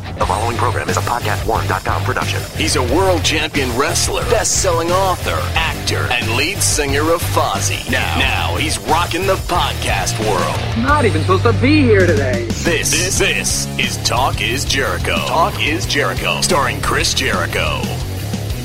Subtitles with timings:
[0.00, 2.40] The following program is a podcast1.com production.
[2.56, 7.90] He's a world champion wrestler, best-selling author, actor, and lead singer of Fozzy.
[7.90, 10.84] Now, now he's rocking the podcast world.
[10.84, 12.46] Not even supposed to be here today.
[12.46, 15.16] This, this, this is Talk is Jericho.
[15.26, 17.80] Talk is Jericho, starring Chris Jericho.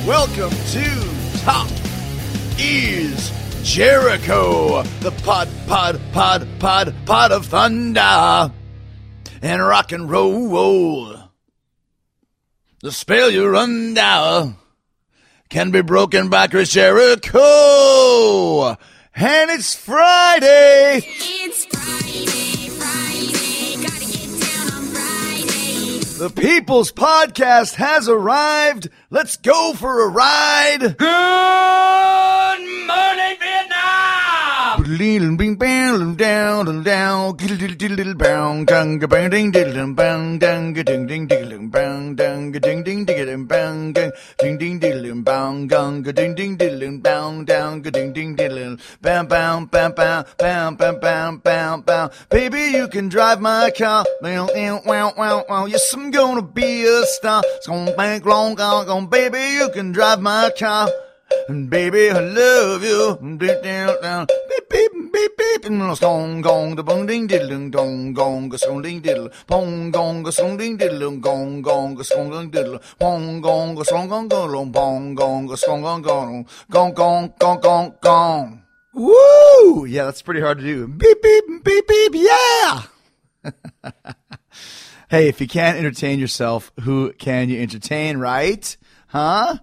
[0.07, 1.69] Welcome to Talk
[2.57, 8.51] is Jericho, the pod, pod, pod, pod, pod of thunder
[9.41, 11.14] and rock and roll.
[12.85, 14.57] The spell you run down
[15.49, 18.77] can be broken by Chris Jericho.
[19.15, 21.01] And it's Friday.
[21.03, 22.34] It's Friday, Friday,
[26.17, 28.87] The People's Podcast has arrived.
[29.09, 30.95] Let's go for a ride.
[30.97, 34.83] Good morning, Vietnam!
[48.75, 53.71] Diddle bam bam bam bam bam bam bam bam bam baby you can drive my
[53.71, 54.47] car wow
[54.85, 59.55] wow wow wow yes I'm gonna be a star it's gonna bank long gone baby
[59.55, 60.89] you can drive my car
[61.47, 63.17] and baby, I love you.
[63.37, 64.25] Beep down.
[64.49, 65.65] Beep beep beep beep.
[65.65, 69.29] And song gong the bong ding diddle dong gong the song ding diddle.
[69.47, 72.79] Pong gong the song ding diddle gong gong the song ding diddle.
[72.99, 77.59] Pong gong the song gong gong pong gong the song gong gong gong gong gong
[77.61, 78.64] gong gong.
[78.95, 79.83] Woo!
[79.85, 80.87] Yeah, that's pretty hard to do.
[80.87, 82.11] Beep beep beep beep.
[82.15, 82.83] Yeah.
[85.09, 88.75] hey, if you can't entertain yourself, who can you entertain, right?
[89.07, 89.57] Huh?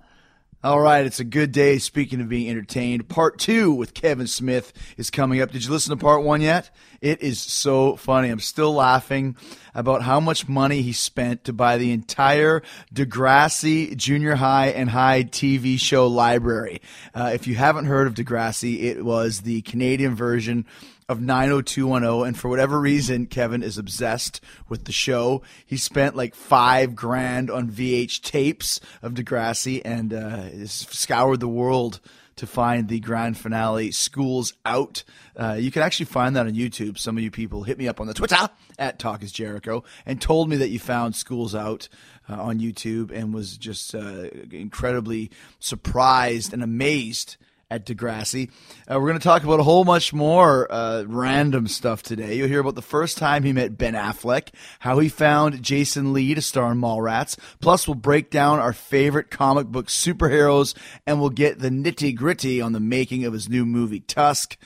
[0.65, 1.79] All right, it's a good day.
[1.79, 5.51] Speaking of being entertained, part two with Kevin Smith is coming up.
[5.51, 6.71] Did you listen to part one yet?
[7.01, 8.29] It is so funny.
[8.29, 9.35] I'm still laughing
[9.75, 12.63] about how much money he spent to buy the entire
[12.95, 16.81] Degrassi Junior High and High TV show library.
[17.13, 20.65] Uh, if you haven't heard of Degrassi, it was the Canadian version
[21.09, 25.43] of 90210 and for whatever reason Kevin is obsessed with the show.
[25.65, 32.01] He spent like 5 grand on VH tapes of Degrassi and uh, scoured the world
[32.37, 35.05] to find the grand finale schools out
[35.37, 38.01] uh, you can actually find that on youtube some of you people hit me up
[38.01, 38.49] on the twitter
[38.79, 41.89] at talk is jericho and told me that you found schools out
[42.29, 47.37] uh, on youtube and was just uh, incredibly surprised and amazed
[47.73, 48.51] at Degrassi.
[48.87, 52.37] Uh, we're going to talk about a whole much more uh, random stuff today.
[52.37, 54.49] You'll hear about the first time he met Ben Affleck,
[54.81, 57.39] how he found Jason Lee to star in Mallrats.
[57.61, 60.75] Plus, we'll break down our favorite comic book superheroes,
[61.07, 64.59] and we'll get the nitty gritty on the making of his new movie Tusk.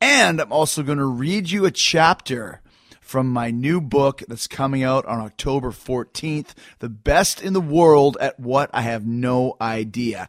[0.00, 2.60] And I'm also going to read you a chapter
[3.06, 8.16] from my new book that's coming out on October 14th, The Best in the World
[8.20, 10.28] at What I Have No Idea.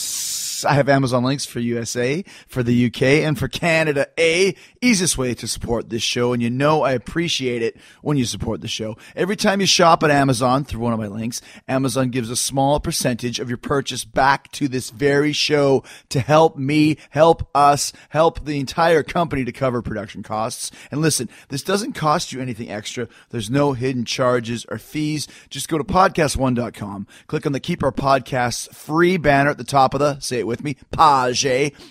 [0.65, 4.07] I have Amazon links for USA, for the UK, and for Canada.
[4.19, 8.25] A easiest way to support this show, and you know I appreciate it when you
[8.25, 8.97] support the show.
[9.15, 12.79] Every time you shop at Amazon through one of my links, Amazon gives a small
[12.79, 18.45] percentage of your purchase back to this very show to help me, help us, help
[18.45, 20.71] the entire company to cover production costs.
[20.89, 23.07] And listen, this doesn't cost you anything extra.
[23.29, 25.27] There's no hidden charges or fees.
[25.49, 29.93] Just go to podcast1.com, click on the Keep Our Podcasts free banner at the top
[29.93, 31.43] of the, say it with me, page,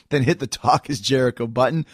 [0.08, 1.86] then hit the Talk is Jericho button.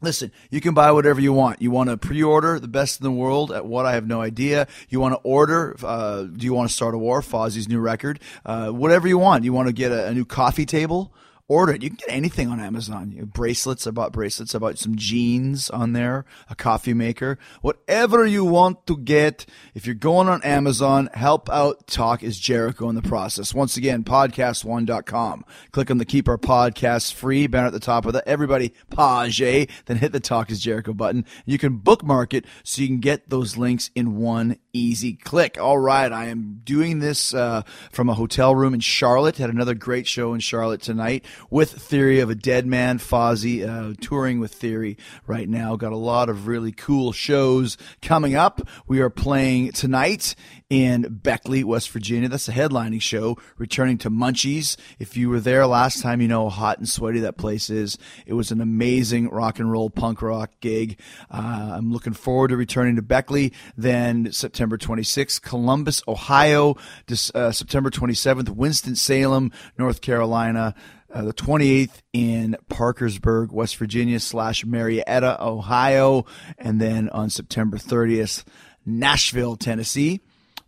[0.00, 1.60] Listen, you can buy whatever you want.
[1.60, 4.68] You want to pre-order the best in the world at what I have no idea.
[4.88, 5.74] You want to order?
[5.82, 7.20] Uh, do you want to start a war?
[7.20, 8.20] Fozzy's new record.
[8.46, 9.42] Uh, whatever you want.
[9.42, 11.12] You want to get a, a new coffee table?
[11.48, 11.82] Order it.
[11.82, 13.10] You can get anything on Amazon.
[13.10, 13.86] You bracelets.
[13.86, 14.54] I bought bracelets.
[14.54, 19.46] I bought some jeans on there, a coffee maker, whatever you want to get.
[19.74, 23.54] If you're going on Amazon, help out Talk is Jericho in the process.
[23.54, 25.44] Once again, podcast1.com.
[25.72, 29.38] Click on the Keep Our Podcasts free banner at the top of the everybody page,
[29.86, 31.24] then hit the Talk is Jericho button.
[31.46, 35.58] You can bookmark it so you can get those links in one easy click.
[35.60, 39.36] All right, I am doing this uh, from a hotel room in Charlotte.
[39.36, 43.94] Had another great show in Charlotte tonight with Theory of a Dead Man, Fozzy, uh,
[44.00, 45.76] touring with Theory right now.
[45.76, 48.60] Got a lot of really cool shows coming up.
[48.86, 50.34] We are playing tonight
[50.70, 52.28] in Beckley, West Virginia.
[52.28, 54.76] That's a headlining show, returning to Munchies.
[54.98, 57.96] If you were there last time, you know how hot and sweaty that place is.
[58.26, 61.00] It was an amazing rock and roll punk rock gig.
[61.30, 63.52] Uh, I'm looking forward to returning to Beckley.
[63.76, 66.76] Then September 26th, Columbus, Ohio.
[67.06, 70.74] Dis- uh, September 27th, Winston-Salem, North Carolina.
[71.10, 76.26] Uh, the 28th in Parkersburg, West Virginia slash Marietta, Ohio.
[76.58, 78.44] And then on September 30th,
[78.84, 80.20] Nashville, Tennessee.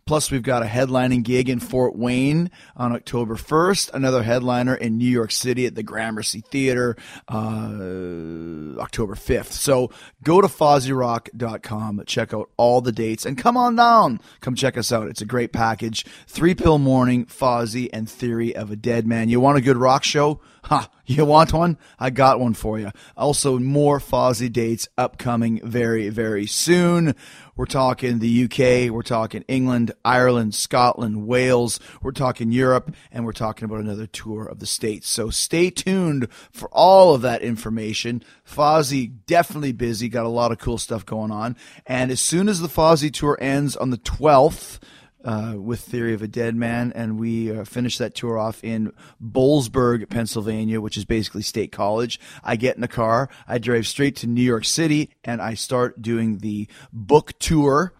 [0.05, 4.97] Plus, we've got a headlining gig in Fort Wayne on October 1st, another headliner in
[4.97, 6.95] New York City at the Gramercy Theater
[7.29, 9.51] uh, October 5th.
[9.51, 9.91] So
[10.23, 14.19] go to FozzyRock.com, check out all the dates, and come on down.
[14.41, 15.07] Come check us out.
[15.07, 16.05] It's a great package.
[16.27, 19.29] Three Pill Morning, Fozzy, and Theory of a Dead Man.
[19.29, 20.41] You want a good rock show?
[20.63, 20.89] Ha!
[21.11, 21.77] You want one?
[21.99, 22.91] I got one for you.
[23.17, 27.15] Also, more Fozzy dates upcoming very, very soon.
[27.61, 33.33] We're talking the UK, we're talking England, Ireland, Scotland, Wales, we're talking Europe, and we're
[33.33, 35.07] talking about another tour of the States.
[35.07, 38.23] So stay tuned for all of that information.
[38.43, 41.55] Fozzy definitely busy, got a lot of cool stuff going on.
[41.85, 44.79] And as soon as the Fozzy tour ends on the 12th,
[45.23, 48.91] uh, with Theory of a Dead Man, and we uh, finished that tour off in
[49.23, 52.19] Boalsburg, Pennsylvania, which is basically State College.
[52.43, 56.01] I get in the car, I drive straight to New York City, and I start
[56.01, 57.93] doing the book tour,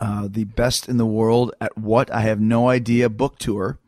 [0.00, 3.78] uh, the best in the world at what I have no idea book tour.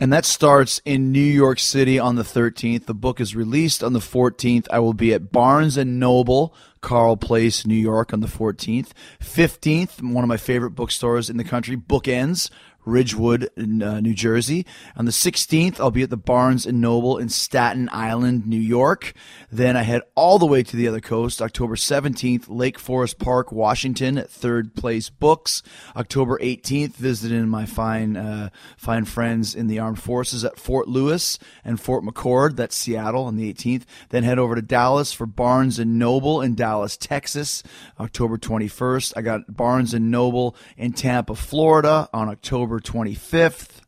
[0.00, 2.86] And that starts in New York City on the 13th.
[2.86, 4.66] The book is released on the 14th.
[4.70, 8.88] I will be at Barnes and Noble, Carle Place, New York on the 14th.
[9.20, 12.50] 15th, one of my favorite bookstores in the country, Bookends,
[12.84, 14.66] Ridgewood, uh, New Jersey.
[14.96, 19.12] On the 16th, I'll be at the Barnes and Noble in Staten Island, New York.
[19.50, 21.42] Then I head all the way to the other coast.
[21.42, 25.62] October 17th, Lake Forest Park, Washington, at Third Place Books.
[25.96, 31.38] October 18th, visiting my fine, uh, fine friends in the armed forces at Fort Lewis
[31.64, 32.56] and Fort McChord.
[32.56, 33.84] That's Seattle on the 18th.
[34.10, 37.62] Then head over to Dallas for Barnes and Noble in Dallas, Texas,
[37.98, 39.12] October 21st.
[39.16, 43.80] I got Barnes and Noble in Tampa, Florida on October 25th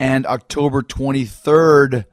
[0.00, 2.06] and October 23rd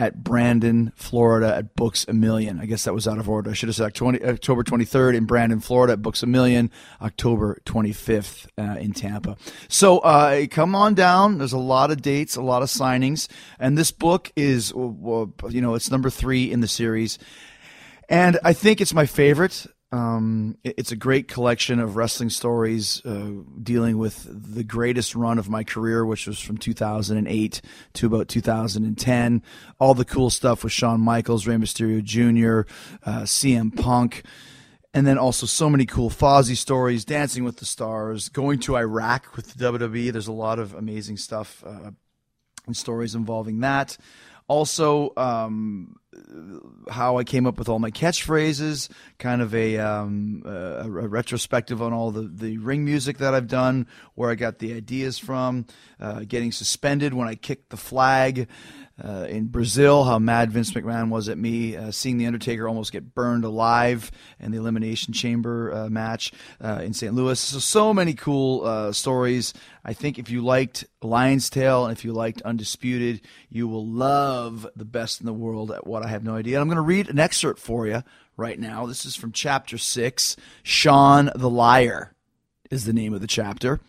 [0.00, 2.58] at Brandon, Florida at Books a Million.
[2.58, 3.50] I guess that was out of order.
[3.50, 6.70] I should have said October 23rd in Brandon, Florida at Books a Million,
[7.02, 9.36] October 25th uh, in Tampa.
[9.68, 11.36] So uh, come on down.
[11.36, 13.28] There's a lot of dates, a lot of signings.
[13.58, 17.18] And this book is, you know, it's number three in the series.
[18.08, 19.66] And I think it's my favorite.
[19.92, 23.30] Um, it's a great collection of wrestling stories uh,
[23.60, 27.60] dealing with the greatest run of my career, which was from 2008
[27.94, 29.42] to about 2010.
[29.80, 32.70] All the cool stuff with Shawn Michaels, Rey Mysterio Jr.,
[33.04, 34.22] uh, CM Punk.
[34.94, 39.36] And then also so many cool Fozzy stories, Dancing with the Stars, going to Iraq
[39.36, 40.12] with the WWE.
[40.12, 41.90] There's a lot of amazing stuff uh,
[42.66, 43.96] and stories involving that.
[44.48, 45.99] Also, um,
[46.88, 48.88] how I came up with all my catchphrases,
[49.18, 53.46] kind of a, um, a, a retrospective on all the, the ring music that I've
[53.46, 55.66] done, where I got the ideas from,
[56.00, 58.48] uh, getting suspended when I kicked the flag,
[59.02, 62.92] uh, in Brazil, how mad Vince McMahon was at me, uh, seeing The Undertaker almost
[62.92, 67.14] get burned alive in the Elimination Chamber uh, match uh, in St.
[67.14, 67.38] Louis.
[67.38, 69.54] So, so many cool uh, stories.
[69.84, 74.66] I think if you liked Lion's Tale and if you liked Undisputed, you will love
[74.76, 76.56] The Best in the World at What I Have No Idea.
[76.56, 78.02] And I'm going to read an excerpt for you
[78.36, 78.86] right now.
[78.86, 82.14] This is from chapter six Shawn the Liar
[82.70, 83.80] is the name of the chapter.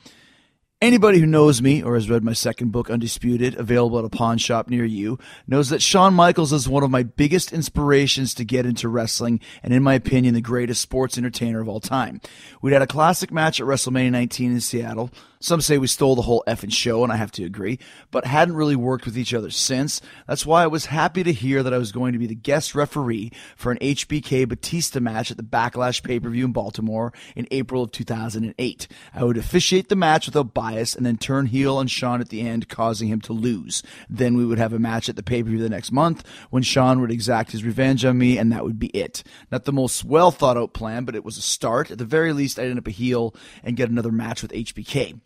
[0.81, 4.39] Anybody who knows me or has read my second book, Undisputed, available at a pawn
[4.39, 8.65] shop near you, knows that Shawn Michaels is one of my biggest inspirations to get
[8.65, 12.19] into wrestling and, in my opinion, the greatest sports entertainer of all time.
[12.63, 15.11] We'd had a classic match at WrestleMania 19 in Seattle.
[15.41, 17.79] Some say we stole the whole effing show, and I have to agree,
[18.11, 19.99] but hadn't really worked with each other since.
[20.27, 22.75] That's why I was happy to hear that I was going to be the guest
[22.75, 27.47] referee for an HBK Batista match at the Backlash pay per view in Baltimore in
[27.49, 28.87] April of 2008.
[29.15, 32.41] I would officiate the match without bias and then turn heel on Shawn at the
[32.41, 33.81] end, causing him to lose.
[34.07, 36.61] Then we would have a match at the pay per view the next month when
[36.61, 39.23] Shawn would exact his revenge on me, and that would be it.
[39.51, 41.89] Not the most well thought out plan, but it was a start.
[41.89, 43.33] At the very least, I'd end up a heel
[43.63, 45.19] and get another match with HBK.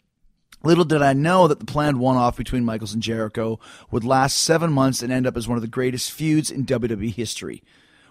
[0.64, 3.60] Little did I know that the planned one off between Michaels and Jericho
[3.92, 7.14] would last seven months and end up as one of the greatest feuds in WWE
[7.14, 7.64] history.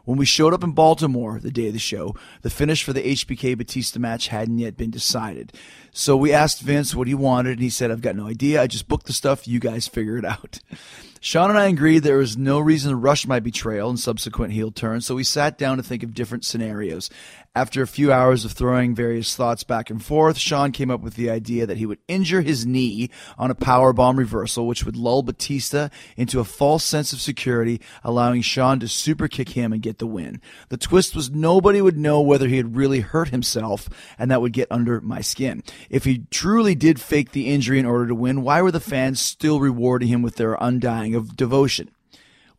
[0.05, 3.03] When we showed up in Baltimore the day of the show, the finish for the
[3.03, 5.53] HBK Batista match hadn't yet been decided.
[5.93, 8.61] So we asked Vince what he wanted, and he said, I've got no idea.
[8.61, 9.49] I just booked the stuff.
[9.49, 10.61] You guys figure it out.
[11.21, 14.71] Shawn and I agreed there was no reason to rush my betrayal and subsequent heel
[14.71, 17.09] turn, so we sat down to think of different scenarios.
[17.57, 21.15] After a few hours of throwing various thoughts back and forth, Shawn came up with
[21.15, 25.23] the idea that he would injure his knee on a powerbomb reversal, which would lull
[25.23, 29.99] Batista into a false sense of security, allowing Shawn to super kick him and get
[29.99, 30.41] the win.
[30.69, 34.53] The twist was nobody would know whether he had really hurt himself, and that would
[34.53, 35.63] get under my skin.
[35.89, 39.21] If he truly did fake the injury in order to win, why were the fans
[39.21, 41.94] still rewarding him with their undying of devotion?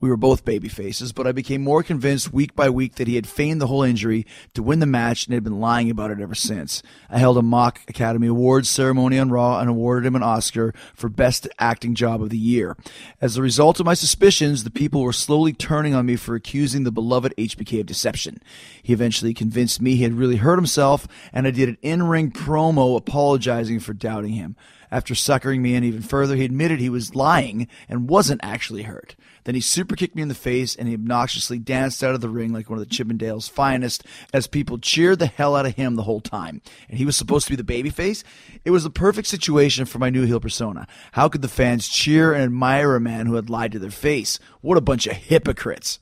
[0.06, 3.16] We were both baby faces, but I became more convinced week by week that he
[3.16, 6.22] had feigned the whole injury to win the match and had been lying about it
[6.22, 6.84] ever since.
[7.10, 11.10] I held a mock Academy Awards ceremony on Raw and awarded him an Oscar for
[11.10, 12.78] Best Acting Job of the Year.
[13.20, 16.84] As a result of my suspicions, the people were slowly turning on me for accusing
[16.84, 18.40] the beloved HBK of deception.
[18.84, 22.30] He eventually convinced me he had really hurt himself, and I did an in ring
[22.30, 24.56] promo apologizing for doubting him.
[24.92, 29.16] After suckering me in even further, he admitted he was lying and wasn't actually hurt.
[29.46, 32.30] Then he super kicked me in the face and he obnoxiously danced out of the
[32.30, 35.96] ring like one of the Chippendales' finest as people cheered the hell out of him
[35.96, 36.62] the whole time.
[36.90, 38.24] And he was supposed to be the babyface?
[38.66, 40.88] It was the perfect situation for my new heel persona.
[41.14, 44.40] How could the fans cheer and admire a man who had lied to their face?
[44.62, 46.00] What a bunch of hypocrites.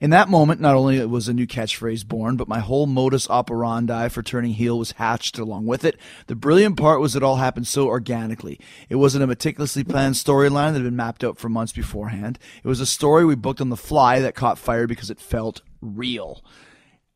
[0.00, 4.08] In that moment, not only was a new catchphrase born, but my whole modus operandi
[4.08, 5.98] for turning heel was hatched along with it.
[6.28, 8.60] The brilliant part was it all happened so organically.
[8.88, 12.38] It wasn't a meticulously planned storyline that had been mapped out for months beforehand.
[12.62, 15.62] It was a story we booked on the fly that caught fire because it felt
[15.80, 16.44] real.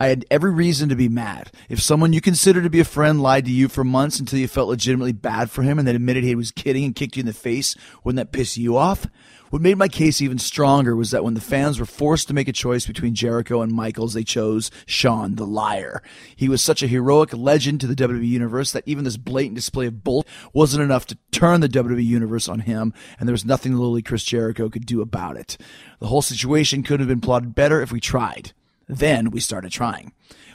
[0.00, 1.52] I had every reason to be mad.
[1.68, 4.48] If someone you consider to be a friend lied to you for months until you
[4.48, 7.26] felt legitimately bad for him and then admitted he was kidding and kicked you in
[7.26, 9.06] the face, wouldn't that piss you off?
[9.52, 12.48] What made my case even stronger was that when the fans were forced to make
[12.48, 16.02] a choice between Jericho and Michaels, they chose Shawn the liar.
[16.34, 19.88] He was such a heroic legend to the WWE Universe that even this blatant display
[19.88, 23.74] of bull wasn't enough to turn the WWE Universe on him, and there was nothing
[23.74, 25.58] lowly Chris Jericho could do about it.
[25.98, 28.54] The whole situation couldn't have been plotted better if we tried.
[28.92, 30.12] Then we started trying.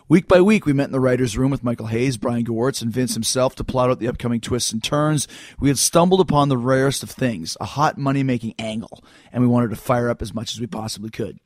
[0.07, 2.91] Week by week, we met in the writer's room with Michael Hayes, Brian Gewirtz, and
[2.91, 5.27] Vince himself to plot out the upcoming twists and turns.
[5.59, 9.03] We had stumbled upon the rarest of things, a hot money making angle,
[9.33, 11.39] and we wanted to fire up as much as we possibly could.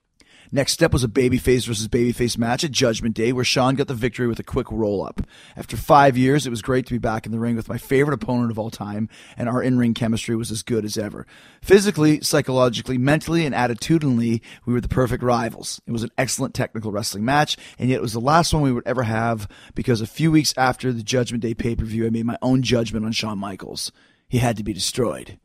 [0.53, 3.93] Next step was a babyface versus babyface match at Judgment Day, where Shawn got the
[3.93, 5.21] victory with a quick roll up.
[5.55, 8.15] After five years, it was great to be back in the ring with my favorite
[8.15, 11.25] opponent of all time, and our in ring chemistry was as good as ever.
[11.61, 15.79] Physically, psychologically, mentally, and attitudinally, we were the perfect rivals.
[15.87, 18.73] It was an excellent technical wrestling match, and yet it was the last one we
[18.73, 22.09] would ever have because a few weeks after the Judgment Day pay per view, I
[22.09, 23.93] made my own judgment on Shawn Michaels.
[24.27, 25.37] He had to be destroyed.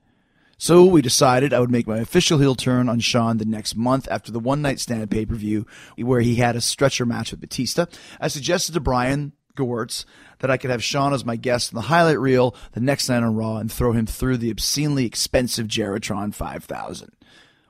[0.58, 4.08] So we decided I would make my official heel turn on Shawn the next month
[4.10, 5.66] after the one night stand pay per view
[5.98, 7.86] where he had a stretcher match with Batista.
[8.20, 10.06] I suggested to Brian Gewirtz
[10.38, 13.22] that I could have Shawn as my guest in the highlight reel the next night
[13.22, 17.15] on Raw and throw him through the obscenely expensive Jeritron 5000.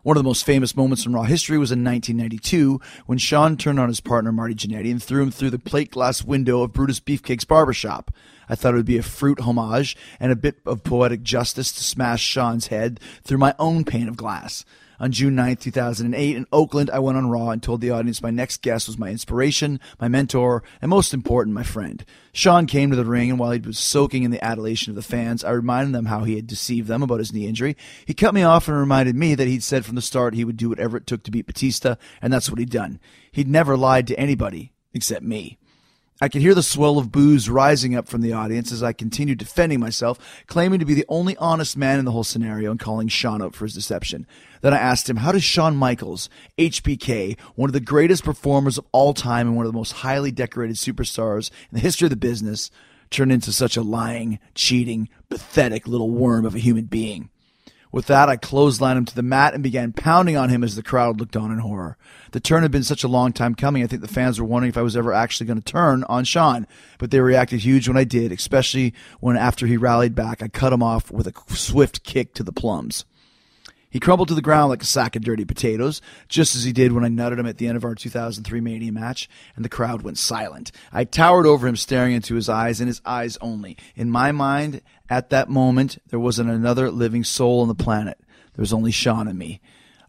[0.07, 3.81] One of the most famous moments in Raw history was in 1992 when Shawn turned
[3.81, 7.01] on his partner Marty Jannetty and threw him through the plate glass window of Brutus
[7.01, 8.15] Beefcake's barbershop.
[8.49, 11.83] I thought it would be a fruit homage and a bit of poetic justice to
[11.83, 14.65] smash Shawn's head through my own pane of glass.
[14.99, 18.31] On June 9th, 2008, in Oakland, I went on Raw and told the audience my
[18.31, 22.05] next guest was my inspiration, my mentor, and most important, my friend.
[22.33, 25.03] Shawn came to the ring, and while he was soaking in the adulation of the
[25.03, 27.77] fans, I reminded them how he had deceived them about his knee injury.
[28.07, 30.57] He cut me off and reminded me that he'd said from the start he would
[30.57, 32.99] do whatever it took to beat Batista, and that's what he'd done.
[33.33, 35.59] He'd never lied to anybody, except me.
[36.19, 39.39] I could hear the swell of boos rising up from the audience as I continued
[39.39, 43.09] defending myself, claiming to be the only honest man in the whole scenario and calling
[43.09, 44.27] Shawn out for his deception.
[44.63, 48.87] Then I asked him, how does Shawn Michaels, HBK, one of the greatest performers of
[48.93, 52.17] all time and one of the most highly decorated superstars in the history of the
[52.17, 52.71] business,
[53.11, 57.29] turn into such a lying, cheating, pathetic little worm of a human being?
[57.97, 60.83] With that, I clotheslined him to the mat and began pounding on him as the
[60.83, 61.97] crowd looked on in horror.
[62.33, 64.69] The turn had been such a long time coming, I think the fans were wondering
[64.69, 66.67] if I was ever actually going to turn on Shawn.
[66.99, 70.75] But they reacted huge when I did, especially when after he rallied back, I cut
[70.75, 73.07] him off with a swift kick to the plums.
[73.89, 76.93] He crumbled to the ground like a sack of dirty potatoes, just as he did
[76.93, 80.03] when I nutted him at the end of our 2003 Mania match, and the crowd
[80.03, 80.71] went silent.
[80.93, 83.79] I towered over him, staring into his eyes and his eyes only.
[83.95, 88.19] In my mind, at that moment, there wasn't another living soul on the planet.
[88.55, 89.61] There was only Shawn and me.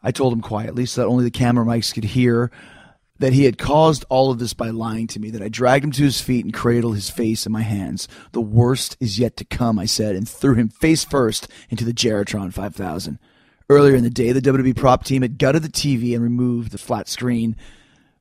[0.01, 2.51] I told him quietly, so that only the camera mics could hear,
[3.19, 5.91] that he had caused all of this by lying to me, that I dragged him
[5.93, 8.07] to his feet and cradled his face in my hands.
[8.31, 11.93] The worst is yet to come, I said, and threw him face first into the
[11.93, 13.19] Jeritron 5000.
[13.69, 16.77] Earlier in the day, the WWE prop team had gutted the TV and removed the
[16.77, 17.55] flat screen,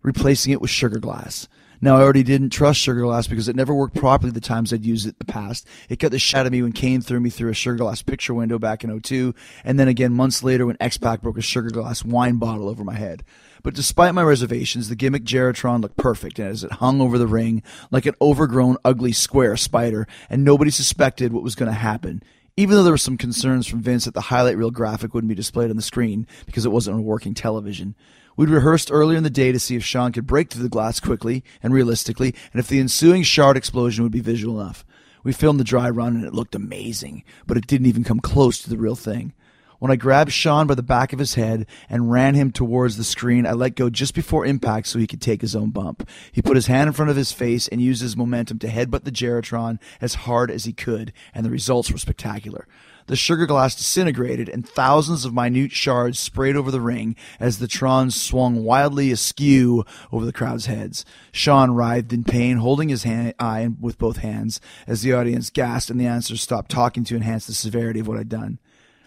[0.03, 1.47] replacing it with sugar glass.
[1.81, 4.85] Now, I already didn't trust sugar glass because it never worked properly the times I'd
[4.85, 5.67] used it in the past.
[5.89, 8.03] It got the shit out of me when Kane threw me through a sugar glass
[8.03, 11.71] picture window back in 02, and then again months later when X-Pac broke a sugar
[11.71, 13.25] glass wine bottle over my head.
[13.63, 17.63] But despite my reservations, the gimmick Jeritron looked perfect as it hung over the ring
[17.91, 22.23] like an overgrown, ugly square spider, and nobody suspected what was going to happen
[22.57, 25.35] even though there were some concerns from Vince that the highlight reel graphic wouldn't be
[25.35, 27.95] displayed on the screen because it wasn't on a working television.
[28.37, 31.01] We'd rehearsed earlier in the day to see if Shawn could break through the glass
[31.01, 34.85] quickly and realistically, and if the ensuing shard explosion would be visual enough.
[35.25, 38.59] We filmed the dry run and it looked amazing, but it didn't even come close
[38.59, 39.33] to the real thing.
[39.79, 43.05] When I grabbed Shawn by the back of his head and ran him towards the
[43.05, 46.09] screen, I let go just before impact so he could take his own bump.
[46.33, 49.05] He put his hand in front of his face and used his momentum to headbutt
[49.05, 52.67] the Jeritron as hard as he could, and the results were spectacular.
[53.07, 57.69] The sugar glass disintegrated and thousands of minute shards sprayed over the ring as the
[57.69, 61.05] Tron swung wildly askew over the crowd's heads.
[61.31, 65.91] Shawn writhed in pain, holding his hand, eye with both hands as the audience gasped
[65.91, 68.59] and the announcers stopped talking to enhance the severity of what I'd done.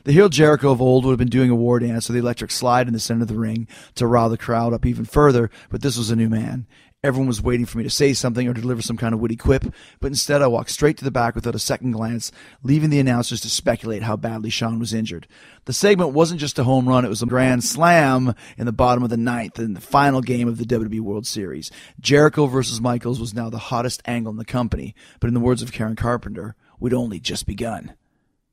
[0.06, 2.52] The heel Jericho of old would have been doing a war dance with the electric
[2.52, 5.82] slide in the center of the ring to rile the crowd up even further, but
[5.82, 6.68] this was a new man.
[7.02, 9.64] Everyone was waiting for me to say something or deliver some kind of witty quip,
[10.02, 12.30] but instead I walked straight to the back without a second glance,
[12.62, 15.26] leaving the announcers to speculate how badly Shawn was injured.
[15.64, 19.02] The segment wasn't just a home run, it was a grand slam in the bottom
[19.02, 21.72] of the ninth in the final game of the WWE World Series.
[22.02, 25.62] Jericho versus Michaels was now the hottest angle in the company, but in the words
[25.62, 27.94] of Karen Carpenter, we'd only just begun.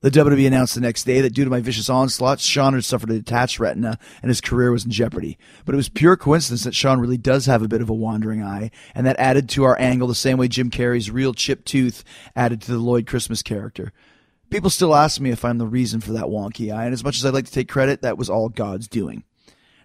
[0.02, 3.10] The WWE announced the next day that due to my vicious onslaught, Shawn had suffered
[3.10, 5.38] a detached retina and his career was in jeopardy.
[5.64, 8.42] But it was pure coincidence that Shawn really does have a bit of a wandering
[8.42, 12.04] eye, and that added to our angle the same way Jim Carrey's real chipped tooth
[12.36, 13.90] added to the Lloyd Christmas character.
[14.50, 17.16] People still ask me if I'm the reason for that wonky eye, and as much
[17.16, 19.24] as I'd like to take credit, that was all God's doing.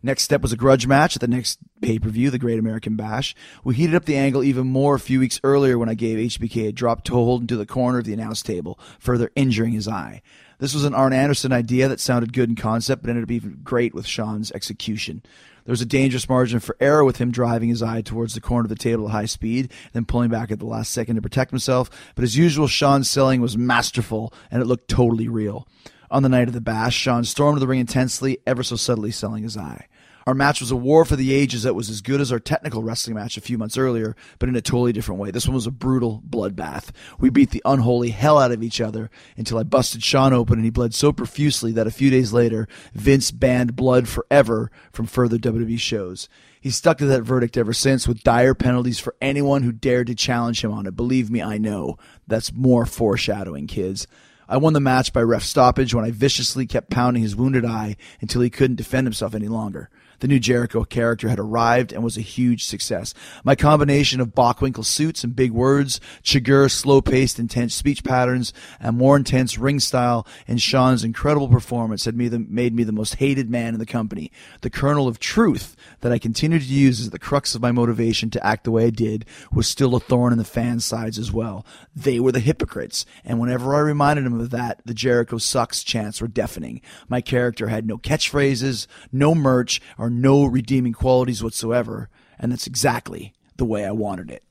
[0.03, 2.95] Next step was a grudge match at the next pay per view, the Great American
[2.95, 3.35] Bash.
[3.63, 6.69] We heated up the angle even more a few weeks earlier when I gave HBK
[6.69, 10.23] a drop toe into the corner of the announce table, further injuring his eye.
[10.57, 13.61] This was an Arn Anderson idea that sounded good in concept, but ended up even
[13.63, 15.21] great with Shawn's execution.
[15.65, 18.65] There was a dangerous margin for error with him driving his eye towards the corner
[18.65, 21.51] of the table at high speed, then pulling back at the last second to protect
[21.51, 21.89] himself.
[22.15, 25.67] But as usual, Shawn's selling was masterful, and it looked totally real.
[26.09, 29.11] On the night of the bash, Sean stormed to the ring intensely, ever so subtly
[29.11, 29.87] selling his eye.
[30.27, 32.83] Our match was a war for the ages that was as good as our technical
[32.83, 35.31] wrestling match a few months earlier, but in a totally different way.
[35.31, 36.89] This one was a brutal bloodbath.
[37.19, 40.65] We beat the unholy hell out of each other until I busted Shawn open and
[40.65, 45.37] he bled so profusely that a few days later, Vince banned blood forever from further
[45.37, 46.29] WWE shows.
[46.59, 50.15] He's stuck to that verdict ever since with dire penalties for anyone who dared to
[50.15, 50.95] challenge him on it.
[50.95, 51.97] Believe me, I know.
[52.27, 54.05] That's more foreshadowing, kids.
[54.47, 57.95] I won the match by ref stoppage when I viciously kept pounding his wounded eye
[58.19, 59.89] until he couldn't defend himself any longer.
[60.21, 63.13] The new Jericho character had arrived and was a huge success.
[63.43, 69.17] My combination of Bockwinkel suits and big words, Chigurh slow-paced, intense speech patterns, and more
[69.17, 73.79] intense ring style, and Shawn's incredible performance had made me the most hated man in
[73.79, 74.31] the company.
[74.61, 78.29] The kernel of truth that I continued to use as the crux of my motivation
[78.29, 81.31] to act the way I did was still a thorn in the fans' sides as
[81.31, 81.65] well.
[81.95, 86.21] They were the hypocrites, and whenever I reminded them of that, the Jericho sucks chants
[86.21, 86.81] were deafening.
[87.09, 93.33] My character had no catchphrases, no merch, or no redeeming qualities whatsoever, and that's exactly
[93.57, 94.43] the way I wanted it.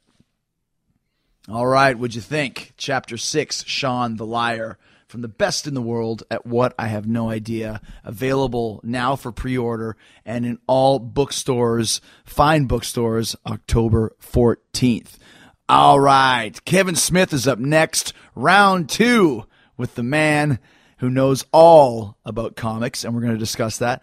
[1.48, 2.74] All right, what'd you think?
[2.76, 4.78] Chapter 6, Shawn the Liar.
[5.08, 7.80] From the best in the world at what I have no idea.
[8.04, 15.16] Available now for pre order and in all bookstores, fine bookstores, October 14th.
[15.68, 19.46] All right, Kevin Smith is up next, round two,
[19.76, 20.60] with the man
[20.98, 24.02] who knows all about comics, and we're going to discuss that.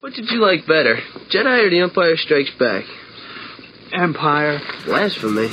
[0.00, 0.96] What did you like better,
[1.28, 2.84] Jedi or The Empire Strikes Back?
[3.92, 4.60] Empire.
[4.84, 5.48] Blasphemy.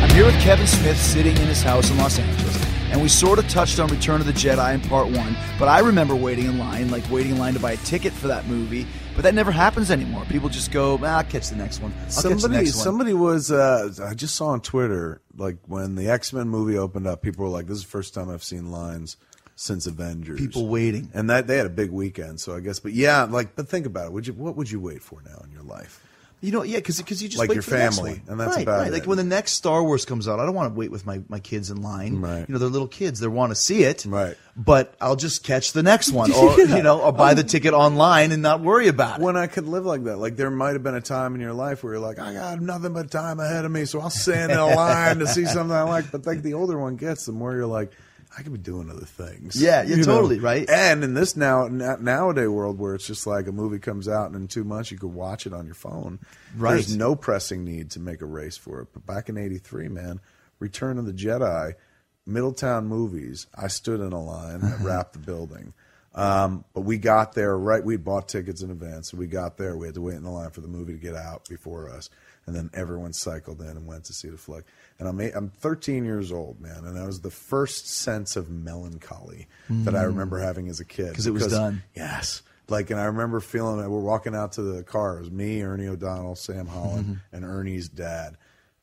[0.00, 3.40] I'm here with Kevin Smith sitting in his house in Los Angeles, and we sort
[3.40, 6.56] of touched on Return of the Jedi in part one, but I remember waiting in
[6.58, 8.86] line, like waiting in line to buy a ticket for that movie,
[9.16, 10.24] but that never happens anymore.
[10.26, 11.92] People just go, ah, I'll catch the next one.
[11.92, 12.84] I'll catch the Somebody, next one.
[12.84, 13.50] somebody was.
[13.50, 17.44] Uh, I just saw on Twitter, like when the X Men movie opened up, people
[17.44, 19.16] were like, "This is the first time I've seen lines
[19.60, 21.10] since Avengers." People waiting.
[21.12, 22.40] and that they had a big weekend.
[22.40, 24.12] So I guess, but yeah, like, but think about it.
[24.12, 24.32] Would you?
[24.32, 26.04] What would you wait for now in your life?
[26.42, 28.56] You know, yeah, because you just Like wait your for the next family, and that's
[28.56, 28.88] right, about right.
[28.88, 28.94] it.
[28.94, 31.20] Like when the next Star Wars comes out, I don't want to wait with my,
[31.28, 32.22] my kids in line.
[32.22, 32.48] Right.
[32.48, 34.06] You know, they're little kids; they want to see it.
[34.06, 34.38] Right.
[34.56, 37.74] But I'll just catch the next one, or you know, or buy the um, ticket
[37.74, 39.22] online and not worry about it.
[39.22, 41.52] When I could live like that, like there might have been a time in your
[41.52, 44.50] life where you're like, I got nothing but time ahead of me, so I'll stand
[44.50, 46.10] in a line to see something I like.
[46.10, 47.92] But like the older one gets, the more you're like,
[48.36, 49.60] I could be doing other things.
[49.60, 50.04] Yeah, yeah, You know?
[50.04, 50.68] totally, right?
[50.70, 54.36] And in this now nowadays world where it's just like a movie comes out and
[54.36, 56.20] in two months you could watch it on your phone.
[56.56, 56.74] Right.
[56.74, 58.88] There's no pressing need to make a race for it.
[58.92, 60.20] But back in '83, man,
[60.60, 61.74] Return of the Jedi,
[62.26, 63.46] Middletown Movies.
[63.54, 65.72] I stood in a line that wrapped the building.
[66.14, 67.84] Um, but we got there right.
[67.84, 69.76] We bought tickets in advance, so we got there.
[69.76, 72.10] We had to wait in the line for the movie to get out before us,
[72.46, 74.64] and then everyone cycled in and went to see the flick.
[75.00, 78.50] And I'm eight, I'm 13 years old, man, and that was the first sense of
[78.50, 80.08] melancholy that I mm.
[80.08, 81.82] remember having as a kid because it was done.
[81.96, 82.42] Yes.
[82.68, 85.16] Like, and I remember feeling that we're walking out to the car.
[85.16, 87.36] It was me, Ernie O'Donnell, Sam Holland, mm-hmm.
[87.36, 88.36] and Ernie's dad.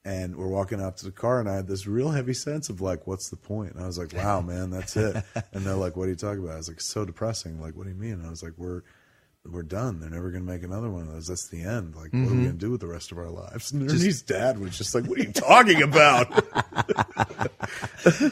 [0.03, 2.81] And we're walking out to the car, and I had this real heavy sense of
[2.81, 3.73] like, what's the point?
[3.73, 5.23] And I was like, wow, man, that's it.
[5.53, 6.53] and they're like, what are you talking about?
[6.53, 7.61] I was like, so depressing.
[7.61, 8.13] Like, what do you mean?
[8.13, 8.81] And I was like, we're
[9.51, 9.99] we're done.
[9.99, 11.27] They're never going to make another one of those.
[11.27, 11.95] That's the end.
[11.95, 12.43] Like, what are we mm-hmm.
[12.43, 13.71] going to do with the rest of our lives?
[13.71, 16.43] And Ernie's dad was just like, what are you talking about?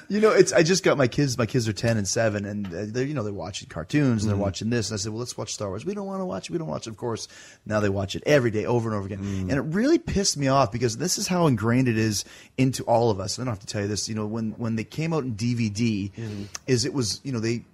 [0.08, 1.38] You know, it's I just got my kids.
[1.38, 4.36] My kids are ten and seven, and they're you know they're watching cartoons and they're
[4.36, 4.44] mm-hmm.
[4.44, 4.90] watching this.
[4.90, 5.86] And I said, well, let's watch Star Wars.
[5.86, 6.50] We don't want to watch.
[6.50, 6.54] it.
[6.54, 6.88] We don't watch.
[6.88, 6.92] it.
[6.92, 7.28] Of course,
[7.66, 9.42] now they watch it every day, over and over again, mm.
[9.42, 12.24] and it really pissed me off because this is how ingrained it is
[12.58, 13.38] into all of us.
[13.38, 14.08] And I don't have to tell you this.
[14.08, 16.44] You know, when when they came out in DVD, mm-hmm.
[16.68, 17.66] is it was you know they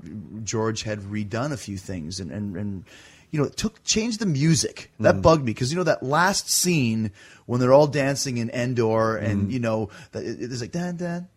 [0.44, 2.56] George had redone a few things and and.
[2.56, 2.84] and
[3.32, 4.92] you know, it took changed the music.
[5.00, 5.22] That mm-hmm.
[5.22, 7.12] bugged me because you know that last scene
[7.46, 9.52] when they're all dancing in Endor, and mm-hmm.
[9.52, 11.28] you know, it, it's like dun dun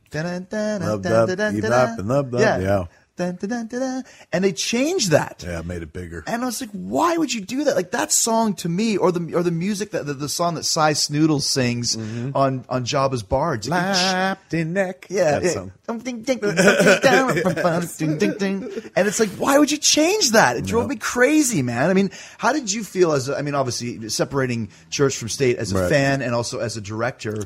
[1.54, 2.85] yee, dun bop, and lub, dub, yeah, yeah.
[3.16, 5.44] Dun, dun, dun, and they changed that.
[5.46, 6.24] yeah, made it bigger.
[6.27, 7.77] And I was like, why would you do that?
[7.77, 10.64] Like that song to me, or the or the music that the, the song that
[10.64, 13.68] Sy Snootles sings on on Jabba's Bards.
[13.68, 15.07] Lapti Nek.
[15.11, 15.48] yeah, yeah.
[15.50, 15.72] song.
[15.87, 18.90] Ding, ding, ding, ding, ding, ding, ding, ding.
[18.96, 20.57] And it's like, why would you change that?
[20.57, 21.90] It drove me crazy, man.
[21.90, 23.29] I mean, how did you feel as?
[23.29, 25.88] A, I mean, obviously separating church from state as a Right.
[25.90, 27.44] fan and also as a director.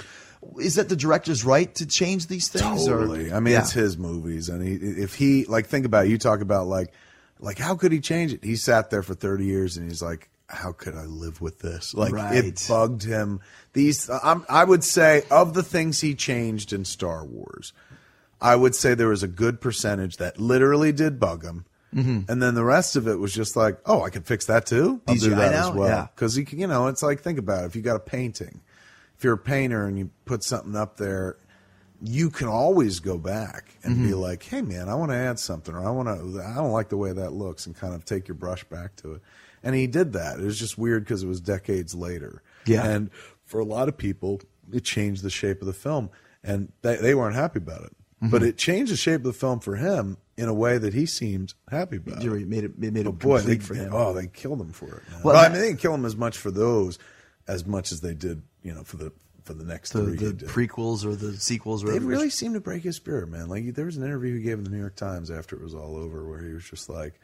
[0.59, 2.87] Is that the director's right to change these things?
[2.89, 3.33] or- Totally.
[3.33, 3.61] I mean, Yeah.
[3.61, 6.93] it's his movies, and he, if he like think about it, you talk about like
[7.41, 8.43] like how could he change it?
[8.45, 11.93] He sat there for thirty years, and he's like, how could I live with this?
[11.95, 12.37] Like Right.
[12.45, 13.41] it bugged him.
[13.75, 17.73] These I'm, I would say of the things he changed in Star Wars,
[18.41, 21.67] I would say there was a good percentage that literally did bug him.
[21.95, 22.31] Mm-hmm.
[22.31, 25.01] And then the rest of it was just like, oh, I could fix that too.
[25.09, 25.89] I'll do that as well.
[25.89, 26.07] Yeah.
[26.15, 27.67] Because you can, you know, it's like think about it.
[27.69, 28.61] If you got a painting,
[29.19, 31.37] if you're a painter and you put something up there,
[32.01, 34.21] you can always go back and be Mhm.
[34.21, 36.89] like, "Hey, man, I want to add something, or I want to, I don't like
[36.91, 39.23] the way that looks," and kind of take your brush back to it.
[39.65, 40.39] And he did that.
[40.39, 42.43] It was just weird because it was decades later.
[42.67, 42.87] Yeah.
[42.87, 43.11] And
[43.45, 44.41] for a lot of people,
[44.73, 46.11] it changed the shape of the film,
[46.45, 47.97] and they, they weren't happy about it.
[48.21, 48.49] But Mhm.
[48.49, 51.55] it changed the shape of the film for him in a way that he seemed
[51.69, 52.23] happy about.
[52.23, 53.91] It made it, it made But it boy, they, for him.
[53.93, 55.03] oh, they killed him for it.
[55.11, 55.23] Man.
[55.25, 56.99] Well, Well, I mean, they didn't kill him as much for those
[57.49, 59.13] as much as they did, you know, for the
[59.45, 60.17] for the next the, three.
[60.17, 61.83] the prequels or the sequels.
[61.83, 62.11] Or They whatever.
[62.11, 63.49] really seemed to break his spirit, man.
[63.49, 65.75] Like there was an interview he gave in the New York Times after it was
[65.75, 67.15] all over, where he was just like,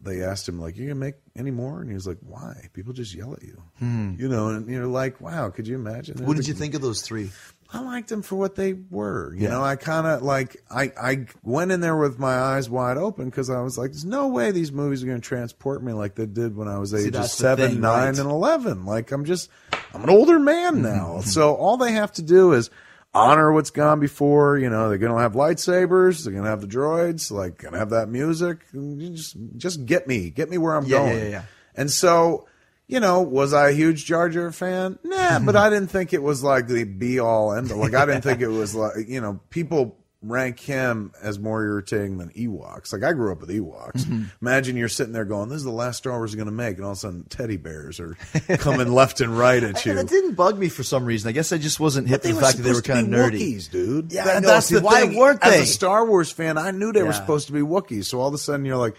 [0.00, 2.68] they asked him like, "You gonna make any more?" And he was like, "Why?
[2.72, 4.14] People just yell at you." Hmm.
[4.18, 7.02] You know, and you're like, "Wow, could you imagine?" What did you think of those
[7.02, 7.30] three?
[7.70, 9.34] I liked them for what they were.
[9.34, 9.48] You Yeah.
[9.50, 13.26] know, I kind of like I I went in there with my eyes wide open
[13.26, 16.14] because I was like, "There's no way these movies are going to transport me like
[16.14, 18.18] they did when I was See, ages seven, thing, nine, right?
[18.18, 18.86] and eleven.
[18.86, 19.50] Like I'm just
[19.92, 20.82] I'm an older man mm-hmm.
[20.82, 21.28] now, mm-hmm.
[21.28, 22.70] so all they have to do is
[23.14, 24.56] honor what's gone before.
[24.58, 27.72] You know, they're going to have lightsabers, they're going to have the droids, like going
[27.74, 28.60] to have that music.
[28.72, 31.22] And just just get me, get me where I'm Yeah, yeah, going.
[31.24, 31.42] yeah, yeah.
[31.74, 32.46] And so
[32.88, 34.98] you know, was I a huge Jar Jar fan?
[35.04, 37.70] Nah, but I didn't think it was like the be all end.
[37.70, 37.78] all.
[37.78, 42.18] Like I didn't think it was like you know people rank him as more irritating
[42.18, 42.92] than Ewoks.
[42.92, 43.98] Like I grew up with Ewoks.
[44.04, 44.24] Mm-hmm.
[44.42, 46.76] Imagine you're sitting there going, "This is the last Star Wars is going to make,"
[46.76, 48.16] and all of a sudden teddy bears are
[48.58, 49.96] coming left and right at you.
[49.96, 51.28] It didn't bug me for some reason.
[51.28, 53.38] I guess I just wasn't to the fact that they were kind of nerdy.
[53.38, 54.12] Wookiees, dude.
[54.12, 55.16] Yeah, That- that's See, the why thing.
[55.16, 55.60] weren't they?
[55.60, 58.06] As a Star Wars fan, I knew they were supposed to be Wookiees.
[58.06, 58.96] So all of a sudden, you're like,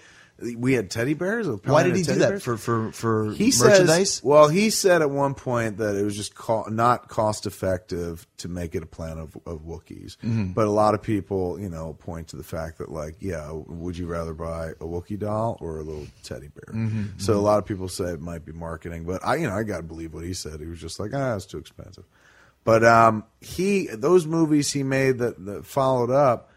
[0.57, 1.47] we had teddy bears.
[1.47, 2.43] Why did he do that bears?
[2.43, 4.15] for for for he merchandise?
[4.15, 8.25] Says, well, he said at one point that it was just co- not cost effective
[8.37, 10.17] to make it a planet of, of Wookiees.
[10.17, 10.53] Mhm.
[10.53, 13.97] But a lot of people, you know, point to the fact that, like, yeah, would
[13.97, 16.73] you rather buy a Wookiee doll or a little teddy bear?
[16.73, 19.55] Mhm, So a lot of people say it might be marketing, but I, you know,
[19.55, 20.59] I got to believe what he said.
[20.59, 22.05] He was just like, ah, it's too expensive.
[22.63, 26.48] But um, he, those movies he made that, that followed up.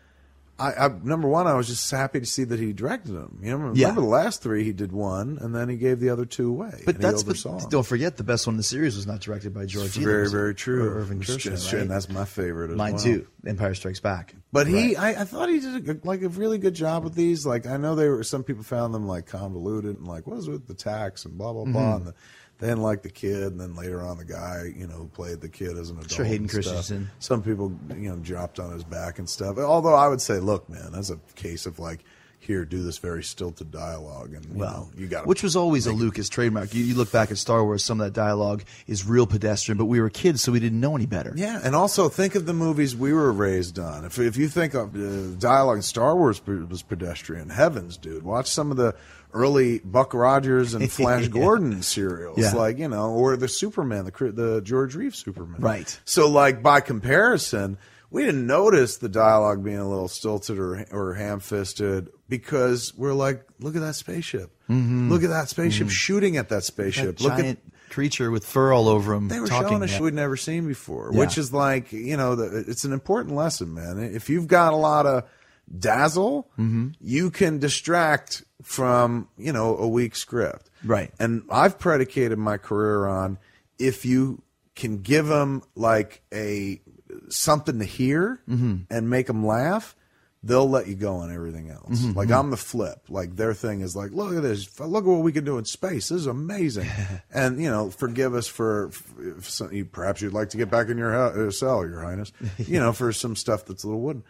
[0.63, 3.41] I, I number one, I was just happy to see that he directed them.
[3.43, 3.91] You know, remember Yeah.
[3.91, 6.83] the last three he did one, and then he gave the other two away.
[6.87, 7.37] But that's but
[7.69, 9.87] don't forget the best one in the series was not directed by George.
[9.87, 10.89] It's very, very true.
[10.89, 11.83] Irvin It's Kershner, right?
[11.83, 13.03] and that's my favorite as Mine well.
[13.03, 13.27] too.
[13.47, 14.35] Empire Strikes Back.
[14.53, 17.45] But he, I, I thought he did a, like a really good job with these.
[17.45, 20.49] Like I know they were some people found them like convoluted and like what is
[20.49, 21.73] with the tax and blah blah blah.
[21.81, 21.97] Mhm.
[21.97, 22.15] And the,
[22.63, 25.41] they didn't like the kid, and then later on the guy you know who played
[25.41, 26.13] the kid as an adult.
[26.13, 26.47] Sure, Hayden.
[26.47, 27.11] Christensen.
[27.19, 29.59] Some people you know dropped on his back and stuff.
[29.59, 32.05] Although I would say, look, man, that's a case of like
[32.39, 35.87] here, do this very stilted dialogue, and you Well, know, you got which was always
[35.87, 36.75] a Lucas trademark.
[36.75, 39.85] You, you look back at Star Wars, some of that dialogue is real pedestrian, but
[39.85, 41.33] we were kids, so we didn't know any better.
[41.37, 44.05] Yeah, and also think of the movies we were raised on.
[44.05, 48.49] If if you think of uh, dialogue in Star Wars was pedestrian, heavens, dude, watch
[48.49, 48.95] some of the
[49.33, 51.29] early Buck Rogers and Flash Yeah.
[51.29, 52.53] Gordon serials, Yeah.
[52.53, 55.61] like you know, or the Superman, the the George Reeves Superman.
[55.61, 55.99] Right.
[56.05, 57.79] So, like by comparison,
[58.11, 63.13] we didn't notice the dialogue being a little stilted or or ham fisted because we're
[63.15, 65.11] like, look at that spaceship, Mhm.
[65.11, 65.91] look at that spaceship Mhm.
[65.91, 67.59] shooting at that spaceship, That look at giant
[67.91, 69.29] creature with fur all over him.
[69.29, 69.97] they were talking showing us yeah.
[69.97, 71.21] shit we'd never seen before, Yeah.
[71.21, 73.99] which is like you know, the, it's an important lesson, man.
[73.99, 75.25] If you've got a lot of
[75.79, 76.95] dazzle, Mhm.
[77.01, 81.13] you can distract from you know a weak script, Right.
[81.21, 83.39] And I've predicated my career on
[83.79, 84.43] if you
[84.75, 86.81] can give them like a
[87.29, 88.87] something to hear Mhm.
[88.91, 89.95] and make them laugh.
[90.45, 92.01] They'll let you go on everything else.
[92.01, 92.37] Mhm, Like mhm.
[92.41, 93.03] I'm the flip.
[93.09, 94.69] Like their thing is like, look at this.
[94.81, 96.09] Look at what we can do in space.
[96.09, 96.89] This is amazing.
[97.33, 100.89] and you know, forgive us for if some, you, perhaps you'd like to get back
[100.89, 102.33] in your uh, cell, Your Highness.
[102.59, 104.25] You know, for some stuff that's a little wooden.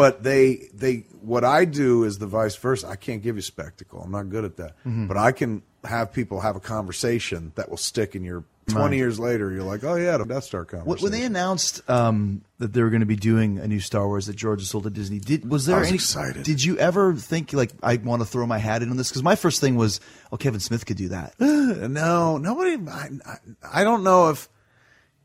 [0.00, 2.88] But they they what I do is the vice versa.
[2.88, 4.00] I can't give you spectacle.
[4.02, 4.72] I'm not good at that.
[4.86, 5.08] Mhm.
[5.08, 8.44] But I can have people have a conversation that will stick in your.
[8.66, 8.94] Twenty Mind.
[8.98, 10.88] years later, you're like, oh yeah, the Death Star conversation.
[11.02, 14.06] When when they announced um, that they were going to be doing a new Star
[14.06, 15.96] Wars that George sold to Disney, did was there I was any?
[15.96, 16.44] excited.
[16.44, 19.08] Did you ever think like I want to throw my hat in on this?
[19.08, 19.98] Because my first thing was,
[20.30, 21.34] oh, Kevin Smith could do that.
[21.40, 22.76] no, nobody.
[22.88, 23.36] I, I,
[23.80, 24.48] I don't know if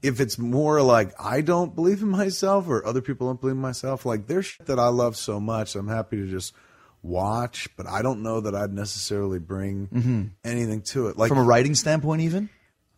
[0.05, 3.61] if it's more like I don't believe in myself or other people don't believe in
[3.61, 4.05] myself.
[4.05, 6.53] Like there's shit that I love so much, I'm happy to just
[7.01, 10.29] watch, but I don't know that I'd necessarily bring Mhm.
[10.43, 11.17] anything to it.
[11.17, 12.49] Like From a writing standpoint, even.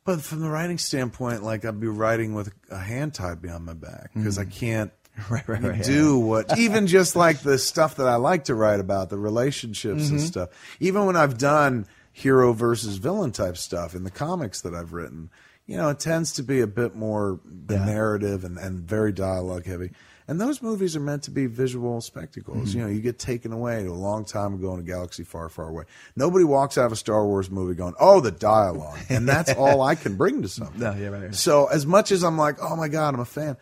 [0.06, 3.74] But from the writing standpoint, like I'd be writing with a hand tied behind my
[3.74, 4.91] back because I can't
[5.30, 8.80] right, right, right, do what even just like the stuff that I like to write
[8.80, 10.24] about, the relationships and Mhm.
[10.26, 10.50] stuff.
[10.80, 15.30] Even when I've done hero versus villain type stuff in the comics that I've written,
[15.68, 19.66] you know, it tends to be a bit more the narrative and, and very dialogue
[19.66, 19.92] heavy.
[20.30, 22.72] And those movies are meant to be visual spectacles.
[22.72, 22.76] Mhm.
[22.76, 25.48] You know, you get taken away to a long time ago in a galaxy far,
[25.48, 25.84] far away.
[26.18, 29.82] Nobody walks out of a Star Wars movie going, "Oh, the dialogue," and that's all
[29.82, 30.80] I can bring to something.
[30.82, 31.36] No, yeah, right, right.
[31.36, 33.56] So as much as I'm like, "Oh my god, I'm a fan,"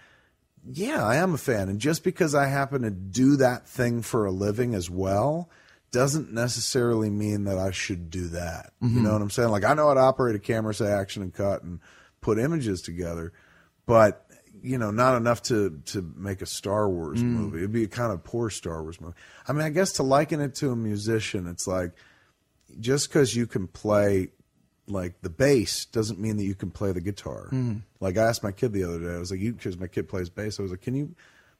[0.67, 1.69] yeah, I am a fan.
[1.69, 5.49] And just because I happen to do that thing for a living as well
[5.95, 8.73] doesn't necessarily mean that I should do that.
[8.81, 9.03] You mm-hmm.
[9.03, 9.47] know what I'm saying?
[9.47, 11.79] Like, I know how to operate a camera, say action and cut and
[12.19, 13.31] put images together,
[13.85, 14.27] but,
[14.61, 17.27] you know, not enough to, to make a Star Wars mm.
[17.27, 17.59] movie.
[17.59, 19.15] It'd be a kind of poor Star Wars movie.
[19.47, 21.93] I mean, I guess to liken it to a musician, it's like,
[22.81, 24.31] just because you can play
[24.87, 27.45] like the bass doesn't mean that you can play the guitar.
[27.53, 27.77] Mm-hmm.
[28.01, 30.09] Like I asked my kid the other day, I was like, "You," because my kid
[30.09, 30.59] plays bass.
[30.59, 31.15] I was like, "Can you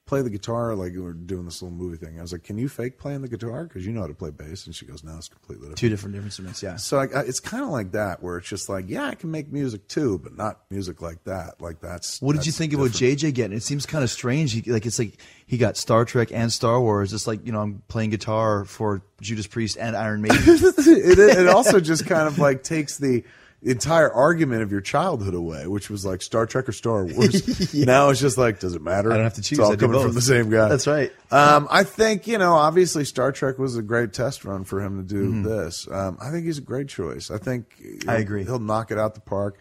[0.05, 2.17] play the guitar?" Like we were doing this little movie thing.
[2.19, 3.65] I was like, "Can you fake playing the guitar?
[3.65, 5.89] Because you know how to play bass." And she goes, "No, it's completely different." Two
[5.89, 6.75] different instruments, yeah.
[6.77, 9.31] So I, I, it's kind of like that, where it's just like, yeah, I can
[9.31, 11.61] make music too, but not music like that.
[11.61, 12.21] Like that's.
[12.21, 12.89] What did you think about.
[12.89, 13.57] JJ getting?
[13.57, 14.53] It seems kind of strange.
[14.53, 17.13] He, like it's like he got Star Trek and Star Wars.
[17.13, 20.37] It's like you know I'm playing guitar for Judas Priest and Iron Maiden.
[20.45, 23.23] it, it also just kind of like takes the
[23.71, 27.73] entire argument of your childhood away, which was like Star Trek or Star Wars.
[27.73, 29.11] Now it's just like, does it matter?
[29.11, 29.59] I don't have to choose.
[29.59, 30.69] It's all I coming from the same guy.
[30.69, 31.11] That's right.
[31.31, 34.97] Um, I think you know, obviously, Star Trek was a great test run for him
[34.97, 35.43] to do Mm-hmm.
[35.43, 35.87] this.
[35.89, 37.31] Um, I think he's a great choice.
[37.31, 37.65] I think
[38.07, 38.43] I agree.
[38.43, 39.57] He'll knock it out the park.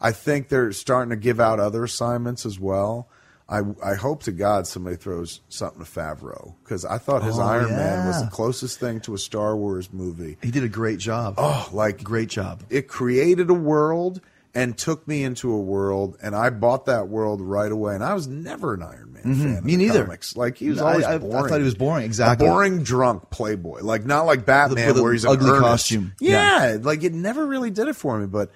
[0.00, 3.08] I think they're starting to give out other assignments as well.
[3.48, 7.42] I, I hope to God somebody throws something to Favreau because I thought his Oh,
[7.42, 10.36] Iron Man was the closest thing to a Star Wars movie.
[10.42, 11.34] He did a great job.
[11.38, 12.62] Oh, like great job.
[12.68, 14.20] it created a world
[14.54, 17.94] and took me into a world, and I bought that world right away.
[17.94, 19.34] And I was never an Iron Man fan.
[19.34, 19.66] Mm-hmm.
[19.66, 20.04] Me the neither.
[20.04, 20.36] Comics.
[20.36, 21.48] Like he was No, always I- I boring.
[21.48, 22.46] thought he was boring, exactly.
[22.46, 26.12] A boring drunk playboy, like not like Batman with a where he's ugly costume.
[26.20, 28.50] Yeah, like it never really did it for me, but.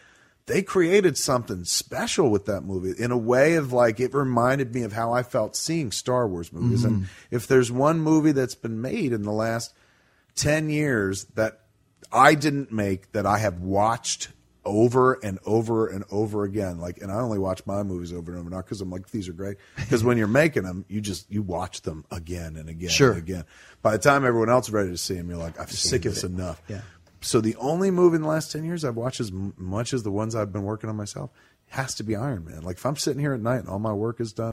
[0.47, 4.83] They created something special with that movie in a way of like it reminded me
[4.83, 6.85] of how I felt seeing Star Wars movies.
[6.85, 7.05] And Mm-hmm.
[7.31, 9.73] if there's one movie that's been made in the last
[10.35, 11.61] 10 years that
[12.13, 14.29] I didn't make that I have watched
[14.65, 16.79] over and over and over again.
[16.79, 19.29] Like, and I only watch my movies over and over, not because I'm like, these
[19.29, 19.57] are great.
[19.77, 23.11] Because when you're making them, you just, you watch them again and again Sure.
[23.13, 23.45] and again.
[23.83, 26.05] By the time everyone else is ready to see them, you're like, I've seen sick
[26.05, 26.31] of this it.
[26.31, 26.63] enough.
[26.69, 26.83] Yeah.
[27.23, 30.03] So the only movie in the last 10 years I've watched as m- much as
[30.03, 31.31] the ones I've been working on myself
[31.71, 32.63] has to be Iron Man.
[32.63, 34.53] Like if I'm sitting here at night and all my work is done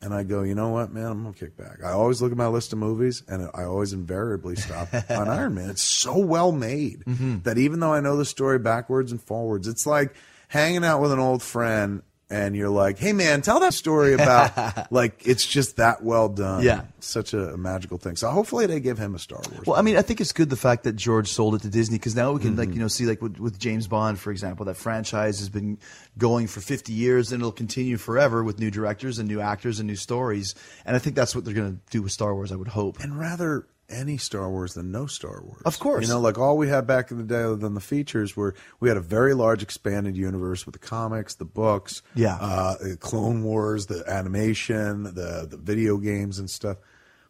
[0.00, 1.84] and I go, you know what, man, I'm going to kick back.
[1.84, 5.54] I always look at my list of movies and I always invariably stop on Iron
[5.54, 5.70] Man.
[5.70, 7.40] It's so well made mm-hmm.
[7.40, 10.14] that even though I know the story backwards and forwards, it's like
[10.48, 14.92] hanging out with an old friend and you're like, hey man, tell that story about
[14.92, 16.62] like it's just that well done.
[16.62, 16.82] Yeah.
[17.00, 18.16] Such a, magical thing.
[18.16, 19.66] So hopefully they give him a Star Wars.
[19.66, 21.96] Well, I mean, I think it's good the fact that George sold it to Disney
[21.96, 22.58] because now we can, Mm-hmm.
[22.58, 25.78] like, you know, see like with, with James Bond, for example, that franchise has been
[26.18, 29.86] going for 50 years and it'll continue forever with new directors and new actors and
[29.86, 30.54] new stories.
[30.84, 32.52] And I think that's what they're going to do with Star Wars.
[32.52, 33.00] I would hope.
[33.00, 35.62] and rather any Star Wars than no Star Wars.
[35.64, 36.06] Of course.
[36.06, 38.54] You know, like all we had back in the day other than the features were
[38.80, 42.36] we had a very large expanded universe with the comics, the books, Yeah.
[42.36, 46.76] uh, Clone Wars, the animation, the the video games and stuff.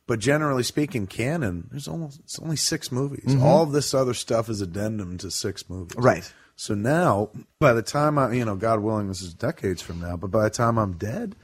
[0.07, 3.37] But generally speaking, canon, there's almost it's only six movies.
[3.41, 5.97] All of this other stuff is addendum to six movies.
[5.97, 6.05] Mm-hmm.
[6.07, 6.33] Right.
[6.57, 10.17] So now, by the time I, you know, God willing, this is decades from now,
[10.17, 11.37] but by the time I'm dead,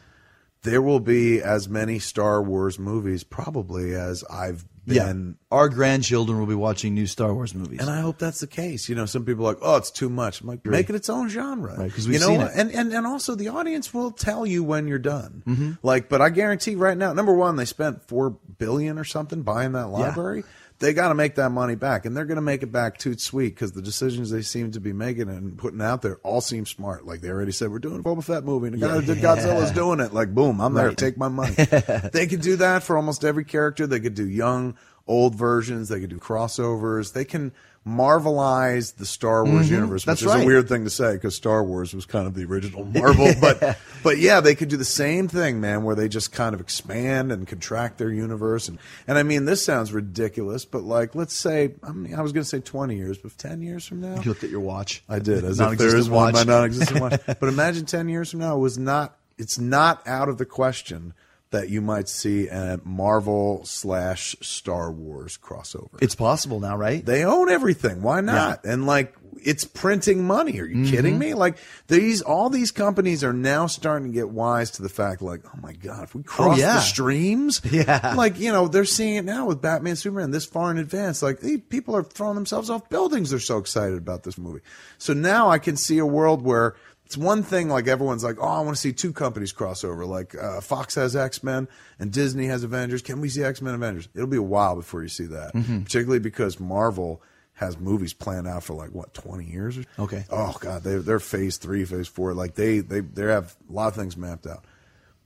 [0.63, 5.07] there will be as many Star Wars movies probably as I've Yeah.
[5.07, 5.37] been.
[5.51, 7.81] Our grandchildren will be watching new Star Wars movies.
[7.81, 8.89] And I hope that's the case.
[8.89, 10.41] You know, some people are like, oh, it's too much.
[10.41, 11.77] I'm like, make it its own genre.
[11.77, 12.51] Right, 'cause you we've know, seen it.
[12.55, 15.43] And, and and also the audience will tell you when you're done.
[15.47, 15.71] Mm-hmm.
[15.83, 19.73] Like, but I guarantee right now, number one, they spent four billion or something buying
[19.73, 20.45] that library.
[20.81, 23.17] They got to make that money back, and they're going to make it back too
[23.17, 26.67] sweet because the decisions they seem to be making and putting out there all seem
[26.67, 27.07] smart.
[27.07, 29.19] Like they already said, we're doing a Boba Fett movie, and the guy who did
[29.19, 30.13] Godzilla's doing it.
[30.13, 30.93] Like, boom, I'm there.
[30.93, 31.55] Take my money.
[32.13, 33.87] they could do that for almost every character.
[33.87, 35.89] They could do young, old versions.
[35.89, 37.13] They could do crossovers.
[37.13, 37.53] They can
[37.87, 39.75] marvelize the Star Wars mm-hmm.
[39.75, 40.43] universe, which That's is right.
[40.43, 43.33] a weird thing to say because Star Wars was kind of the original Marvel.
[43.41, 46.61] but but yeah, they could do the same thing, man, where they just kind of
[46.61, 48.69] expand and contract their universe.
[48.69, 52.33] And and I mean, this sounds ridiculous, but like, let's say, I mean, I was
[52.33, 55.03] going to say twenty years, but ten years from now, you looked at your watch.
[55.09, 56.35] I did, as if there one watch.
[56.35, 57.21] by non-existent watch.
[57.27, 59.19] But imagine ten years from now, it was not.
[59.37, 61.13] It's not out of the question
[61.55, 66.03] that you might see a Marvel slash Star Wars crossover.
[66.03, 67.05] It's possible now, right?
[67.05, 68.03] They own everything.
[68.03, 68.65] Why not?
[68.65, 70.59] And like it's printing money.
[70.61, 70.91] Are you Mm-hmm.
[70.91, 71.35] kidding me?
[71.35, 71.57] Like
[71.89, 75.59] these all these companies are now starting to get wise to the fact like, oh
[75.63, 76.75] my God, if we cross yeah.
[76.75, 78.15] the streams, Yeah.
[78.17, 81.23] like, you know, they're seeing it now with Batman Superman this far in advance.
[81.23, 83.31] Like hey, people are throwing themselves off buildings.
[83.31, 84.61] They're so excited about this movie.
[84.99, 86.75] So now I can see a world where
[87.07, 90.05] it's one thing like everyone's like, oh, I want to see two companies cross over.
[90.07, 93.03] Like uh, Fox has X Men and Disney has Avengers.
[93.03, 94.09] Can we see X Men Avengers?
[94.15, 95.83] It'll be a while before you see that, Mm-hmm.
[95.83, 97.23] particularly because Marvel
[97.59, 99.79] has movies planned out for like what twenty years.
[99.99, 100.25] Okay.
[100.31, 102.35] Oh God, they they're phase three, phase four.
[102.35, 104.65] Like they they they have a lot of things mapped out.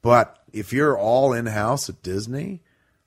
[0.03, 2.61] But if you're all in house at Disney,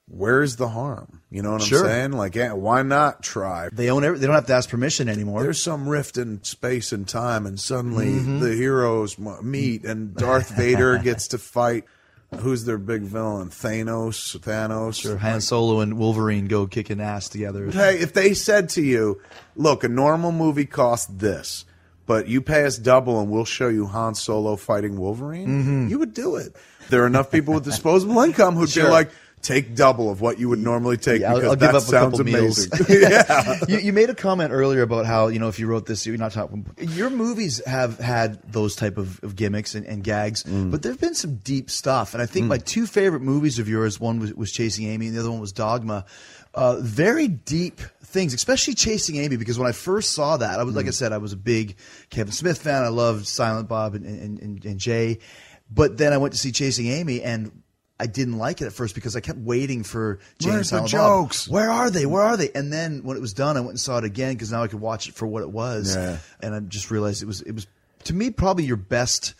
[0.07, 1.21] where's the harm?
[1.29, 1.79] You know what Sure.
[1.79, 2.11] I'm saying?
[2.13, 3.69] Like, why not try?
[3.71, 5.43] They own every, They don't have to ask permission anymore.
[5.43, 8.39] There's some rift in space and time, and suddenly Mm-hmm.
[8.39, 11.85] the heroes meet, and Darth Vader gets to fight.
[12.39, 13.49] Who's their big villain?
[13.49, 14.37] Thanos.
[14.39, 15.01] Thanos.
[15.01, 17.69] Sure, Han Solo and Wolverine go kicking ass together.
[17.69, 19.21] Hey, if they said to you,
[19.57, 21.65] "Look, a normal movie costs this,
[22.05, 25.87] but you pay us double, and we'll show you Han Solo fighting Wolverine," Mm-hmm.
[25.89, 26.55] you would do it.
[26.89, 28.85] There are enough people with disposable income who'd Sure.
[28.85, 29.11] be like,
[29.41, 31.85] "Take double of what you would normally take Yeah, I'll, because I'll that up a
[31.85, 33.59] sounds amazing." yeah.
[33.67, 36.17] you, you made a comment earlier about how you know if you wrote this, you're
[36.17, 36.65] not talking.
[36.79, 40.71] Your movies have had those type of, of gimmicks and, and gags, Mm.
[40.71, 42.13] but there've been some deep stuff.
[42.13, 45.15] And I think my two favorite movies of yours, one was, was Chasing Amy, and
[45.15, 46.05] the other one was Dogma.
[46.53, 50.73] Uh, very deep things, especially Chasing Amy, because when I first saw that, I was
[50.73, 50.77] Mm.
[50.77, 51.75] like I said, I was a big
[52.09, 52.83] Kevin Smith fan.
[52.83, 55.19] I loved Silent Bob and, and, and, and Jay,
[55.73, 57.60] but then I went to see Chasing Amy and.
[58.01, 61.47] I didn't like it at first because I kept waiting for and Where's the jokes?
[61.47, 62.07] Where are they?
[62.07, 62.49] Where are they?
[62.55, 64.67] And then when it was done, I went and saw it again because now I
[64.67, 65.95] could watch it for what it was.
[65.95, 66.17] Yeah.
[66.41, 67.67] And I just realized it was it was
[68.05, 69.35] to me probably your best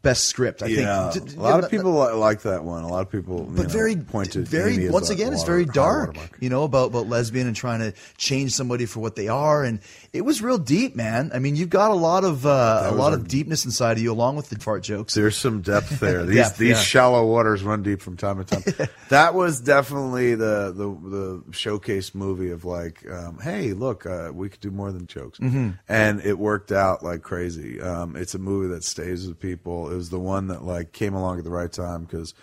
[0.00, 0.62] best script.
[0.62, 2.82] I yeah, think a lot of people like that one.
[2.82, 6.16] A lot of people, but know, very point to very once again it's very dark
[6.40, 9.80] you know about about lesbian and trying to change somebody for what they are and
[10.12, 13.12] it was real deep man i mean you've got a lot of uh, a lot
[13.12, 16.24] a- of deepness inside of you along with the fart jokes There's some depth there.
[16.24, 16.82] These Depth, these yeah.
[16.82, 18.88] shallow waters run deep from time to time.
[19.10, 24.48] that was definitely the the the showcase movie of like, um, hey, look, uh, we
[24.48, 25.70] could do more than jokes, Mm-hmm.
[25.88, 27.80] and it worked out like crazy.
[27.80, 29.90] Um, it's a movie that stays with people.
[29.90, 32.34] It was the one that like came along at the right time because.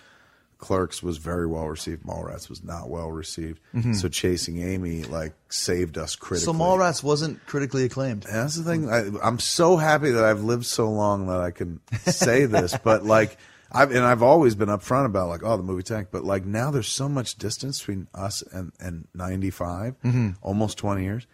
[0.66, 2.03] Clerks was very well received.
[2.03, 3.59] Mallrats was not well received.
[3.93, 6.51] So Chasing Amy like saved us critically.
[6.53, 6.61] Mm-hmm.
[6.61, 8.89] so mallrats wasn't critically acclaimed And that's the thing.
[8.89, 12.76] I, I'm so happy that I've lived so long that I can say this.
[12.84, 13.38] But like,
[13.72, 16.07] I've and I've always been upfront about like, oh, the movie tank.
[16.11, 20.30] But like now, there's so much distance between us and and 95, Mm-hmm.
[20.41, 21.28] almost 20 years,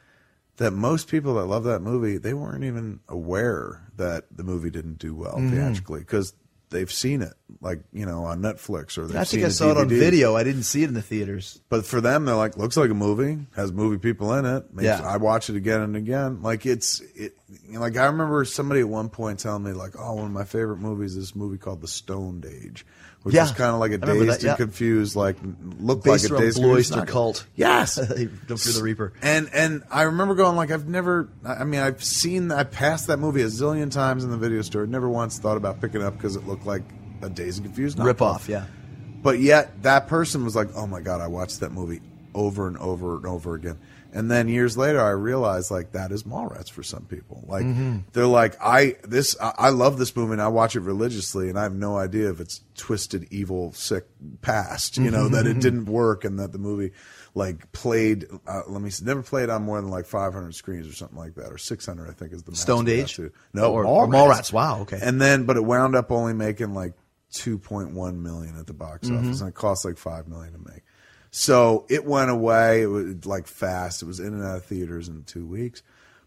[0.57, 4.97] that most people that love that movie they weren't even aware that the movie didn't
[4.97, 5.51] do well Mm-hmm.
[5.55, 6.33] theatrically because
[6.71, 9.77] they've seen it like you know on Netflix or i seen think i saw it
[9.77, 12.75] on video i didn't see it in the theaters But for them, they're like, looks
[12.75, 14.73] like a movie, has movie people in it.
[14.73, 15.01] Makes, Yeah.
[15.07, 16.41] I watch it again and again.
[16.41, 17.33] Like it's, it,
[17.67, 20.31] you know, like I remember somebody at one point telling me like, oh, one of
[20.31, 22.85] my favorite movies is this movie called The Stoned Age,
[23.23, 23.45] which Yeah.
[23.45, 24.49] is kind of like a dazed that, yeah.
[24.51, 25.37] and confused, like
[25.79, 27.95] looked based like a dazed and confused Blue Öyster cult Yes.
[28.47, 32.03] don't fear the reaper And and I remember going like I've never I mean I've
[32.03, 34.85] seen I passed that movie a zillion times in the video store.
[34.87, 36.83] Never once thought about picking it up because it looked like
[37.21, 38.05] a Dazed and Confused knockoff.
[38.05, 38.65] rip off yeah
[39.21, 42.01] But yet that person was like, "Oh my god, I watched that movie
[42.33, 43.77] over and over and over again."
[44.13, 47.45] And then years later, I realized like that is Mallrats for some people.
[47.47, 47.65] Like
[48.13, 51.57] they're like, "I this I, I love this movie and I watch it religiously, and
[51.57, 54.05] I have no idea if it's twisted, evil, sick
[54.41, 54.97] past.
[54.97, 56.91] You know that it didn't work and that the movie."
[57.33, 60.91] Like played, uh, let me see, never played on more than like 500 screens or
[60.91, 63.17] something like that, or 600, I think is the Stoned Age?
[63.53, 64.51] No, Or- or Mallrats.
[64.51, 64.99] Wow, okay.
[65.01, 66.91] And then, but it wound up only making like
[67.33, 69.27] 2.1 million at the box Mm-hmm.
[69.27, 70.81] office, and it cost like five million to make.
[71.31, 72.83] So it went away.
[72.83, 74.01] It was like fast.
[74.01, 75.81] It was in and out of theaters in two weeks.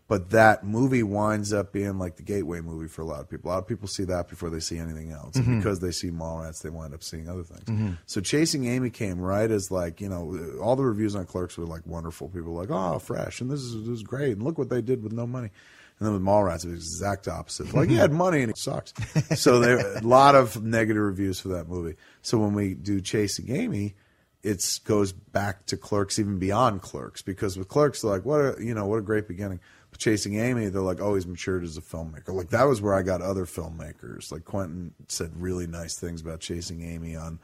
[0.07, 3.51] But that movie winds up being like the gateway movie for a lot of people.
[3.51, 5.35] A lot of people see that before they see anything else.
[5.37, 5.59] Mm-hmm.
[5.59, 7.97] Because they see Mallrats, they wind up seeing other things.
[8.05, 11.67] So Chasing Amy came right as like, you know, all the reviews on Clerks were
[11.67, 12.29] like wonderful.
[12.29, 13.41] People were like, oh, fresh.
[13.41, 14.33] And this is, this is great.
[14.33, 15.51] And look what they did with no money.
[15.99, 17.73] And then with Mallrats, it was the exact opposite.
[17.73, 18.93] Like, he had money and it sucks.
[19.37, 21.97] so there a lot of negative reviews for that movie.
[22.21, 23.95] So when we do Chasing Amy,
[24.45, 28.57] it goes back to Clerks, even beyond Clerks, because with Clerks, they're like, what a
[28.62, 29.59] you know, what a great beginning.
[29.90, 32.34] But Chasing Amy, they're like, oh, he's matured as a filmmaker.
[32.34, 34.30] Like that was where I got other filmmakers.
[34.30, 37.38] Like Quentin said really nice things about Chasing Amy on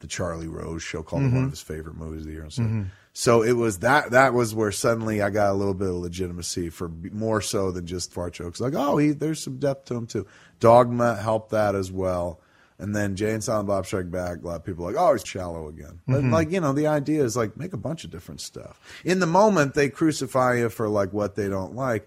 [0.00, 2.42] the Charlie Rose show, called it one of his favorite movies of the year.
[2.42, 2.82] And so, mm-hmm.
[3.12, 6.68] so it was that that was where suddenly I got a little bit of legitimacy
[6.68, 8.60] for more so than just fart jokes.
[8.60, 10.26] Like, oh, he, there's some depth to him too.
[10.60, 12.40] Dogma helped that as well.
[12.78, 15.12] And then Jay and Silent Bob Strike Back, a lot of people are like, oh,
[15.12, 16.00] he's shallow again.
[16.06, 16.32] But mm-hmm.
[16.32, 18.78] like, you know, the idea is like make a bunch of different stuff.
[19.04, 22.06] In the moment, they crucify you for like what they don't like.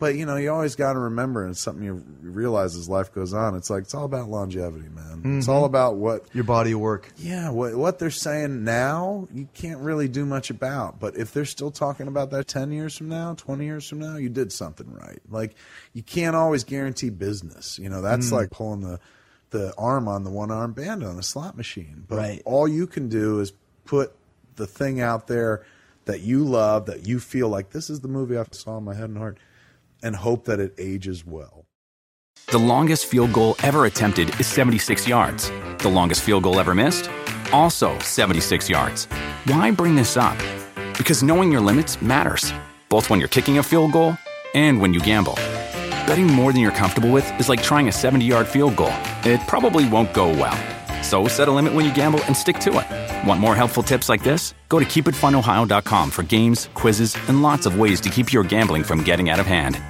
[0.00, 3.12] But you know, you always got to remember, and it's something you realize as life
[3.12, 3.54] goes on.
[3.54, 5.36] It's like it's all about longevity, man.
[5.36, 5.50] It's mm-hmm.
[5.50, 9.78] all about what your body of work yeah, what what they're saying now, you can't
[9.80, 10.98] really do much about.
[10.98, 14.16] But if they're still talking about that ten years from now, twenty years from now,
[14.16, 15.20] you did something right.
[15.28, 15.54] Like
[15.92, 17.78] you can't always guarantee business.
[17.78, 18.32] You know, that's mm.
[18.32, 19.00] like pulling the
[19.50, 22.04] the arm on the one arm band on a slot machine.
[22.08, 22.42] But Right.
[22.44, 23.52] all you can do is
[23.84, 24.12] put
[24.56, 25.64] the thing out there
[26.04, 28.94] that you love, that you feel like this is the movie I saw in my
[28.94, 29.38] head and heart,
[30.02, 31.64] and hope that it ages well.
[32.50, 35.50] The longest field goal ever attempted is 76 yards.
[35.78, 37.08] The longest field goal ever missed?
[37.52, 39.06] Also 76 yards.
[39.46, 40.36] Why bring this up?
[40.96, 42.52] Because knowing your limits matters,
[42.88, 44.16] both when you're kicking a field goal
[44.54, 45.34] and when you gamble.
[46.06, 48.92] Betting more than you're comfortable with is like trying a 70 yard field goal.
[49.24, 50.56] It probably won't go well.
[51.02, 53.28] So set a limit when you gamble and stick to it.
[53.28, 54.54] Want more helpful tips like this?
[54.68, 59.02] Go to keepitfunohio.com for games, quizzes, and lots of ways to keep your gambling from
[59.02, 59.80] getting out of hand.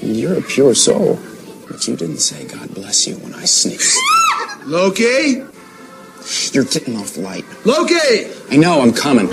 [0.00, 1.18] You're a pure soul,
[1.68, 3.98] but you didn't say God bless you when I sneezed.
[4.64, 5.44] Loki?
[6.52, 7.44] You're getting off the light.
[7.64, 8.30] Loki!
[8.50, 9.28] I know, I'm coming.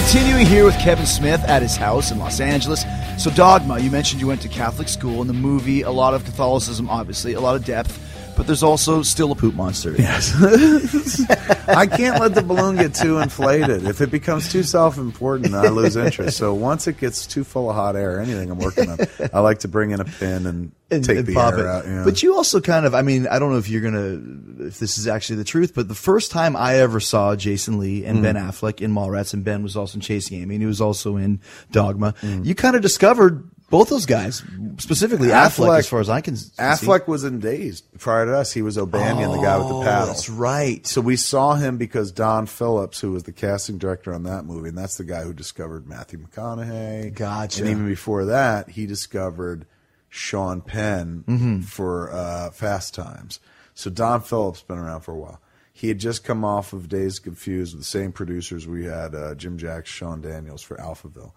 [0.00, 2.84] Continuing here with Kevin Smith at his house in Los Angeles.
[3.18, 5.20] So, Dogma, you mentioned you went to Catholic school.
[5.20, 8.00] In the movie, a lot of Catholicism, obviously, a lot of depth,
[8.40, 9.94] but there's also still a poop monster.
[9.98, 10.32] Yes.
[11.68, 13.84] I can't let the balloon get too inflated.
[13.86, 16.38] If it becomes too self important, I lose interest.
[16.38, 18.98] So once it gets too full of hot air, anything I'm working on,
[19.30, 21.66] I like to bring in a pin and, and, take and the pop air it.
[21.66, 21.84] out.
[21.84, 22.04] you know.
[22.06, 24.96] But you also kind of, I mean, I don't know if you're gonna, if this
[24.96, 28.22] is actually the truth, but the first time I ever saw Jason Lee and Mm.
[28.22, 31.18] Ben Affleck in Mallrats, and Ben was also in Chasing Amy, and he was also
[31.18, 31.40] in
[31.72, 32.14] Dogma.
[32.22, 32.46] Mm.
[32.46, 34.42] You kind of discovered both those guys,
[34.78, 36.36] specifically Affleck, as far as I can.
[36.36, 36.50] see.
[36.58, 38.52] Affleck was in Dazed prior to us.
[38.52, 40.06] He was O'Banion, the guy with the Oh, paddle.
[40.08, 40.86] that's right.
[40.86, 44.68] So we saw him because Don Phillips, who was the casting director on that movie,
[44.70, 47.14] and that's the guy who discovered Matthew McConaughey.
[47.14, 47.62] Gotcha.
[47.62, 49.66] And even before that, he discovered
[50.08, 51.64] Sean Penn Mhm.
[51.64, 53.38] for uh, Fast Times.
[53.74, 55.40] So Don Phillips been around for a while.
[55.72, 59.34] He had just come off of Dazed Confused with the same producers we had, uh,
[59.36, 61.32] Jim Jacks, Sean Daniels for Alphaville.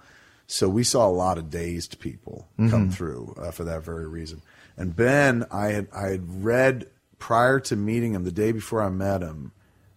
[0.48, 2.94] So we saw a lot of dazed people come Mhm.
[2.94, 4.42] through uh, for that very reason.
[4.78, 6.88] And Ben, I had I had read
[7.20, 9.52] prior to meeting him the day before I met him,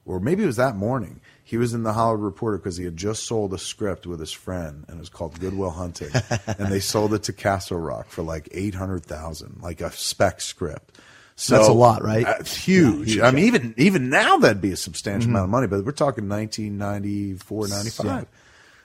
[0.04, 1.20] or maybe it was that morning.
[1.42, 4.32] He was in the Hollywood Reporter because he had just sold a script with his
[4.32, 6.10] friend, and it was called Good Will Hunting,
[6.58, 10.40] and they sold it to Castle Rock for like eight hundred thousand, like a spec
[10.40, 10.98] script.
[11.38, 12.26] So That's a lot, right?
[12.26, 13.14] uh, it's huge.
[13.14, 13.18] Yeah, huge.
[13.24, 15.32] I mean, even even now that'd be a substantial Mhm.
[15.34, 18.06] amount of money, but we're talking 1994, 95.
[18.06, 18.24] Yeah.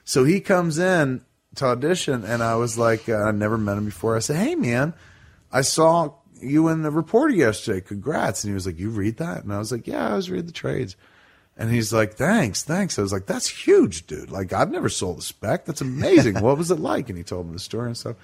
[0.04, 1.22] So he comes in
[1.56, 4.16] to audition, and I was like, uh, I've never met him before.
[4.16, 4.94] I said, Hey, man,
[5.52, 7.80] I saw you in the reporter yesterday.
[7.80, 8.42] Congrats.
[8.44, 9.44] And he was like, You read that?
[9.44, 10.96] And I was like, Yeah, I was reading the trades.
[11.56, 12.98] And he's like, Thanks, thanks.
[12.98, 14.30] I was like, That's huge, dude.
[14.30, 15.66] Like, I've never sold a spec.
[15.66, 16.40] That's amazing.
[16.40, 17.08] what was it like?
[17.10, 18.16] And he told me the story and stuff.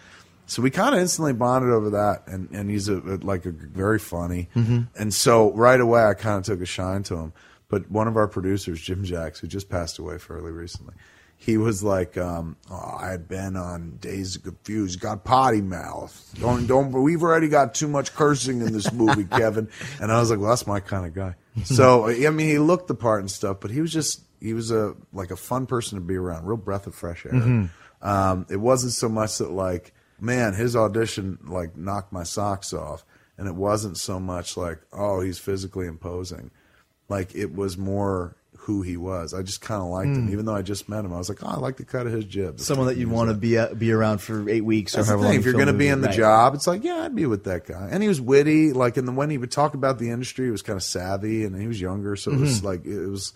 [0.46, 3.50] So we kind of instantly bonded over that, and, and he's a, a- like a
[3.50, 4.88] very funny, Mhm.
[4.98, 7.32] and so right away I kind of took a shine to him.
[7.68, 10.94] But one of our producers, Jim Jacks, who just passed away fairly recently,
[11.40, 16.34] he was like, um, oh, "I had been on Dazed of Confused, got potty mouth.
[16.40, 16.92] Don't don't.
[16.92, 19.68] We've already got too much cursing in this movie, Kevin."
[20.00, 22.88] And I was like, "Well, that's my kind of guy." So I mean, he looked
[22.88, 25.98] the part and stuff, but he was just he was a like a fun person
[25.98, 27.32] to be around, real breath of fresh air.
[27.32, 27.70] Mhm.
[28.02, 33.04] Um, it wasn't so much that like, man, his audition like knocked my socks off,
[33.36, 36.50] and it wasn't so much like, oh, he's physically imposing.
[37.08, 39.32] Like it was more who he was.
[39.32, 40.32] I just kind of liked him, Mm.
[40.32, 41.12] even though I just met him.
[41.12, 42.60] I was like, oh, I like the cut of his jib.
[42.60, 45.24] Someone that you'd want to be uh, be around for eight weeks That's or however
[45.28, 45.34] long.
[45.36, 46.16] If you you're going to be in the Right.
[46.16, 47.88] job, it's like, yeah, I'd be with that guy.
[47.90, 48.72] And he was witty.
[48.72, 51.44] Like, in the when he would talk about the industry, he was kind of savvy,
[51.44, 52.64] and he was younger, so it was Mhm.
[52.64, 53.32] like it was.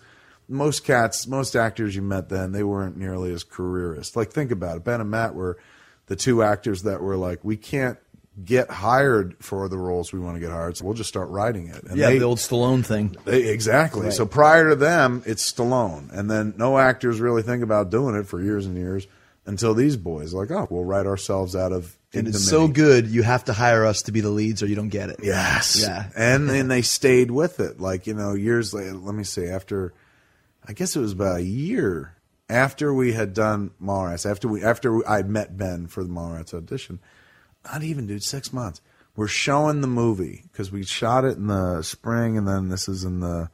[0.49, 4.17] Most cats, most actors you met then, they weren't nearly as careerist.
[4.17, 4.83] Like, think about it.
[4.83, 5.57] Ben and Matt were
[6.07, 7.97] the two actors that were like, we can't
[8.43, 11.67] get hired for the roles we want to get hired, so we'll just start writing
[11.67, 11.83] it.
[11.83, 13.15] And yeah, they- the old Stallone thing.
[13.25, 14.05] they, exactly.
[14.05, 14.13] Right.
[14.13, 18.25] So prior to them, it's Stallone, and then no actors really think about doing it
[18.27, 19.05] for years and years
[19.45, 21.95] until these boys like, oh, we'll write ourselves out of.
[22.15, 24.75] And it's so good, you have to hire us to be the leads, or you
[24.75, 25.19] don't get it.
[25.23, 25.79] Yes.
[25.81, 26.09] Yeah.
[26.15, 27.79] And then they stayed with it.
[27.79, 29.93] Like, you know, years later, let me see, after,
[30.67, 32.15] I guess it was about a year
[32.49, 36.99] after we had done Mallrats, after we, after I'd met Ben for the Mallrats audition,
[37.65, 38.81] not even, dude, six months.
[39.15, 43.03] We're showing the movie because we shot it in the spring and then this is
[43.03, 43.49] in the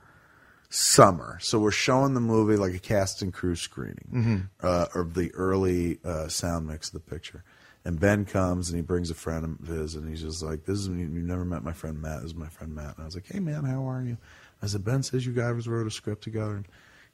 [0.70, 1.38] summer.
[1.42, 6.00] So we're showing the movie like a cast and crew screening uh, of the early
[6.06, 7.44] uh, sound mix of the picture.
[7.86, 10.80] And Ben comes and he brings a friend of his, and he's just like, "This
[10.80, 12.22] is you never met my friend Matt.
[12.22, 14.18] This is my friend Matt." And I was like, "Hey man, how are you?"
[14.62, 16.68] I said, "Ben says you guys wrote a script together." And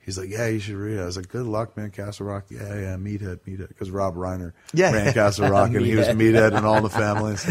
[0.05, 2.45] he's like, "Yeah, you should read it." I was like, "Good luck, man, Castle Rock."
[2.49, 4.91] Yeah, yeah, Meathead, Meathead, because Rob Reiner Yeah.
[4.93, 6.55] ran Castle Rock, and he was Meathead.
[6.55, 7.45] And all the families.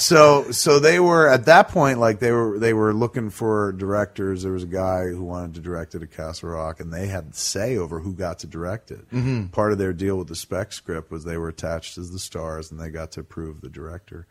[0.00, 4.42] so, so they were at that point, like they were they were looking for directors.
[4.42, 7.34] There was a guy who wanted to direct it at Castle Rock, and they had
[7.34, 9.10] say over who got to direct it.
[9.10, 9.50] Mhm.
[9.52, 12.70] Part of their deal with the spec script was they were attached as the stars,
[12.70, 14.26] and they got to approve the director.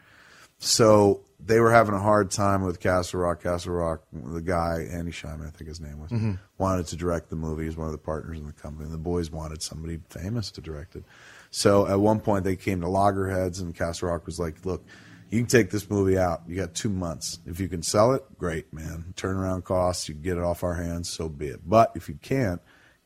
[0.60, 3.42] So they were having a hard time with Castle Rock.
[3.44, 6.38] Castle Rock, the guy Andy Scheinman, I think his name was, Mhm.
[6.58, 7.66] wanted to direct the movie.
[7.66, 8.86] He's one of the partners in the company.
[8.86, 11.04] And The boys wanted somebody famous to direct it.
[11.50, 14.84] So at one point they came to Loggerheads, and Castle Rock was like, "Look,
[15.30, 16.44] you can take this movie out.
[16.48, 17.40] You got two months.
[17.46, 19.14] If you can sell it, great, man.
[19.16, 21.62] Turnaround costs, you can get it off our hands, so be it.
[21.68, 22.62] But if you can't."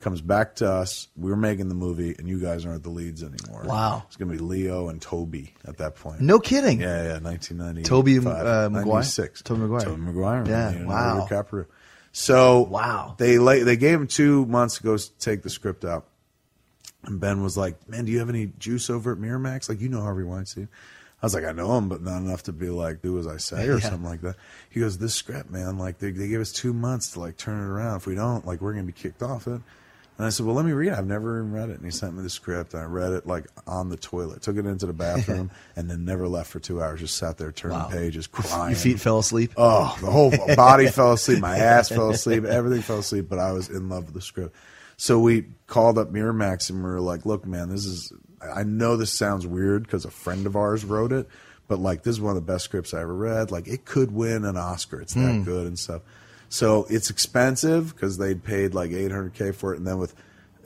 [0.05, 1.07] Comes back to us.
[1.17, 3.63] We're making the movie, and you guys aren't the leads anymore.
[3.65, 4.03] Wow.
[4.05, 6.21] It's going to be Leo and Tobey at that point.
[6.21, 6.79] No kidding.
[6.79, 7.81] Yeah, yeah, 1990.
[7.81, 8.85] Tobey, uh, Maguire?
[8.85, 9.41] 96.
[9.41, 9.79] Tobey Maguire.
[9.81, 10.43] Tobey Maguire.
[10.47, 11.25] Yeah, wow.
[11.27, 11.65] DiCaprio.
[12.11, 13.15] So Wow.
[13.17, 16.05] they la- they gave him two months to go take the script out,
[17.05, 19.67] and Ben was like, "Man, do you have any juice over at Miramax?
[19.69, 20.69] Like, you know Harvey Weinstein."
[21.19, 23.37] I was like, "I know him, but not enough to be like do as I
[23.37, 23.89] say or Yeah.
[23.89, 24.35] something like that."
[24.69, 27.59] He goes, "This script, man, like they they gave us two months to like turn
[27.59, 27.97] it around.
[27.97, 29.61] If we don't, like, we're gonna be kicked off it."
[30.17, 30.97] And I said, "Well, let me read it.
[30.97, 33.27] I've never even read it." And he sent me the script, and I read it
[33.27, 34.41] like on the toilet.
[34.41, 37.01] Took it into the bathroom, and then never left for two hours.
[37.01, 37.89] Just sat there turning Wow.
[37.91, 38.71] pages, crying.
[38.71, 39.51] Your feet fell asleep.
[39.57, 41.39] Oh, the whole body fell asleep.
[41.39, 42.45] My ass fell asleep.
[42.45, 43.27] Everything fell asleep.
[43.29, 44.55] But I was in love with the script.
[44.97, 48.13] So we called up Miramax and we were like, "Look, man, this is.
[48.41, 51.27] I know this sounds weird because a friend of ours wrote it,
[51.67, 53.51] but like this is one of the best scripts I ever read.
[53.51, 55.01] Like it could win an Oscar.
[55.01, 55.43] It's that Hmm.
[55.43, 56.03] good and stuff.
[56.03, 56.07] So
[56.49, 60.13] it's expensive because they'd paid like 800k for it, and then with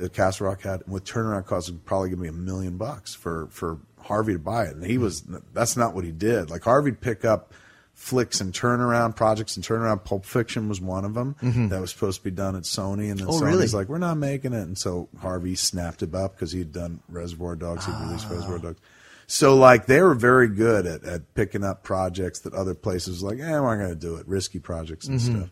[0.03, 3.47] uh, Castle Rock had with turnaround costs, it'd probably give me a million bucks for
[3.51, 5.23] for Harvey to buy it, and he was
[5.53, 6.49] that's not what he did.
[6.49, 7.53] Like Harvey'd pick up
[7.93, 10.05] flicks and turnaround projects and turnaround.
[10.05, 11.69] Pulp Fiction was one of them Mhm.
[11.69, 13.67] that was supposed to be done at Sony, and then Oh, Sony's really?
[13.67, 17.57] like, "We're not making it," and so Harvey snapped it up because he'd done Reservoir
[17.57, 18.35] Dogs, he'd released Ah.
[18.35, 18.79] Reservoir Dogs.
[19.27, 23.31] So like they were very good at, at picking up projects that other places were
[23.31, 25.23] like, eh, we're not going to do it, risky projects and Mhm.
[25.37, 25.49] stuff.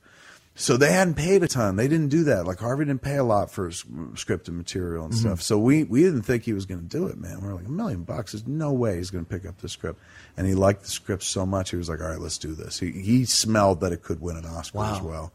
[0.59, 1.75] So they hadn't paid a ton.
[1.75, 2.47] They didn't do that.
[2.47, 5.17] Like Harvey didn't pay a lot for scripted material and Mhm.
[5.19, 5.41] stuff.
[5.43, 7.41] So we we didn't think he was going to do it, man.
[7.41, 8.31] We are like a million bucks.
[8.31, 9.99] There's no way he's going to pick up the script.
[10.35, 12.79] And he liked the script so much, he was like, all right, let's do this.
[12.79, 15.31] He he smelled that it could win an Oscar as well.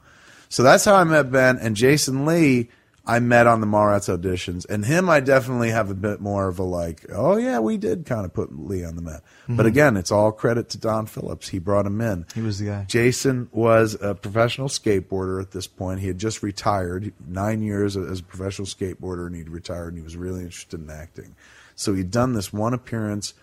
[0.49, 2.69] So that's how I met Ben and Jason Lee.
[3.05, 6.61] I met on the Mallrats auditions, and him I definitely have a bit more of
[6.61, 9.25] a like, oh yeah, we did kind of put Lee on the map.
[9.49, 9.69] But Mhm.
[9.71, 11.49] again, it's all credit to Don Phillips.
[11.49, 12.27] He brought him in.
[12.33, 12.85] He was the guy.
[12.89, 15.99] Jason was a professional skateboarder at this point.
[15.99, 20.05] He had just retired, nine years as a professional skateboarder, and he'd retired, and he
[20.05, 21.35] was really interested in acting.
[21.75, 23.35] So he'd done this one appearance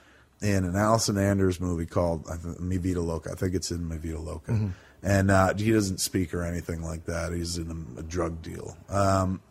[0.41, 3.31] in an Allison Anders movie called I think, Mi Vida Loca.
[3.31, 4.53] I think it's in Mi Vida Loca.
[4.53, 4.71] Mhm.
[5.03, 7.33] And uh, he doesn't speak or anything like that.
[7.33, 8.77] He's in a, a drug deal.
[8.89, 9.41] Um,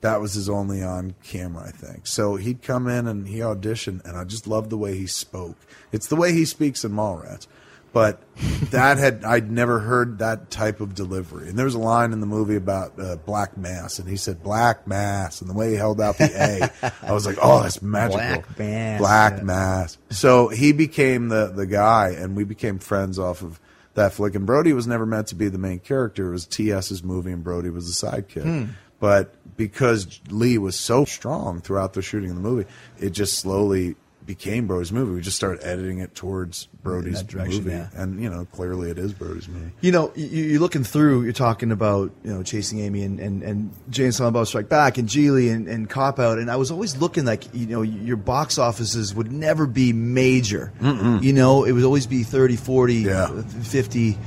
[0.00, 2.06] that was his only on camera, I think.
[2.06, 5.56] So he'd come in and he auditioned, and I just loved the way he spoke.
[5.92, 7.46] It's the way he speaks in Mallrats,
[7.92, 8.20] but
[8.70, 11.48] that had I'd never heard that type of delivery.
[11.48, 14.42] And there was a line in the movie about uh, black mass, and he said
[14.42, 17.80] black mass, and the way he held out the A, I was like, oh, that's
[17.80, 18.18] magical.
[18.18, 19.42] Black mass, Black yeah.
[19.44, 19.98] mass.
[20.10, 23.58] So he became the the guy, and we became friends off of
[23.94, 24.34] that flick.
[24.34, 26.28] And Brody was never meant to be the main character.
[26.28, 28.42] It was T.S.'s movie, and Brody was the sidekick.
[28.42, 28.64] Hmm.
[28.98, 32.68] But because Lee was so strong throughout the shooting of the movie,
[32.98, 35.12] it just slowly became Brody's movie.
[35.12, 37.88] We just started editing it towards Brody's movie, yeah.
[37.94, 39.70] and you know, clearly it is Brody's movie.
[39.80, 41.22] You know, you, you're looking through.
[41.22, 44.68] You're talking about you know chasing Amy and and and Jay and Silent Bob Strike
[44.68, 47.82] Back and Gigli and, and Cop Out, and I was always looking like you know
[47.82, 50.72] your box offices would never be major.
[50.80, 51.22] Mm-mm.
[51.22, 53.42] You know, it would always be 30, 40, yeah.
[53.42, 54.18] 50.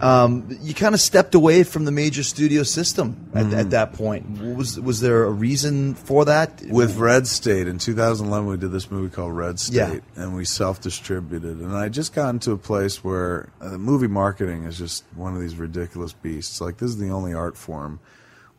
[0.00, 3.52] Um, you kind of stepped away from the major studio system at, Mhm.
[3.54, 4.40] at that point.
[4.56, 6.62] Was was there a reason for that?
[6.68, 9.74] With Red State in 2011, we did this movie called Red State,
[10.16, 10.22] Yeah.
[10.22, 11.58] and we self-distributed.
[11.58, 15.40] And I just got into a place where uh, movie marketing is just one of
[15.40, 16.60] these ridiculous beasts.
[16.60, 18.00] Like this is the only art form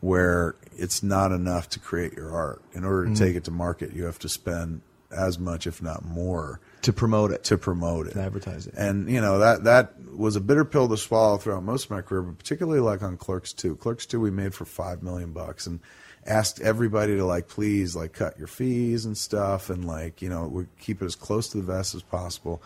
[0.00, 2.60] where it's not enough to create your art.
[2.72, 3.16] In order to Mhm.
[3.18, 4.80] take it to market, you have to spend
[5.10, 7.44] as much, if not more, to promote it.
[7.44, 8.74] To promote it, To advertise it.
[8.76, 12.02] and you know that that was a bitter pill to swallow throughout most of my
[12.02, 13.76] career, but particularly like on Clerks Two.
[13.76, 15.80] Clerks Two, we made for five million bucks, and
[16.26, 20.46] asked everybody to like please like cut your fees and stuff, and like you know
[20.48, 22.62] we keep it as close to the vest as possible,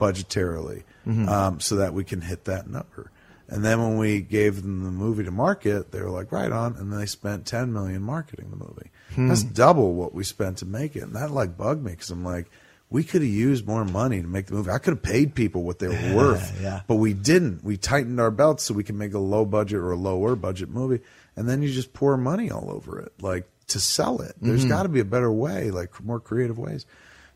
[0.00, 1.28] budgetarily, Mhm.
[1.28, 3.10] um, so that we can hit that number.
[3.48, 6.76] And then when we gave them the movie to market, they were like, right on.
[6.76, 8.90] And they spent ten million marketing the movie.
[9.14, 9.26] Hmm.
[9.28, 12.24] That's double what we spent to make it, and that like bugged me because I'm
[12.24, 12.48] like,
[12.90, 14.70] we could have used more money to make the movie.
[14.70, 16.80] I could have paid people what they were worth, yeah.
[16.88, 17.62] but we didn't.
[17.62, 20.68] We tightened our belts so we can make a low budget or a lower budget
[20.70, 21.00] movie,
[21.36, 24.34] and then you just pour money all over it, like to sell it.
[24.42, 24.68] There's Mhm.
[24.68, 26.84] got to be a better way, like more creative ways.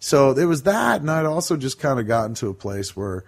[0.01, 3.25] So there was that, and I'd also just kind of gotten to a place where,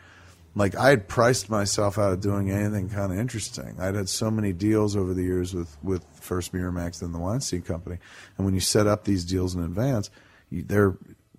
[0.56, 3.76] like, I had priced myself out of doing anything kind of interesting.
[3.78, 7.62] I'd had so many deals over the years with with first Miramax, then the Weinstein
[7.62, 7.98] Company,
[8.36, 10.10] and when you set up these deals in advance,
[10.50, 10.96] you, they're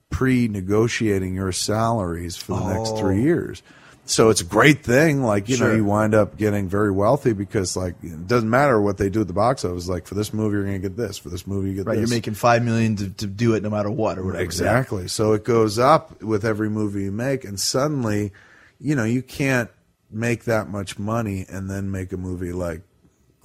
[0.09, 2.97] pre-negotiating your salaries for the next Oh.
[2.97, 3.61] three years.
[4.05, 5.21] So it's a great thing.
[5.21, 8.97] Like, you know, you wind up getting very wealthy because, like, it doesn't matter what
[8.97, 9.89] they do at the box office.
[9.89, 11.17] Like, for this movie, you're going to get this.
[11.17, 12.09] For this movie, you get Right, this.
[12.09, 14.41] you're making five million to, to do it no matter what or whatever.
[14.43, 15.09] Exactly.
[15.09, 18.31] So it goes up with every movie you make, and suddenly,
[18.79, 19.69] you know, you can't
[20.09, 22.81] make that much money and then make a movie like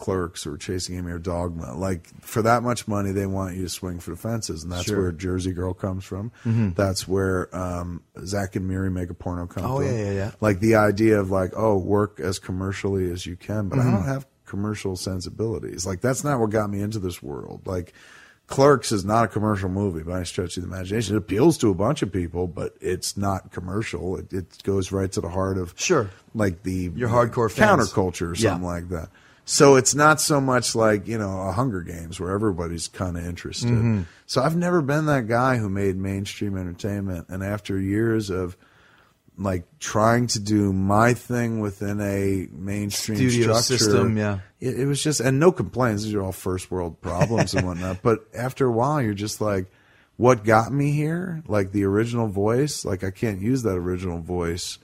[0.03, 1.75] Clerks or Chasing Amy or Dogma.
[1.77, 4.85] Like for that much money, they want you to swing for the fences, and that's
[4.87, 5.01] Sure.
[5.01, 6.33] where Jersey Girl comes from.
[6.45, 6.75] Mhm.
[6.75, 9.87] That's where um, Zack and Miri make a porno come Oh, from.
[9.87, 10.31] yeah, yeah, yeah.
[10.41, 13.93] Like the idea of like, oh, work as commercially as you can, but I Mhm.
[13.93, 15.87] don't have commercial sensibilities.
[15.87, 17.63] Like that's not what got me into this world.
[17.65, 17.93] Like
[18.49, 21.15] Clerks is not a commercial movie by any stretch of the imagination.
[21.15, 24.17] It appeals to a bunch of people, but it's not commercial.
[24.17, 26.11] It, it goes right to the heart of Sure.
[26.35, 27.93] like the Your hardcore fans.
[27.93, 28.51] counterculture or Yeah.
[28.51, 29.09] something like that.
[29.45, 33.25] So it's not so much like you know a Hunger Games where everybody's kind of
[33.27, 33.71] interested.
[33.71, 34.07] Mhm.
[34.27, 38.57] So I've never been that guy who made mainstream entertainment, and after years of
[39.39, 44.41] like trying to do my thing within a mainstream Studio structure, system, yeah.
[44.61, 46.05] it, it was just and no complaints.
[46.05, 47.99] These are all first world problems and whatnot.
[48.03, 49.67] But after a while, you're just like,
[50.17, 51.43] what got me here?
[51.49, 54.79] Like the original voice, like I can't use that original voice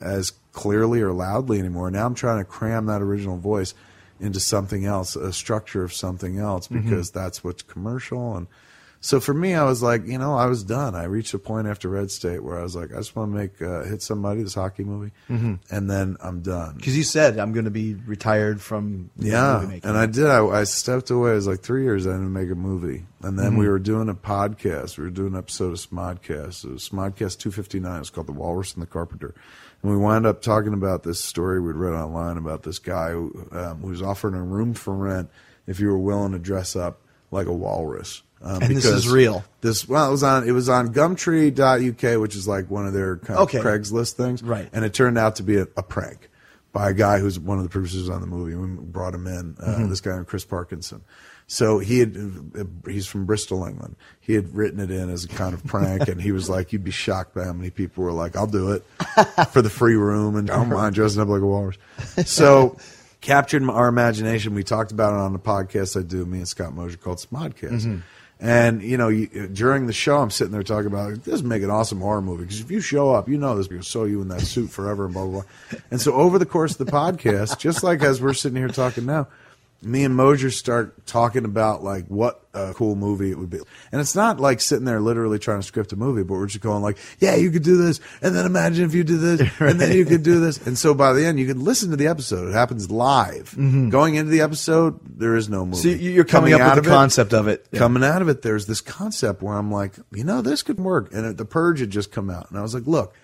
[0.00, 1.90] as clearly or loudly anymore.
[1.90, 3.74] Now I'm trying to cram that original voice
[4.22, 6.82] into something else, a structure of something else, Mhm.
[6.84, 8.36] because that's what's commercial.
[8.36, 8.46] And
[9.04, 10.94] so for me, I was like, you know, I was done.
[10.94, 13.36] I reached a point after Red State where I was like, I just want to
[13.36, 15.58] make uh, hit somebody this hockey movie, Mhm.
[15.72, 16.76] and then I'm done.
[16.76, 19.88] Because you said I'm going to be retired from Yeah, movie making.
[19.90, 20.26] and I did.
[20.26, 21.32] I, I stepped away.
[21.32, 22.06] I was like three years.
[22.06, 23.70] I didn't make a movie, and then we Mhm.
[23.70, 24.96] were doing a podcast.
[24.98, 26.64] We were doing an episode of Smodcast.
[26.64, 27.96] It was Smodcast two fifty nine.
[27.96, 29.34] It was called The Walrus and the Carpenter,
[29.82, 33.46] and we wound up talking about this story we'd read online about this guy who,
[33.52, 35.28] um, who was offering a room for rent
[35.66, 38.22] if you were willing to dress up like a walrus.
[38.42, 39.44] Um, And this is real?
[39.60, 43.16] This well, it was on it was on Gumtree.uk, which is like one of their
[43.18, 43.58] kind Okay.
[43.58, 44.68] of Craigslist things, Right.
[44.72, 46.28] And it turned out to be a, a prank
[46.72, 48.54] by a guy who's one of the producers on the movie.
[48.54, 49.88] We brought him in, uh, Mhm.
[49.90, 51.02] this guy named Chris Parkinson.
[51.52, 52.16] So he had,
[52.88, 53.96] he's from Bristol, England.
[54.22, 56.82] He had written it in as a kind of prank, and he was like, you'd
[56.82, 58.82] be shocked by how many people were like, I'll do it
[59.50, 61.76] for the free room, and I don't mind dressing up like a walrus.
[62.24, 62.78] So
[63.20, 64.54] captured our imagination.
[64.54, 67.82] We talked about it on the podcast I do, me and Scott Mosier, called Smodcast.
[67.84, 68.02] Mhm.
[68.40, 71.62] And you know, you, during the show, I'm sitting there talking about this would make
[71.62, 74.22] an awesome horror movie because if you show up, you know this people sew you
[74.22, 75.80] in that suit forever and blah blah blah.
[75.90, 79.04] And so over the course of the podcast, just like as we're sitting here talking
[79.04, 79.28] now,
[79.82, 83.58] me and Mosier start talking about like what a cool movie it would be.
[83.90, 86.60] And it's not like sitting there literally trying to script a movie, but we're just
[86.62, 89.80] going like, yeah, you could do this, and then imagine if you did this, and
[89.80, 90.64] then you could do this.
[90.66, 92.48] And so by the end, you can listen to the episode.
[92.48, 93.50] It happens live.
[93.58, 93.90] Mhm.
[93.90, 95.78] Going into the episode, there is no movie.
[95.78, 97.66] So you're coming up out with the it- concept of it.
[97.72, 97.78] Yeah.
[97.78, 101.12] Coming out of it, there's this concept where I'm like, you know, this could work.
[101.12, 103.14] And it- the Purge had just come out, and I was like, look,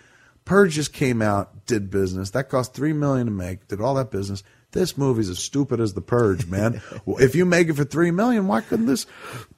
[0.47, 2.31] Purge just came out, did business.
[2.31, 4.43] That cost three million to make, did all that business.
[4.73, 6.83] This movie's as stupid as the Purge, man.
[7.07, 9.07] if you make it for three million, why couldn't this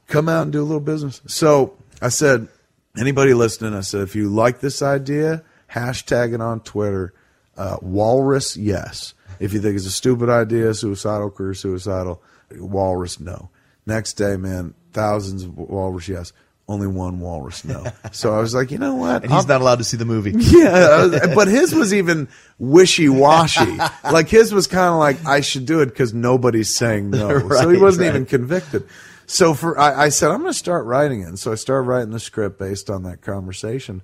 [0.06, 1.20] come out and do a little business?
[1.26, 2.48] So I said,
[2.96, 7.12] anybody listening, I said, if you like this idea, hashtag it on Twitter,
[7.56, 9.14] uh, Walrus yes.
[9.38, 13.50] If you think it's a stupid idea, suicidal, career suicidal, Walrus no.
[13.86, 16.32] Next day, man, thousands of Walrus yes.
[16.70, 17.84] Only one Walrus no.
[18.12, 19.24] So I was like, you know what?
[19.24, 20.30] And he's I'll- not allowed to see the movie.
[20.36, 22.28] yeah, was- but his was even
[22.60, 23.76] wishy washy.
[24.04, 27.68] like his was kind of like I should do it because nobody's saying no, so
[27.70, 28.10] he wasn't right.
[28.10, 28.86] even convicted.
[29.26, 31.24] So for I, I said I'm going to start writing it.
[31.24, 34.00] And so I started writing the script based on that conversation,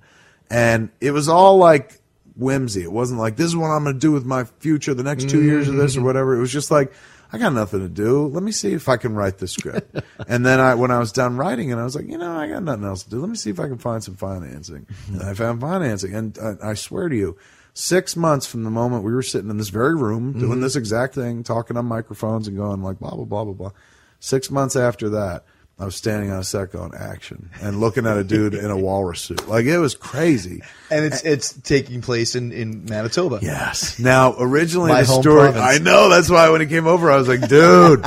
[0.51, 2.01] and it was all like
[2.35, 2.83] whimsy.
[2.83, 5.29] It wasn't like this is what I'm going to do with my future, the next
[5.29, 6.07] two years of this or mm-hmm.
[6.07, 6.35] whatever.
[6.35, 6.93] It was just like.
[7.37, 8.26] I got nothing to do.
[8.28, 10.01] Let me see if I can write the script.
[10.28, 12.49] and then I, when I was done writing it, I was like, you know, I
[12.49, 13.20] got nothing else to do.
[13.20, 14.87] Let me see if I can find some financing.
[15.09, 17.37] and I found financing, and uh, I swear to you,
[17.74, 20.62] six months from the moment we were sitting in this very room doing Mhm.
[20.62, 23.70] this exact thing, talking on microphones and going like blah blah blah blah blah.
[24.18, 25.45] Six months after that,
[25.79, 28.77] I was standing on a set going action and looking at a dude in a
[28.79, 29.47] walrus suit.
[29.47, 30.62] Like it was crazy.
[30.91, 33.41] And it's it's taking place in, in Manitoba.
[33.43, 33.99] Yes.
[33.99, 35.62] Now, originally the story, province.
[35.62, 38.03] I know that's why when he came over, I was like, dude,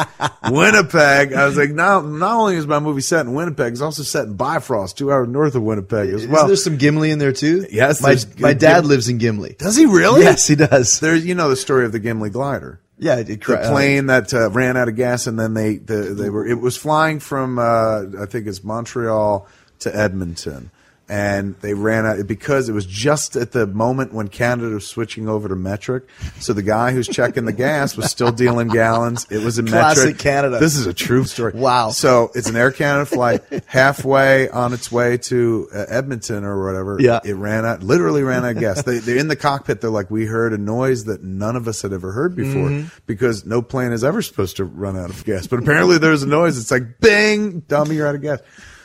[0.50, 1.34] Winnipeg.
[1.34, 4.26] I was like, not, not only is my movie set in Winnipeg, it's also set
[4.26, 6.44] in Bifrost, two hours north of Winnipeg as well.
[6.44, 7.68] Is there some Gimli in there too?
[7.70, 9.56] Yes, My my dad Gim- lives in Gimli.
[9.60, 10.22] Does he really?
[10.22, 11.00] Yes, he does.
[11.00, 12.82] There's, you know, the story of the Gimli glider.
[13.00, 15.78] Yeah, it, The cra- uh, plane that uh, ran out of gas, and then they
[15.78, 19.48] the, they were it was flying from uh, I think it's Montreal
[19.80, 20.70] to Edmonton,
[21.10, 25.28] and they ran out because it was just at the moment when Canada was switching
[25.28, 26.04] over to metric.
[26.40, 29.26] So the guy who's checking the gas was still dealing gallons.
[29.32, 30.20] It was in Classic metric.
[30.20, 30.60] Canada.
[30.60, 31.54] This is a true story.
[31.56, 31.90] Wow.
[31.90, 33.42] So it's an Air Canada flight.
[33.66, 37.20] Halfway on its way to uh, Edmonton or whatever, Yeah.
[37.26, 37.82] it ran out.
[37.82, 38.84] Literally ran out of gas.
[38.84, 39.82] They, they're in the cockpit.
[39.82, 42.92] They're like, we heard a noise that none of us had ever heard before Mhm.
[43.06, 45.48] because no plane is ever supposed to run out of gas.
[45.48, 46.58] But apparently there's a noise.
[46.58, 48.40] It's like, bang, dummy, you're out of gas.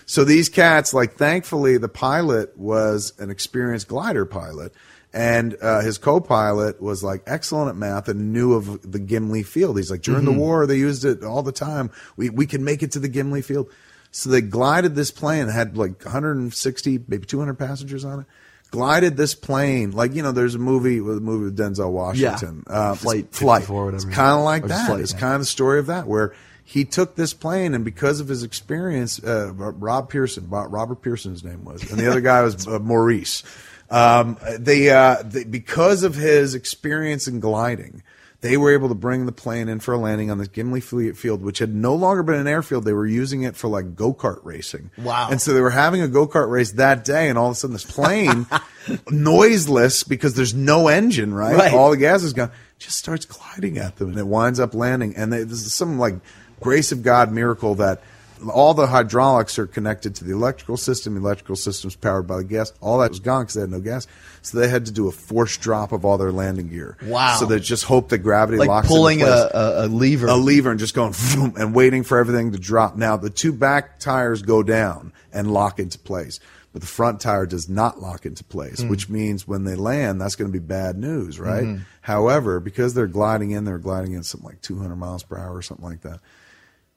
[0.07, 4.73] So these cats, like, thankfully, the pilot was an experienced glider pilot.
[5.13, 9.77] And uh, his co-pilot was like excellent at math and knew of the Gimli field.
[9.77, 10.33] He's like, during Mhm.
[10.35, 11.91] the war, they used it all the time.
[12.17, 13.69] We we can make it to the Gimli field.
[14.11, 18.27] So they glided this plane that had like 160, maybe 200 passengers on it.
[18.73, 20.33] Glided this plane like you know.
[20.33, 22.65] There's a movie with a movie with Denzel Washington.
[22.69, 22.73] Yeah.
[22.91, 23.71] Uh, Flight flight.
[23.71, 23.97] or whatever.
[23.97, 24.87] It's kind of like Or that.
[24.89, 25.21] Flight, it's yeah.
[25.21, 26.33] kind of the story of that where
[26.65, 31.65] he took this plane and because of his experience, uh, Rob Pearson, Robert Pearson's name
[31.65, 33.43] was, and the other guy was uh, Maurice.
[33.91, 38.03] Um, they, uh, they, because of his experience in gliding,
[38.45, 41.43] they were able to bring the plane in for a landing on this Gimli Field,
[41.43, 42.85] which had no longer been an airfield.
[42.85, 44.91] They were using it for like go kart racing.
[44.99, 45.29] Wow.
[45.31, 47.55] And so they were having a go kart race that day, and all of a
[47.55, 48.47] sudden this plane,
[49.11, 51.57] noiseless because there's no engine, right?
[51.57, 51.73] Right.
[51.73, 55.17] All the gas is gone, just starts gliding at them, and it winds up landing.
[55.17, 56.17] And they, this is some like
[56.61, 58.01] grace of God miracle that
[58.53, 61.15] all the hydraulics are connected to the electrical system.
[61.15, 62.73] The electrical system's powered by the gas.
[62.81, 64.07] All that was gone because they had no gas.
[64.43, 66.99] So they had to do a forced drop of all their landing gear.
[67.07, 67.37] Wow.
[67.39, 70.27] So they just hope that gravity Like locks pulling into a, a, a lever.
[70.27, 71.15] a lever and just going
[71.57, 72.97] and waiting for everything to drop.
[72.97, 76.39] Now the two back tires go down and lock into place,
[76.75, 78.91] but the front tire does not lock into place, Mm.
[78.91, 81.65] which means when they land, that's going to be bad news, right?
[81.65, 81.81] Mhm.
[82.03, 85.63] However, because they're gliding in, they're gliding in something like 200 miles per hour or
[85.63, 86.21] something like that.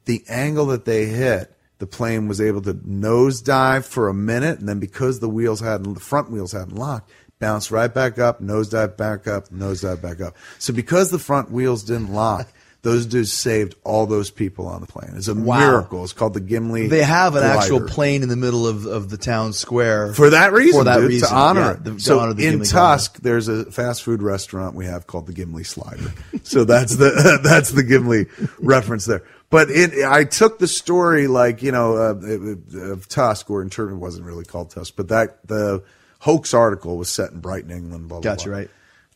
[0.08, 4.68] The angle that they hit, the plane was able to nosedive for a minute, and
[4.68, 8.98] then because the wheels hadn't, the front wheels hadn't locked, bounced right back up, nosedive
[8.98, 10.36] back up, nosedive back up.
[10.60, 12.48] So because the front wheels didn't lock,
[12.84, 15.12] those dudes saved all those people on the plane.
[15.16, 15.60] It's a Wow.
[15.60, 16.04] miracle.
[16.04, 16.88] It's called the Gimli.
[16.88, 20.54] They have an actual plane in the middle of, of the town square for that
[20.54, 20.80] reason.
[20.82, 21.84] For that dude, reason, to honor yeah, it.
[21.84, 25.06] the- to so honor the in Gimli Tusk, there's a fast food restaurant we have
[25.06, 26.14] called the Gimli Slider.
[26.44, 28.28] so that's the that's the Gimli
[28.60, 29.24] reference there.
[29.50, 33.94] But it, I took the story like you know uh, of Tusk, or in turn
[33.94, 35.84] it wasn't really called Tusk, but that the
[36.20, 38.10] hoax article was set in Brighton, England.
[38.10, 38.58] Blah, blah, Gotcha, blah.
[38.58, 38.70] right.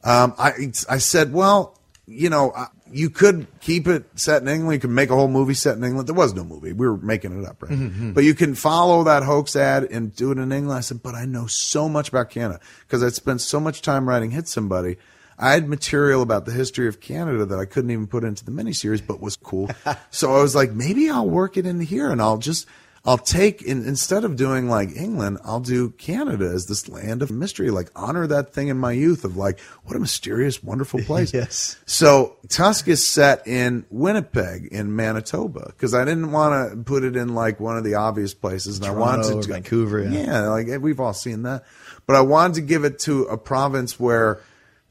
[0.04, 1.78] Um, I I said, well,
[2.08, 2.54] you know,
[2.92, 4.76] you could keep it set in England.
[4.76, 6.08] You could make a whole movie set in England.
[6.08, 6.72] There was no movie.
[6.74, 7.72] We were making it up, right?
[7.72, 8.14] Mhm.
[8.14, 10.78] But you can follow that hoax ad and do it in England.
[10.78, 14.08] I said, but I know so much about Canada because I'd spent so much time
[14.10, 14.98] writing Hit Somebody.
[15.42, 18.52] I had material about the history of Canada that I couldn't even put into the
[18.52, 19.72] miniseries, but was cool.
[20.12, 22.68] so I was like, maybe I'll work it in here and I'll just,
[23.04, 27.32] I'll take, in, instead of doing like England, I'll do Canada as this land of
[27.32, 31.34] mystery, like honor that thing in my youth of like, what a mysterious, wonderful place.
[31.34, 31.76] yes.
[31.88, 37.16] So Tusk is set in Winnipeg in Manitoba because I didn't want to put it
[37.16, 40.24] in like one of the obvious places, and I wanted Toronto to Vancouver, yeah.
[40.24, 41.66] yeah, like we've all seen that,
[42.06, 44.40] but I wanted to give it to a province where,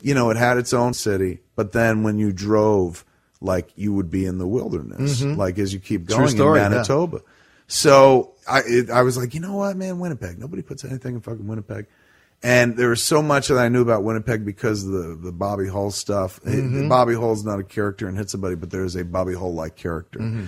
[0.02, 3.04] you know, it had its own city, but then when you drove,
[3.40, 5.36] like you would be in the wilderness, Mhm.
[5.36, 6.68] like as you keep going story, in yeah.
[6.70, 7.20] Manitoba.
[7.66, 10.38] So I it, I was like, you know what, man, Winnipeg.
[10.38, 11.86] Nobody puts anything in fucking Winnipeg.
[12.42, 15.68] And there was so much that I knew about Winnipeg because of the, the Bobby
[15.68, 16.40] Hull stuff.
[16.42, 16.88] Mhm.
[16.88, 19.76] Bobby Hull's not a character in Hit Somebody, but there is a Bobby Hull like
[19.76, 20.46] character Mhm.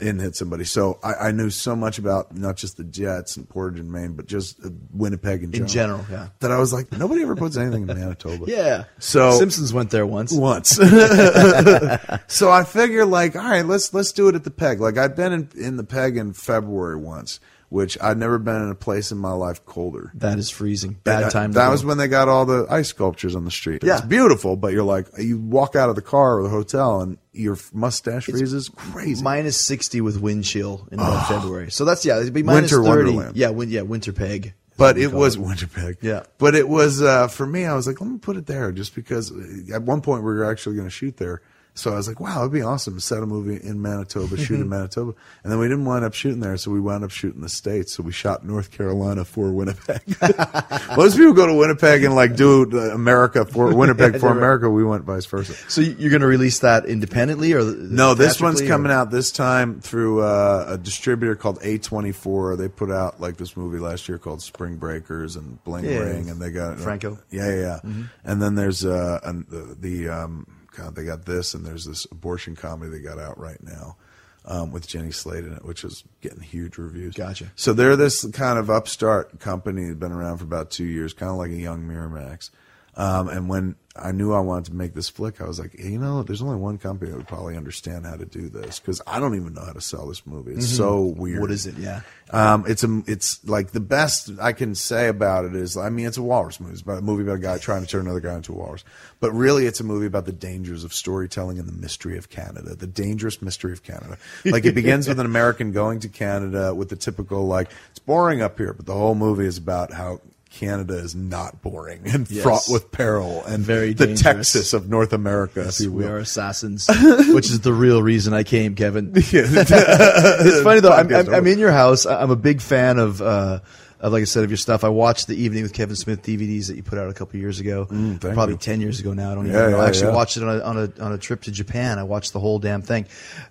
[0.00, 0.62] in Hit Somebody.
[0.62, 4.12] So I, I knew so much about not just the Jets and Portage and Main,
[4.12, 6.04] but just uh, Winnipeg in In general.
[6.04, 6.28] general, yeah.
[6.38, 8.44] That I was like, nobody ever puts anything in Manitoba.
[8.48, 8.84] Yeah.
[9.00, 10.32] So Simpsons went there once.
[10.32, 10.68] Once.
[12.28, 14.80] so I figure like, all right, let's let's do it at the peg.
[14.80, 17.40] Like I've been in, in the peg in February once,
[17.72, 20.12] which I'd never been in a place in my life colder.
[20.16, 20.98] That is freezing.
[21.04, 21.52] Bad time.
[21.52, 23.82] That was when they got all the ice sculptures on the street.
[23.82, 23.96] Yeah.
[23.96, 27.16] It's beautiful, but you're like, you walk out of the car or the hotel and
[27.32, 28.68] your mustache freezes.
[28.68, 29.22] Crazy.
[29.22, 31.70] minus sixty with wind chill in about February.
[31.70, 33.10] So that's yeah, it'd be minus Winter thirty.
[33.10, 33.36] Wonderland.
[33.38, 34.52] Yeah, win, yeah, winter peg.
[34.76, 35.98] But it was Winterpeg.
[36.00, 36.24] Yeah.
[36.38, 37.66] But it was uh, for me.
[37.66, 39.32] I was like, let me put it there, just because
[39.72, 41.40] at one point we were actually going to shoot there.
[41.74, 44.60] So I was like, wow, it'd be awesome to set a movie in Manitoba, shoot
[44.60, 47.40] in Manitoba, and then we didn't wind up shooting there, so we wound up shooting
[47.40, 47.94] the states.
[47.94, 50.02] So we shot North Carolina for Winnipeg.
[50.96, 54.36] Most people go to Winnipeg and like do uh, America for Winnipeg Yeah, for right.
[54.36, 54.68] America.
[54.68, 55.54] We went vice versa.
[55.70, 59.32] So you're going to release that independently, or No, this one's theatrically, coming out this
[59.32, 62.58] time through uh, a distributor called A24.
[62.58, 66.28] They put out like this movie last year called Spring Breakers and Bling Yeah, Ring,
[66.28, 67.18] and they got Franco.
[67.30, 67.78] Yeah, yeah, yeah.
[67.82, 68.10] Mhm.
[68.24, 70.46] And then there's uh, an, the, the um,
[70.76, 73.96] God, they got this, and there's this abortion comedy they got out right now.
[74.44, 77.14] um, with Jenny Slate in it, which is getting huge reviews.
[77.14, 77.52] Gotcha.
[77.54, 81.30] So they're this kind of upstart company that's been around for about two years, kind
[81.30, 82.50] of like a young Miramax.
[82.96, 85.98] Um, and when I knew I wanted to make this flick, I was like, you
[85.98, 89.20] know, there's only one company that would probably understand how to do this because I
[89.20, 90.52] don't even know how to sell this movie.
[90.52, 90.76] It's Mhm.
[90.78, 91.40] so weird.
[91.42, 91.76] What is it?
[91.76, 92.00] Yeah.
[92.30, 96.06] Um, it's a, it's like the best I can say about it is, I mean,
[96.06, 96.72] it's a walrus movie.
[96.72, 98.82] It's about a movie about a guy trying to turn another guy into a walrus.
[99.20, 102.74] But really, it's a movie about the dangers of storytelling and the mystery of Canada,
[102.74, 104.16] the dangerous mystery of Canada.
[104.46, 108.40] Like it begins with an American going to Canada with the typical, like, it's boring
[108.40, 110.20] up here, but the whole movie is about how
[110.52, 112.42] Canada is not boring and Yes.
[112.42, 114.22] fraught with peril and Very the dangerous.
[114.22, 115.62] Texas of North America.
[115.64, 116.86] Yes, we are assassins,
[117.32, 119.12] which is the real reason I came, Kevin.
[119.16, 120.92] it's funny though.
[120.92, 122.06] I'm, I'm, I'm in your house.
[122.06, 123.60] I'm a big fan of, uh,
[124.00, 124.84] of, like I said, of your stuff.
[124.84, 127.60] I watched the Evening with Kevin Smith DVDs that you put out a couple years
[127.60, 128.58] ago, Mm, probably you.
[128.58, 129.30] ten years ago now.
[129.32, 129.80] I don't even Yeah, know.
[129.80, 130.16] I actually yeah.
[130.16, 131.98] watched it on a, on a on a trip to Japan.
[131.98, 133.06] I watched the whole damn thing.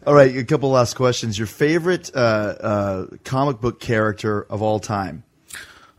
[0.05, 1.37] All right, a couple last questions.
[1.37, 5.23] Your favorite uh, uh, comic book character of all time?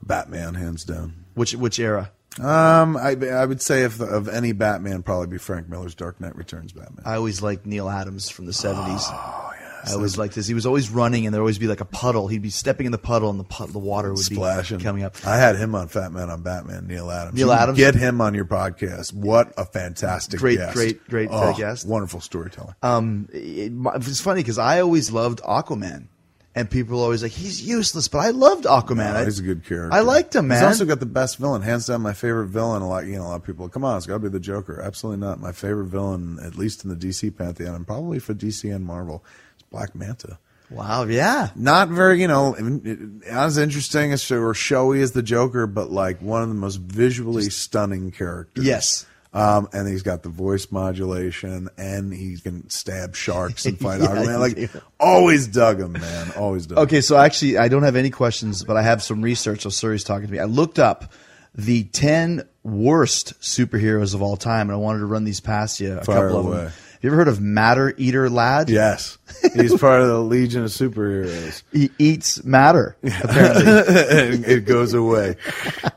[0.03, 1.25] Batman, hands down.
[1.35, 2.11] Which which era?
[2.41, 6.35] Um, I, I would say if of any Batman, probably be Frank Miller's Dark Knight
[6.35, 7.05] Returns Batman.
[7.05, 9.05] I always liked Neal Adams from the seventies.
[9.07, 10.47] Oh yes, I always liked this.
[10.47, 12.29] He was always running, and there'd always be like a puddle.
[12.29, 14.85] He'd be stepping in the puddle, and the pu- the water would be splashing be
[14.85, 15.15] coming up.
[15.27, 16.87] I had him on Fat Man on Batman.
[16.87, 17.37] Neal Adams.
[17.37, 17.77] Neal Adams?
[17.77, 19.13] Get him on your podcast.
[19.13, 20.75] What a fantastic, Great, guest.
[20.75, 21.87] great, great, oh, guest.
[21.87, 22.77] Wonderful storyteller.
[22.83, 26.07] Um, it, it's funny because I always loved Aquaman,
[26.55, 29.15] and people are always like he's useless, but I loved Aquaman.
[29.15, 29.95] No, he's a good character.
[29.95, 30.59] I liked him, man.
[30.59, 32.03] He's also got the best villain, hands down.
[32.03, 32.83] My favorite villain.
[32.83, 33.69] A lot, you know, a lot of people.
[33.69, 34.81] Come on, it's got to be the Joker.
[34.81, 35.41] Absolutely not.
[35.41, 39.25] My favorite villain, at least in the DC pantheon, and probably for DC and Marvel,
[39.57, 40.39] is Black Manta.
[40.71, 45.67] wow, yeah, Not very, you know, not as interesting as or showy as the Joker,
[45.67, 48.65] but like one of the most visually stunning characters.
[48.65, 49.07] Yes.
[49.35, 54.09] Um, and he's got the voice modulation, and he can stab sharks and fight Yeah,
[54.09, 54.39] Aquaman.
[54.41, 54.80] Like, yeah.
[55.01, 56.33] always dug him, man.
[56.33, 56.76] Always dug.
[56.76, 56.83] him.
[56.85, 59.62] Okay, so actually, I don't have any questions, but I have some research.
[59.62, 60.39] So Suri's talking to me.
[60.39, 61.12] I looked up
[61.55, 65.95] the ten worst superheroes of all time, and I wanted to run these past you.
[65.99, 66.57] A Fire couple of away.
[66.64, 66.72] them.
[67.03, 68.71] Have you ever heard of Matter Eater Lad?
[68.71, 69.19] Yes,
[69.55, 71.65] he's part of the Legion of Superheroes.
[71.73, 72.97] He eats matter.
[73.03, 75.35] Apparently, and it goes away.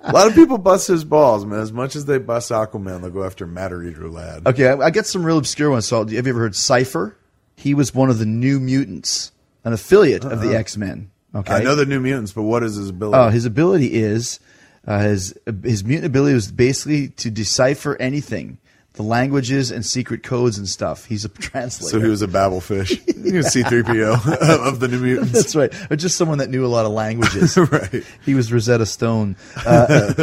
[0.02, 1.60] A lot of people bust his balls, man.
[1.60, 4.48] As much as they bust Aquaman, they'll go after Matter Eater Lad.
[4.48, 5.86] Okay, I, I get some real obscure ones.
[5.86, 7.16] So, have you ever heard Cipher?
[7.56, 9.32] He was one of the New Mutants,
[9.64, 11.12] an affiliate of the X Men.
[11.36, 11.62] Okay, Uh-huh.
[11.62, 13.18] I know the New Mutants, but what is his ability?
[13.18, 14.40] Uh, his ability is
[14.88, 18.58] uh, his his mutant ability was basically to decipher anything,
[18.96, 21.06] the languages and secret codes and stuff.
[21.06, 21.92] He's a translator.
[21.92, 22.90] so he was a Babelfish.
[23.26, 25.32] he was C-3PO of the New Mutants.
[25.32, 25.74] That's right.
[25.92, 27.58] Or just someone that knew a lot of languages.
[27.58, 28.04] right.
[28.26, 29.36] He was Rosetta Stone.
[29.66, 30.16] Uh,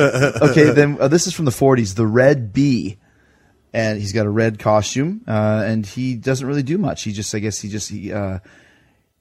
[0.42, 1.94] okay, then uh, this is from the 40s.
[1.94, 2.98] The Red Bee.
[3.74, 7.04] And he's got a red costume, uh, and he doesn't really do much.
[7.04, 8.40] He just, I guess, he just he uh,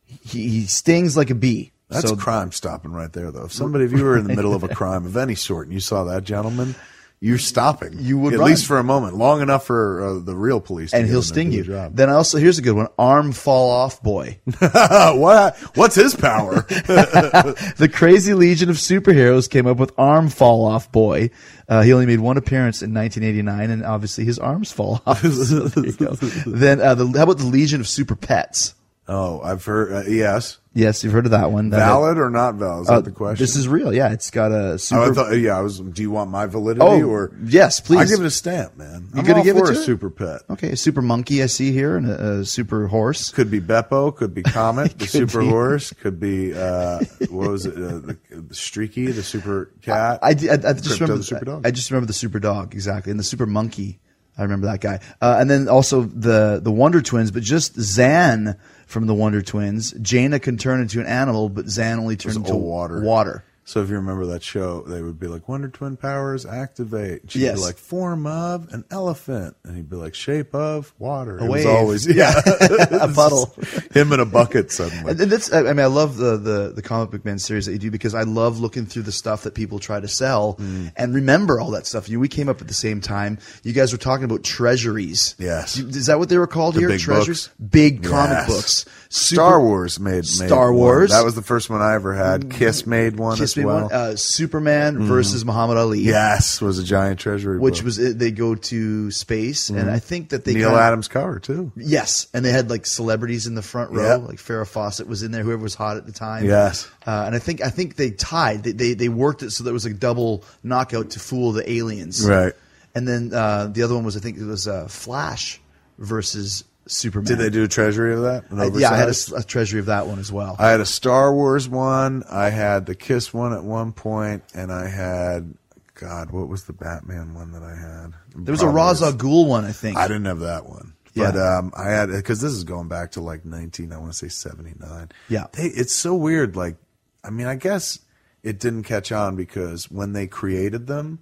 [0.06, 1.72] he, he stings like a bee.
[1.90, 3.46] That's so, crime stopping right there, though.
[3.46, 5.74] If somebody, if you were in the middle of a crime of any sort and
[5.74, 6.76] you saw that gentleman,
[7.24, 7.98] you're stopping.
[8.00, 8.50] You would at run.
[8.50, 10.90] least for a moment, long enough for uh, the real police.
[10.90, 11.62] To and he'll sting you.
[11.62, 11.96] the job.
[11.96, 14.40] Then also here's a good one: arm fall off boy.
[14.60, 15.56] what?
[15.76, 16.56] What's his power?
[16.68, 21.30] the crazy legion of superheroes came up with arm fall off boy.
[21.70, 25.22] Uh, he only made one appearance in 1989, and obviously his arms fall off.
[25.32, 26.14] So there you go.
[26.46, 28.74] then uh, the, how about the legion of super pets?
[29.08, 29.94] oh, I've heard.
[29.94, 31.70] Uh, yes, Yes, you've heard of that one.
[31.70, 32.84] That- valid or not valid?
[32.84, 33.44] Is uh, that the question?
[33.44, 33.94] This is real.
[33.94, 35.02] Yeah, it's got a super.
[35.02, 35.80] Oh, I thought, yeah, I was.
[35.82, 38.00] Do you want my validity Oh, or yes, please.
[38.00, 39.10] I give it a stamp, man.
[39.14, 39.84] You I'm gonna give it for to a it?
[39.84, 40.44] super pet.
[40.50, 43.32] okay, a super monkey I see here, and a, a super horse.
[43.32, 45.50] Could be Beppo, could be Comet, the super be.
[45.50, 47.00] horse, could be uh,
[47.30, 50.20] what was it, uh, the, the Streaky, the super cat.
[50.24, 50.34] I, I, I
[50.74, 51.68] just remember the super dog.
[51.68, 54.00] I just remember the super dog exactly, and the super monkey.
[54.42, 58.58] I remember that guy, uh, and then also the the Wonder Twins, but just Zan
[58.88, 59.94] from the Wonder Twins.
[59.94, 63.02] Jayna can turn into an animal, but Zan only turns into water.
[63.02, 63.44] Water.
[63.72, 67.32] So if you remember that show, they would be like, Wonder Twin powers activate.
[67.32, 67.56] She'd Yes.
[67.56, 69.56] be like, form of an elephant.
[69.64, 71.38] And he'd be like, shape of water.
[71.38, 71.66] A it wave.
[71.66, 72.34] was always, yeah.
[72.46, 73.56] A puddle.
[73.94, 75.12] Him in a bucket suddenly.
[75.12, 77.80] And, that's, I mean, I love the, the, the comic book man series that you
[77.80, 80.92] do because I love looking through the stuff that people try to sell Mm.
[80.98, 82.10] and remember all that stuff.
[82.10, 83.38] You, we came up at the same time.
[83.64, 85.34] You guys were talking about treasuries.
[85.40, 85.78] Yes.
[85.78, 86.90] Is that what they were called The here?
[86.90, 87.48] big treasuries?
[87.48, 87.70] books.
[87.72, 88.48] Big comic Yes.
[88.50, 88.86] books.
[89.10, 90.80] Star Wars made, made Star one.
[90.82, 91.12] Wars.
[91.12, 92.50] That was the first one I ever had.
[92.50, 93.84] Kiss made one Kiss well.
[93.84, 93.92] One.
[93.94, 96.00] Uh, Superman versus Muhammad Ali.
[96.00, 97.60] yes, was a giant treasury.
[97.60, 97.86] Which book.
[97.86, 99.70] was, it, they go to space.
[99.70, 101.72] And I think that they Neal kinda- Adams cover too.
[101.76, 104.28] Yes, and they had like celebrities in the front row, Yep.
[104.28, 106.46] like Farrah Fawcett was in there, whoever was hot at the time.
[106.46, 106.90] Yes.
[107.08, 108.64] uh, and I think I think they tied.
[108.64, 112.28] They, they they worked it so there was a double knockout to fool the aliens.
[112.28, 112.54] Right.
[112.94, 115.60] And then uh, the other one was I think it was uh, Flash
[115.98, 117.28] versus Superman.
[117.28, 118.46] Did they do a treasury of that?
[118.52, 120.56] I- yeah, I had a, a treasury of that one as well.
[120.60, 122.24] I had a Star Wars one.
[122.30, 125.54] I had the Kiss one at one point, and I had
[125.96, 128.14] God, what was the Batman one that I had?
[128.36, 129.98] there was a Probably Ra's al Ghul one, I think.
[129.98, 130.94] I didn't have that one.
[131.14, 131.32] Yeah.
[131.32, 133.92] But um, I had because this is going back to like nineteen.
[133.92, 135.10] I want to say seventy nine.
[135.30, 135.48] Yeah.
[135.54, 136.56] they, it's so weird.
[136.56, 136.78] Like,
[137.24, 138.00] I mean, I guess
[138.44, 141.20] it didn't catch on because when they created them,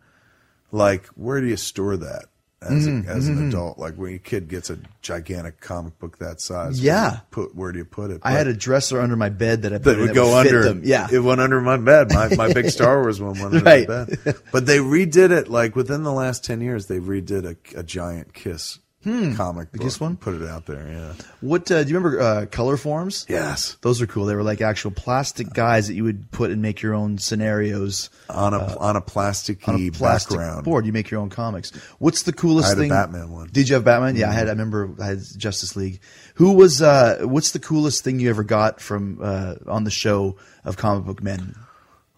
[0.71, 2.25] like, where do you store that
[2.61, 3.47] as Mhm, a, as an mhm.
[3.49, 3.77] adult?
[3.79, 7.01] Like, when your kid gets a gigantic comic book that size, Yeah.
[7.01, 8.21] where do you put where do you put it?
[8.23, 10.47] I had a dresser under my bed that I put that would that go fit
[10.53, 10.63] under.
[10.63, 10.81] them.
[10.83, 12.11] Yeah, it went under my bed.
[12.13, 13.87] My my big Star Wars one went under Right.
[13.87, 14.35] my bed.
[14.51, 16.87] But they redid it like within the last ten years.
[16.87, 19.33] They redid a, a giant Kiss Hmm.
[19.35, 19.71] comic.
[19.71, 20.17] Book Kiss one?
[20.17, 20.85] Put it out there.
[20.85, 21.13] Yeah.
[21.39, 22.19] What uh, do you remember?
[22.19, 23.29] Uh, Colorforms.
[23.29, 24.25] Yes, those are cool.
[24.25, 28.09] They were like actual plastic guys that you would put and make your own scenarios
[28.29, 30.65] on a uh, on a plasticky on a plastic background.
[30.65, 30.85] board.
[30.85, 31.71] You make your own comics.
[31.99, 32.89] What's the coolest I had a thing?
[32.89, 33.49] Batman one.
[33.53, 34.17] Did you have Batman?
[34.17, 34.47] Yeah, I had.
[34.47, 36.01] I remember I had Justice League.
[36.35, 36.81] Who was?
[36.81, 40.35] uh What's the coolest thing you ever got from uh on the show
[40.65, 41.55] of comic book men?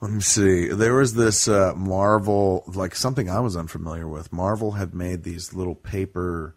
[0.02, 0.70] Let me see.
[0.70, 4.34] There was this uh, Marvel, like something I was unfamiliar with.
[4.34, 6.56] Marvel had made these little paper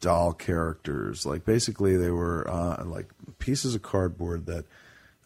[0.00, 1.26] doll characters.
[1.26, 4.64] Like basically, they were uh, like pieces of cardboard that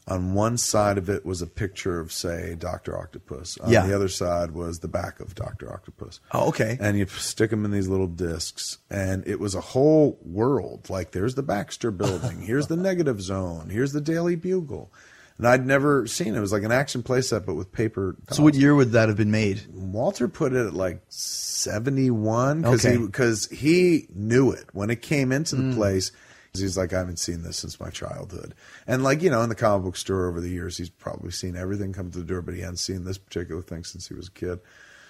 [0.07, 3.57] on one side of it was a picture of, say, Doctor Octopus.
[3.59, 3.87] On Yeah.
[3.87, 6.20] the other side was the back of Doctor Octopus.
[6.33, 6.77] Oh, okay.
[6.79, 10.91] And you stick them in these little discs, and it was a whole world.
[10.91, 14.93] Like there's the Baxter Building, here's the Negative Zone, here's the Daily Bugle.
[15.39, 16.39] And I'd never seen it.
[16.39, 18.16] It was like an action playset, but with paper.
[18.30, 19.62] So, what year would that have been made?
[19.72, 22.99] Walter put it at like 71 because Okay.
[22.99, 25.74] he, 'cause he knew it when it came into the Mm.
[25.74, 26.12] place.
[26.53, 28.55] He's like, I haven't seen this since my childhood.
[28.87, 31.57] And like, you know, in the comic book store over the years, he's probably seen
[31.57, 34.28] everything come to the door, but he hadn't seen this particular thing since he was
[34.28, 34.61] a kid.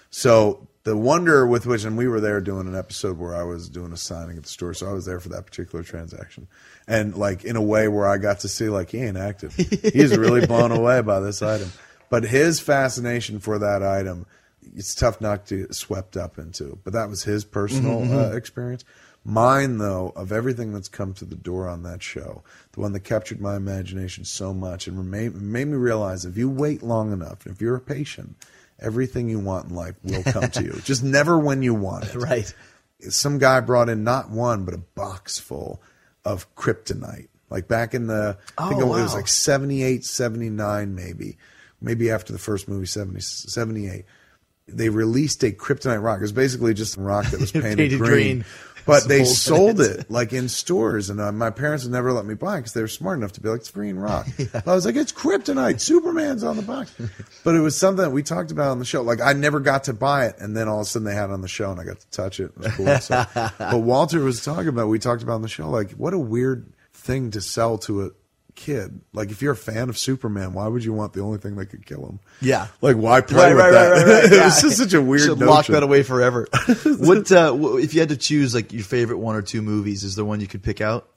[0.09, 3.69] So the wonder with which, and we were there doing an episode where I was
[3.69, 6.47] doing a signing at the store, so I was there for that particular transaction,
[6.87, 9.51] and like in a way where I got to see like he ain't acted.
[9.93, 11.71] He's really blown away by this item,
[12.09, 14.25] but his fascination for that item,
[14.75, 16.77] it's tough not to get swept up into.
[16.83, 18.35] But that was his personal Mhm, uh, mhm.
[18.37, 18.85] experience.
[19.27, 22.43] Mine, though, of everything that's come to the door on that show,
[22.73, 26.47] the one that captured my imagination so much and made, made me realize if you
[26.47, 28.35] wait long enough, if you're a patient,
[28.79, 30.73] everything you want in life will come to you.
[30.83, 32.15] Just never when you want it.
[32.15, 32.53] Right.
[33.01, 35.81] Some guy brought in not one, but a box full
[36.23, 37.27] of kryptonite.
[37.49, 41.37] Like back in the, I think Oh, it was like 78, 79, maybe.
[41.81, 44.05] Maybe after the first movie, 70, 78
[44.67, 46.17] they released a kryptonite rock.
[46.17, 48.09] It was basically just a rock that was painted, Painted green.
[48.09, 48.45] green.
[48.85, 50.01] But they Sold it.
[50.01, 52.73] it like in stores, and uh, my parents would never let me buy it because
[52.73, 55.11] they were smart enough to be like, "It's green rock." But I was like, "It's
[55.11, 55.79] kryptonite.
[55.81, 56.93] Superman's on the box."
[57.43, 59.01] But it was something that we talked about on the show.
[59.01, 61.29] Like I never got to buy it, and then all of a sudden they had
[61.29, 62.51] it on the show, and I got to touch it.
[62.55, 62.97] It was cool.
[62.99, 63.25] So,
[63.57, 64.87] but Walter was talking about.
[64.87, 68.09] We talked about on the show, like what a weird thing to sell to a
[68.55, 69.01] kid.
[69.13, 71.67] Like if you're a fan of Superman, why would you want the only thing that
[71.67, 72.19] could kill him?
[72.41, 72.67] Yeah.
[72.81, 73.89] Like why play Right, with right, that?
[73.89, 74.31] right, right, right.
[74.31, 74.45] Yeah.
[74.45, 75.21] was just such a weird.
[75.21, 75.47] Should notion.
[75.47, 76.47] lock that away forever.
[76.99, 80.03] what uh, if you had to choose like your favorite one or two movies?
[80.03, 81.09] Is there one you could pick out?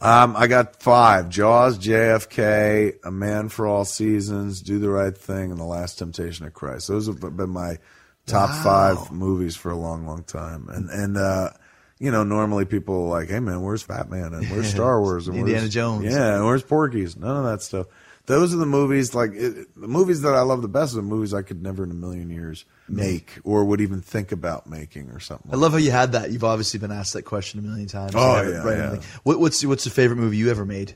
[0.00, 5.50] Um, I got five: Jaws, JFK, A Man for All Seasons, Do the Right Thing,
[5.50, 6.88] and The Last Temptation of Christ.
[6.88, 7.78] Those have been my
[8.26, 8.62] top Wow.
[8.96, 10.68] five movies for a long, long time.
[10.68, 11.50] And and uh,
[11.98, 15.28] you know, normally people are like, "Hey, man, where's Fat Man and where's Star Wars
[15.28, 16.04] and Indiana Jones.
[16.04, 17.16] Yeah, and where's Porky's?
[17.16, 17.86] None of that stuff.
[18.26, 19.14] Those are the movies.
[19.14, 21.84] Like it, the movies that I love the best are the movies I could never
[21.84, 22.96] in a million years mm-hmm.
[22.96, 25.52] make or would even think about making or something.
[25.52, 26.30] I love how you had that.
[26.30, 28.12] You've obviously been asked that question a million times.
[28.14, 29.02] Oh, You have it yeah, right yeah.
[29.24, 30.94] What, what's what's the favorite movie you ever made?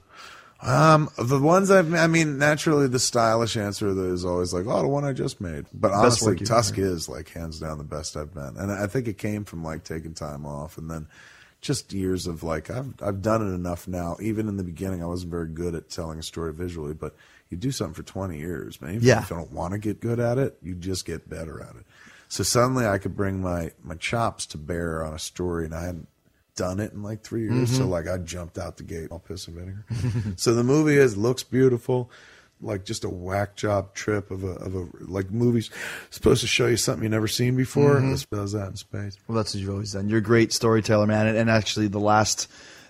[0.60, 4.88] Um, the ones I've, I mean, naturally the stylish answer is always like, oh, the
[4.88, 5.66] one I just made.
[5.72, 9.06] But honestly, Tusk ever is like hands down the best I've been, and I think
[9.06, 11.06] it came from like taking time off and then
[11.60, 14.16] just years of like I've I've done it enough now.
[14.20, 17.14] Even in the beginning, I wasn't very good at telling a story visually, but
[17.50, 18.94] you do something for twenty years, man.
[18.96, 19.22] Even Yeah.
[19.22, 21.84] if you don't want to get good at it, you just get better at it.
[22.28, 25.84] So suddenly, I could bring my my chops to bear on a story, and I
[25.86, 26.08] hadn't
[26.58, 27.76] done it in like three years.
[27.76, 27.88] So Mhm.
[27.88, 29.84] like I jumped out the gate all piss and vinegar.
[30.36, 32.10] so the movie is looks beautiful,
[32.60, 35.70] like just a whack job trip of a of a like movies
[36.10, 37.96] supposed to show you something you never seen before.
[38.00, 38.10] Mhm.
[38.12, 39.16] This does that in space.
[39.28, 40.08] Well, that's what you've always done.
[40.08, 41.26] You're a great storyteller, man.
[41.28, 42.48] And, and actually, the last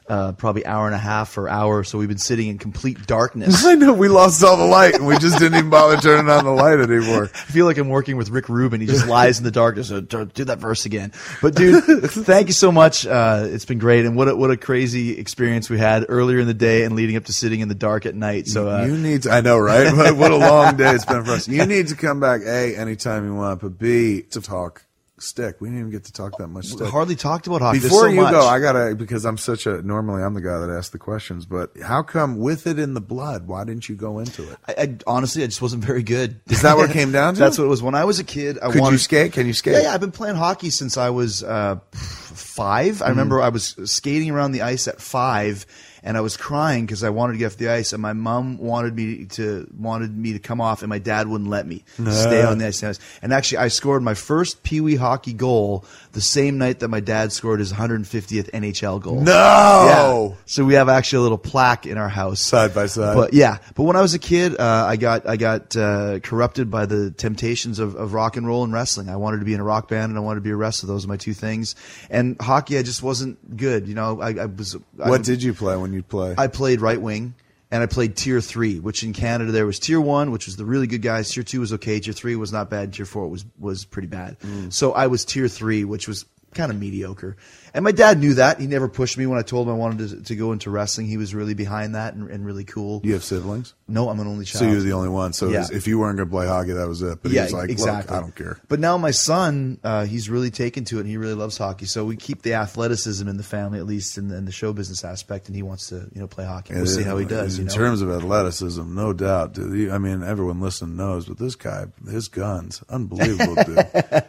[0.09, 3.65] uh, probably hour and a half or hour, so we've been sitting in complete darkness.
[3.67, 6.45] I know we lost all the light and we just didn't even bother turning on
[6.45, 7.25] the light anymore.
[7.35, 8.81] I feel like I'm working with Rick Rubin.
[8.81, 9.89] He just lies in the darkness.
[9.89, 11.13] Do do that verse again.
[11.43, 13.07] But dude, thank you so much.
[13.07, 16.47] Uh, it's been great, and what a, what a crazy experience we had earlier in
[16.47, 18.49] the day and leading up to sitting in the dark at night.
[18.49, 19.93] So uh, you need to, I know, right?
[20.15, 21.49] What a long day it's been for us.
[21.49, 24.85] You need to come back, A, anytime you want, but B, to talk
[25.23, 25.61] stick.
[25.61, 26.89] We didn't even get to talk that much stick.
[26.89, 27.81] Hardly talked about hockey.
[27.81, 28.33] Before so you much.
[28.33, 31.47] go, I gotta because I'm such a normally I'm the guy that asks the questions,
[31.47, 33.47] but how come with it in the blood?
[33.47, 34.59] Why didn't you go into it?
[34.67, 36.41] I, I honestly, I just wasn't very good.
[36.49, 37.41] Is that what it came down to?
[37.41, 37.83] That's what it was.
[37.83, 39.33] When I was a kid, I Could wanted you skate?
[39.33, 39.75] Can you skate?
[39.75, 42.95] Yeah, yeah, I've been playing hockey since I was uh, five.
[42.95, 43.05] Mm-hmm.
[43.05, 45.67] I remember I was skating around the ice at five,
[46.03, 48.59] and I was crying because I wanted to get off the ice, and my mom
[48.59, 52.43] wanted me to wanted me to come off, and my dad wouldn't let me stay
[52.43, 52.83] on the ice.
[53.23, 57.01] And actually, I scored my first Pee Wee hockey goal the same night that my
[57.01, 59.21] dad scored his 150th NHL goal.
[59.21, 59.33] No.
[59.33, 60.37] Yeah.
[60.47, 63.15] So we have actually a little plaque in our house Side by side.
[63.15, 66.71] But yeah, but when I was a kid, uh, I got I got uh, corrupted
[66.71, 69.09] by the temptations of, of rock and roll and wrestling.
[69.09, 70.87] I wanted to be in a rock band and I wanted to be a wrestler.
[70.87, 71.75] Those are my two things.
[72.11, 73.87] And hockey, I just wasn't good.
[73.87, 74.77] You know, I, I was.
[74.97, 76.35] what I, did you play when you play?
[76.37, 77.35] I played right wing.
[77.71, 80.65] And I played tier three, which in Canada there was tier one, which was the
[80.65, 81.31] really good guys.
[81.31, 82.01] Tier two was okay.
[82.01, 82.95] Tier three was not bad.
[82.95, 84.41] Tier four was was pretty bad.
[84.41, 84.73] Mm.
[84.73, 87.37] So I was tier three, which was kind of mediocre.
[87.75, 88.61] And my dad knew that.
[88.61, 91.07] He never pushed me when I told him I wanted to, to go into wrestling.
[91.07, 93.01] He was really behind that and, and really cool.
[93.05, 94.61] you have siblings, No, I'm an only child.
[94.65, 95.33] so you're the only one.
[95.33, 95.67] So Yeah.
[95.73, 97.19] if you weren't going to play hockey, that was it.
[97.23, 100.51] But he was like, "Look, I don't care." But now my son, uh, he's really
[100.51, 101.87] taken to it, and he really loves hockey.
[101.87, 104.73] So we keep the athleticism in the family, at least in the, in the show
[104.73, 106.75] business aspect, and he wants to, you know, play hockey.
[106.75, 107.59] We'll see how he does.
[107.59, 107.75] In You know?
[107.75, 109.55] terms of athleticism, no doubt.
[109.55, 109.91] Dude.
[109.91, 113.87] I mean, everyone listening knows, but this guy, his guns, unbelievable, dude.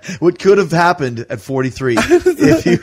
[0.19, 2.77] what could have happened at 43 if you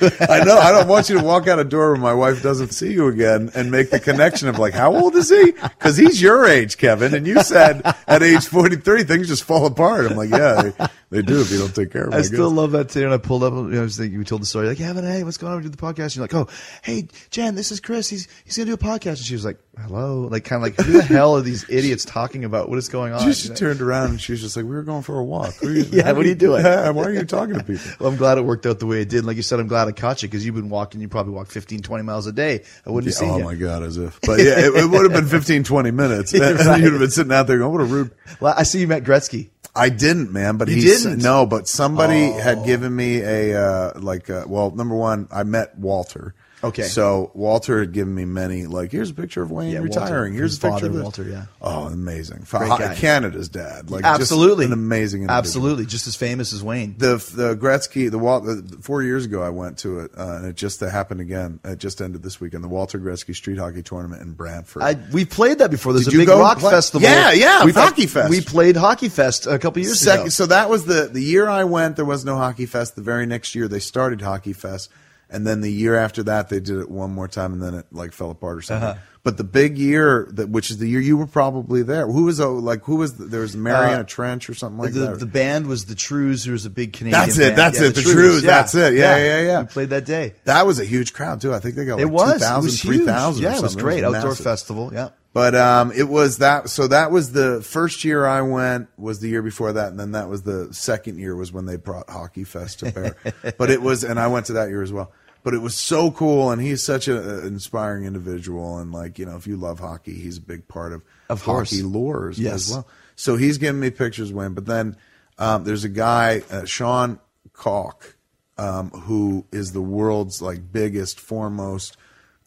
[0.46, 0.58] Know.
[0.58, 3.08] I don't want you to walk out a door where my wife doesn't see you
[3.08, 5.52] again and make the connection of like, how old is he?
[5.52, 7.14] Because he's your age, Kevin.
[7.14, 10.10] And you said at age 43, things just fall apart.
[10.10, 12.18] I'm like, yeah, they, do if you don't take care of them.
[12.18, 13.04] I still love that too.
[13.04, 15.04] And I pulled up, you know, I was thinking, you told the story, like, Evan,
[15.04, 15.58] hey, what's going on?
[15.58, 16.04] We do the podcast.
[16.04, 16.48] And you're like, oh,
[16.82, 18.08] hey, Jen, this is Chris.
[18.08, 19.08] He's, he's going to do a podcast.
[19.08, 20.22] And she was like, hello.
[20.22, 22.68] Like, kind of like, who the hell are these idiots talking about?
[22.68, 23.32] What is going on?
[23.32, 23.56] She You know?
[23.56, 25.54] turned around and she was just like, we were going for a walk.
[25.60, 26.62] What are you- Yeah, what are you doing?
[26.64, 27.84] Why are you talking to people?
[28.00, 29.24] Well, I'm glad it worked out the way it did.
[29.24, 31.00] Like you said, I'm glad I caught you because you've been walking.
[31.00, 32.64] You probably walk 15, 20 miles a day.
[32.86, 33.44] I wouldn't have Yeah, seen oh you.
[33.44, 34.20] my God, as if.
[34.22, 36.32] But yeah, it, it would have been 15, 20 minutes.
[36.34, 36.80] And right.
[36.80, 38.10] You'd have been sitting out there going, what a rude.
[38.40, 39.50] Well, I see you met Gretzky.
[39.76, 40.56] I didn't, man.
[40.56, 41.22] But You he's didn't?
[41.22, 41.46] no.
[41.46, 42.38] But somebody Oh.
[42.40, 44.30] had given me a uh, like.
[44.30, 46.34] Uh, well, number one, I met Walter.
[46.64, 46.84] Okay.
[46.84, 48.66] So Walter had given me many.
[48.66, 50.32] Like, here's a picture of Wayne Yeah, retiring.
[50.32, 51.02] Walter, here's a picture father, of this.
[51.02, 51.44] Walter, yeah.
[51.60, 52.46] Oh, amazing.
[52.50, 52.94] Guy.
[52.94, 53.90] Canada's dad.
[53.90, 54.64] Like, just Absolutely.
[54.64, 55.22] an amazing.
[55.22, 55.38] individual.
[55.38, 55.86] Absolutely.
[55.86, 56.94] Just as famous as Wayne.
[56.96, 60.46] The the Gretzky the Walt the, four years ago I went to it uh, and
[60.46, 61.60] it just happened again.
[61.64, 62.64] It just ended this weekend.
[62.64, 64.82] The Walter Gretzky Street Hockey Tournament in Brantford.
[64.82, 65.92] I, we played that before.
[65.92, 67.06] There's Did a big rock festival.
[67.06, 68.30] Yeah, yeah, we Hockey Fest.
[68.30, 70.28] We played Hockey Fest a couple years Second, ago.
[70.30, 71.96] so that was the the year I went.
[71.96, 72.96] There was no hockey fest.
[72.96, 74.90] The very next year they started hockey fest,
[75.36, 77.86] and then the year after that they did it one more time, and then it
[77.92, 78.88] like fell apart or something.
[78.88, 78.98] Uh-huh.
[79.22, 82.06] But the big year that which is the year you were probably there.
[82.06, 84.92] Who was uh, like who was the, there was Marianas Uh, Trench or something like
[84.92, 85.18] the, that.
[85.20, 87.58] the band was the Trews, who was a big Canadian That's it, band.
[87.58, 88.94] that's it, the Trews, that's it.
[88.94, 89.60] Yeah, yeah, yeah.
[89.62, 90.34] We played that day.
[90.44, 91.52] that was a huge crowd too.
[91.52, 92.34] I think they got like it was.
[92.34, 94.04] 2,000, it was 3,000 or Yeah, it was great.
[94.04, 94.44] Outdoor massive.
[94.44, 94.90] festival.
[94.94, 95.08] Yeah.
[95.32, 96.70] But um, it was that.
[96.70, 98.88] So that was the first year I went.
[98.96, 101.76] Was the year before that, and then that was the second year was when they
[101.76, 103.16] brought Hockey Fest to Bear.
[103.58, 105.12] but it was, and I went to that year as well.
[105.46, 108.78] But it was so cool, and he's such an inspiring individual.
[108.78, 111.82] And like you know, if you love hockey, he's a big part of Of hockey
[111.82, 112.54] lore as, Yes.
[112.54, 112.88] as well.
[113.14, 114.54] So he's giving me pictures when.
[114.54, 114.96] But then
[115.38, 117.20] um, there's a guy, uh, Sean
[117.56, 118.16] Kalk,
[118.58, 121.96] um, who is the world's like biggest, foremost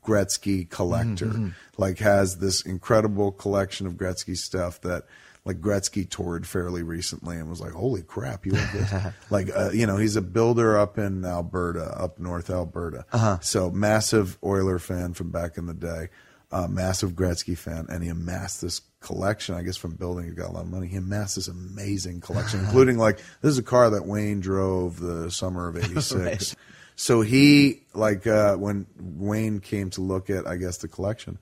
[0.06, 1.28] Gretzky collector.
[1.28, 1.50] Mm-hmm.
[1.78, 5.06] Like has this incredible collection of Gretzky stuff that
[5.50, 9.72] like Gretzky toured fairly recently and was like, "Holy crap, you have this!" like, uh,
[9.72, 13.04] you know, he's a builder up in Alberta, up north Alberta.
[13.12, 13.40] Uh-huh.
[13.42, 16.10] So massive Oiler fan from back in the day,
[16.52, 19.56] uh, massive Gretzky fan, and he amassed this collection.
[19.56, 20.86] I guess from building, he got a lot of money.
[20.86, 25.32] He amassed this amazing collection, including like this is a car that Wayne drove the
[25.32, 26.14] summer of '86.
[26.16, 26.56] Right.
[26.96, 31.40] So he like uh, when Wayne came to look at I guess the collection,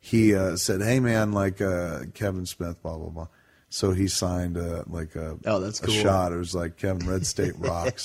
[0.00, 3.28] he uh, said, "Hey man, like uh, Kevin Smith, blah blah blah."
[3.74, 5.94] So he signed uh, like a, Oh, that's a cool.
[5.94, 6.30] shot.
[6.32, 8.04] It was like Kevin Red State rocks,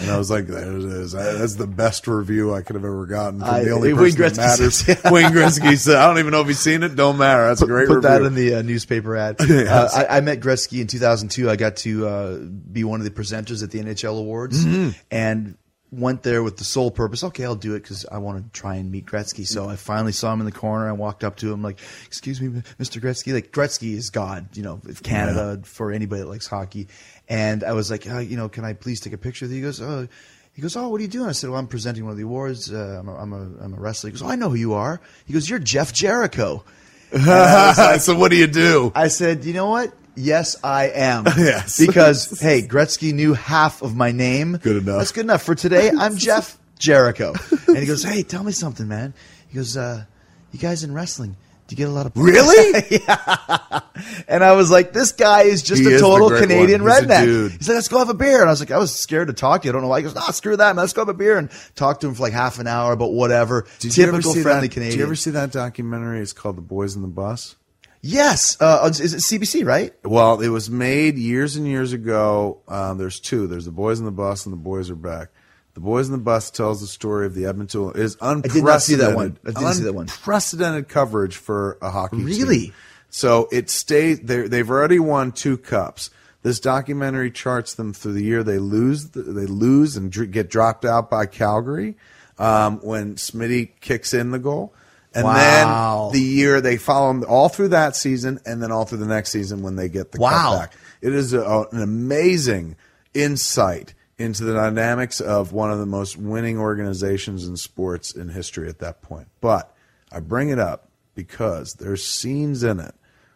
[0.00, 1.10] and I was like, "There it is.
[1.10, 4.36] That's the best review I could have ever gotten from I- the only Wayne person
[4.36, 6.94] that matters." says- Wayne Gretzky said, "I don't even know if he's seen it.
[6.94, 7.48] Don't matter.
[7.48, 7.96] That's a great review.
[8.00, 9.36] Put review." that in the uh, newspaper ad.
[9.48, 9.96] Yes.
[9.96, 11.50] uh, I, I met Gretzky in 2002.
[11.50, 14.90] I got to uh, be one of the presenters at the NHL Awards, Mm-hmm.
[15.10, 15.56] and
[15.90, 17.24] went there with the sole purpose.
[17.24, 19.46] Okay, I'll do it because I want to try and meet Gretzky.
[19.46, 20.88] So I finally saw him in the corner.
[20.88, 23.00] I walked up to him like, "Excuse me, Mr.
[23.00, 26.88] Gretzky." Like Gretzky is God, you know, of Canada for anybody that likes hockey.
[27.28, 29.46] And I was like, uh, you know, can I please take a picture?
[29.46, 30.08] He goes, oh.
[30.54, 31.28] He goes, oh, what are you doing?
[31.28, 32.72] I said, well, I'm presenting one of the awards.
[32.72, 34.08] Uh, I'm, a, I'm, a, I'm a wrestler.
[34.08, 35.00] He goes, oh, I know who you are.
[35.24, 36.64] He goes, you're Jeff Jericho.
[37.12, 38.90] so what do you do?
[38.92, 39.92] I said, you know what?
[40.18, 41.24] Yes, I am.
[41.38, 41.78] Yes.
[41.78, 44.56] Because, hey, Gretzky knew half of my name.
[44.56, 44.98] Good enough.
[44.98, 45.42] That's good enough.
[45.42, 47.34] For today, I'm Jeff Jericho.
[47.68, 49.14] And he goes, hey, tell me something, man.
[49.48, 50.04] He goes, uh,
[50.50, 51.36] you guys in wrestling,
[51.68, 52.84] do you get a lot of Really?
[52.90, 53.80] yeah.
[54.26, 57.50] And I was like, this guy is just He a total Canadian redneck.
[57.52, 58.40] He's like, let's go have a beer.
[58.40, 59.70] And I was like, I was scared to talk to you.
[59.70, 60.00] I don't know why.
[60.00, 60.82] He goes, nah, screw that, man.
[60.82, 63.12] Let's go have a beer and talk to him for like half an hour about
[63.12, 63.66] whatever.
[63.78, 64.92] Did Typical friendly that, Canadian.
[64.92, 66.20] Did you ever see that documentary?
[66.20, 67.54] It's called The Boys in the Bus.
[68.02, 68.56] Yes.
[68.60, 69.92] Uh, is it CBC, right?
[70.04, 72.60] Well, it was made years and years ago.
[72.68, 73.46] Um, there's two.
[73.46, 75.28] There's the Boys in the Bus and the Boys Are Back.
[75.74, 77.90] The Boys in the Bus tells the story of the Edmonton.
[77.90, 78.50] It is unprecedented.
[78.50, 79.38] I did not see that one.
[79.44, 80.02] I didn't see that one.
[80.04, 82.26] Unprecedented coverage for a hockey team.
[82.26, 82.72] Really?
[83.10, 84.20] So it stays.
[84.20, 86.10] they- They've already won two cups.
[86.42, 89.10] This documentary charts them through the year they lose.
[89.10, 91.96] They lose and get dropped out by Calgary
[92.38, 94.72] um, when Smitty kicks in the goal.
[95.14, 96.10] And Wow.
[96.10, 99.06] then the year they follow them all through that season and then all through the
[99.06, 100.58] next season when they get the Wow.
[100.58, 100.72] back.
[101.00, 102.76] It is a, an amazing
[103.14, 108.68] insight into the dynamics of one of the most winning organizations in sports in history
[108.68, 109.28] at that point.
[109.40, 109.72] But
[110.12, 112.94] I bring it up because there's scenes in it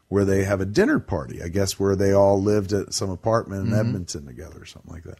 [0.09, 3.69] where they have a dinner party, I guess where they all lived at some apartment
[3.69, 5.19] in Edmonton together or something like that.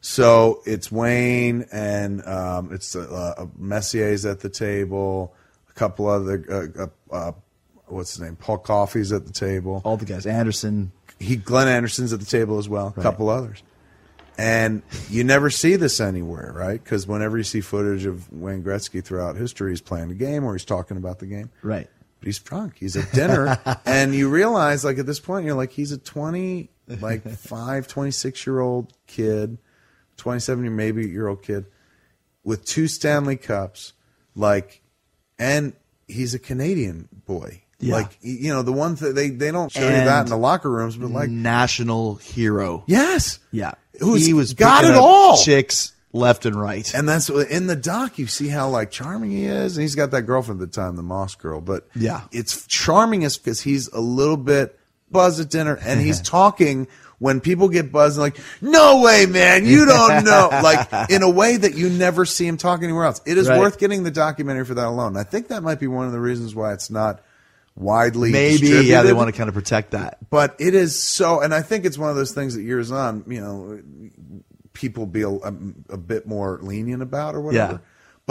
[0.00, 5.34] So it's Wayne and um, it's uh, uh, Messier's at the table,
[5.80, 6.44] couple other,
[6.78, 7.32] uh, uh, uh,
[7.86, 8.36] what's his name?
[8.36, 9.80] Paul Coffey's at the table.
[9.82, 10.26] All the guys.
[10.26, 10.92] Anderson.
[11.18, 13.62] He Glenn Anderson's at the table as well, a couple others.
[14.38, 16.82] And you never see this anywhere, right?
[16.82, 20.54] Because whenever you see footage of Wayne Gretzky throughout history, he's playing the game or
[20.54, 21.50] he's talking about the game.
[21.62, 21.88] Right.
[22.20, 22.74] But he's drunk.
[22.78, 23.58] He's at dinner.
[23.84, 26.70] and you realize, like, at this point, you're like, he's a 20,
[27.00, 29.58] like, 5, 26 year old kid,
[30.16, 31.66] 27 year, maybe year old kid
[32.42, 33.92] with two Stanley Cups,
[34.34, 34.79] like,
[35.40, 35.72] and
[36.06, 37.62] he's a Canadian boy.
[37.80, 37.94] Yeah.
[37.94, 40.70] Like, you know, the one thing they, they don't show you that in the locker
[40.70, 42.84] rooms, but like, national hero.
[42.86, 43.38] yes.
[43.50, 43.72] Yeah.
[44.00, 45.36] Who's he was got it all.
[45.42, 46.92] Chicks left and right.
[46.94, 48.18] And that's in the doc.
[48.18, 50.96] You see how like charming he is, and he's got that girlfriend at the time,
[50.96, 51.60] the Moss girl.
[51.60, 52.22] But Yeah.
[52.32, 54.78] it's charming as because he's a little bit
[55.10, 56.86] buzzed at dinner, and he's talking
[57.20, 61.56] when people get buzzed, like, "No way, man, you don't know!" like in a way
[61.56, 63.20] that you never see him talk anywhere else.
[63.24, 63.60] It is Right.
[63.60, 65.16] worth getting the documentary for that alone.
[65.16, 67.22] I think that might be one of the reasons why it's not
[67.76, 70.18] widely Maybe, yeah, they want to kind of protect that.
[70.28, 73.24] but it is so and i think it's one of those things that years on
[73.28, 73.80] you know
[74.72, 75.54] people be a, a,
[75.90, 77.78] a bit more lenient about or whatever Yeah.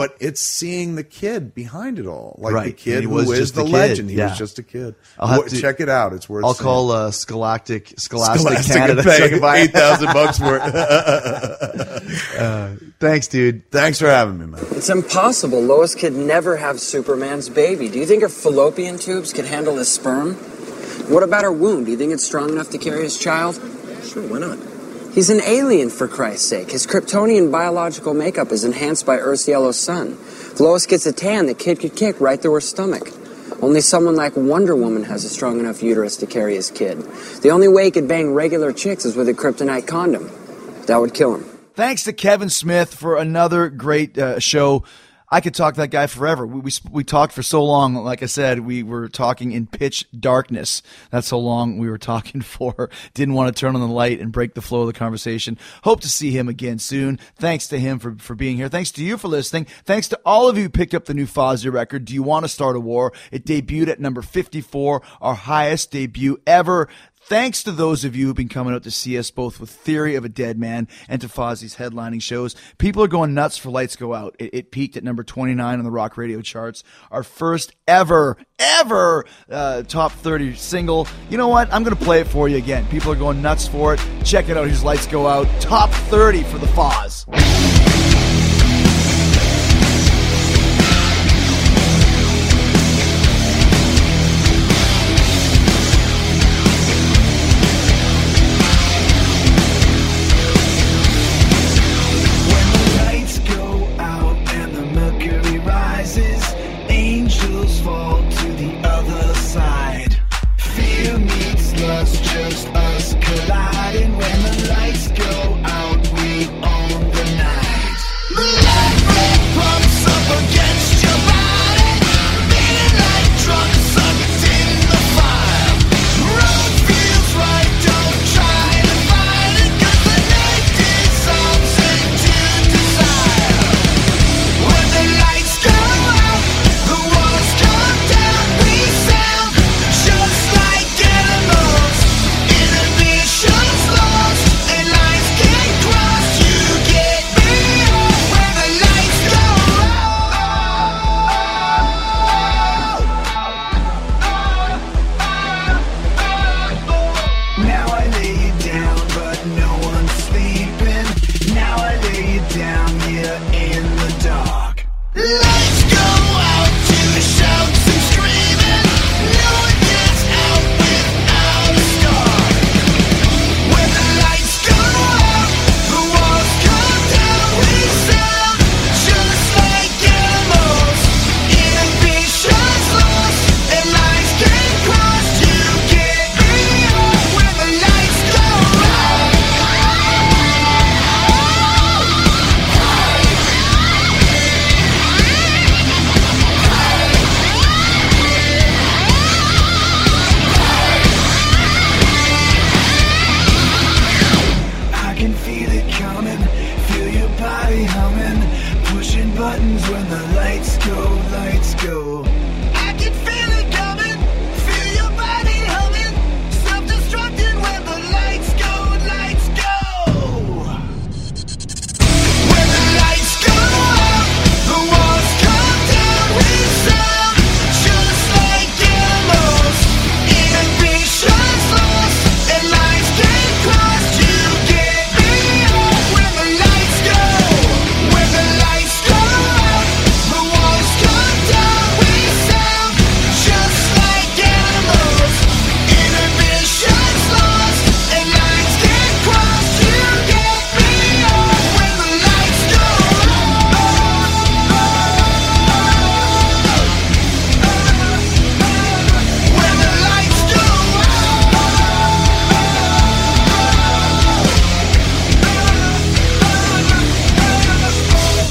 [0.00, 3.38] But it's seeing the kid behind it all like the kid And he who was
[3.38, 3.72] is the a kid.
[3.72, 4.28] legend he Yeah.
[4.30, 6.64] was just a kid I'll have to- check it out it's worth I'll seeing.
[6.64, 9.00] call uh, Scholastic Scholastic, Scholastic Canada.
[9.02, 10.62] and so pay buy 8000 bucks for it
[12.98, 13.70] Thanks, dude.
[13.70, 15.60] thanks for having me man It's impossible.
[15.62, 17.88] Lois could never have Superman's baby.
[17.88, 20.34] Do you think her fallopian tubes could handle his sperm?
[21.08, 21.84] What about her womb?
[21.84, 23.54] Do you think it's strong enough to carry his child?
[24.04, 24.58] Sure, why not?
[25.12, 26.70] He's an alien, for Christ's sake.
[26.70, 30.12] His Kryptonian biological makeup is enhanced by Earth's yellow sun.
[30.12, 33.08] If Lois gets a tan, the kid could kick right through her stomach.
[33.60, 36.98] Only someone like Wonder Woman has a strong enough uterus to carry his kid.
[37.42, 40.30] The only way he could bang regular chicks is with a kryptonite condom.
[40.86, 41.44] That would kill him.
[41.74, 44.84] Thanks to Kevin Smith for another great uh, show.
[45.32, 46.44] I could talk to that guy forever.
[46.44, 47.94] We, we we talked for so long.
[47.94, 50.82] Like I said, we were talking in pitch darkness.
[51.10, 52.90] That's how long we were talking for.
[53.14, 55.56] Didn't want to turn on the light and break the flow of the conversation.
[55.84, 57.18] Hope to see him again soon.
[57.36, 58.68] Thanks to him for, for being here.
[58.68, 59.66] Thanks to you for listening.
[59.84, 62.06] Thanks to all of you who picked up the new Fozzy record.
[62.06, 63.12] Do you want to start a war?
[63.30, 66.88] It debuted at number 54, our highest debut ever.
[67.30, 70.16] Thanks to those of you who've been coming out to see us both with Theory
[70.16, 72.56] of a Dead Man and to Fozzy's headlining shows.
[72.76, 74.34] People are going nuts for Lights Go Out.
[74.40, 76.82] It, it peaked at number 29 on the rock radio charts.
[77.12, 81.06] Our first ever, ever uh, top 30 single.
[81.28, 81.72] You know what?
[81.72, 82.84] I'm going to play it for you again.
[82.88, 84.00] People are going nuts for it.
[84.24, 84.66] Check it out.
[84.66, 85.46] Here's Lights Go Out.
[85.60, 87.79] Top 30 for the Foz.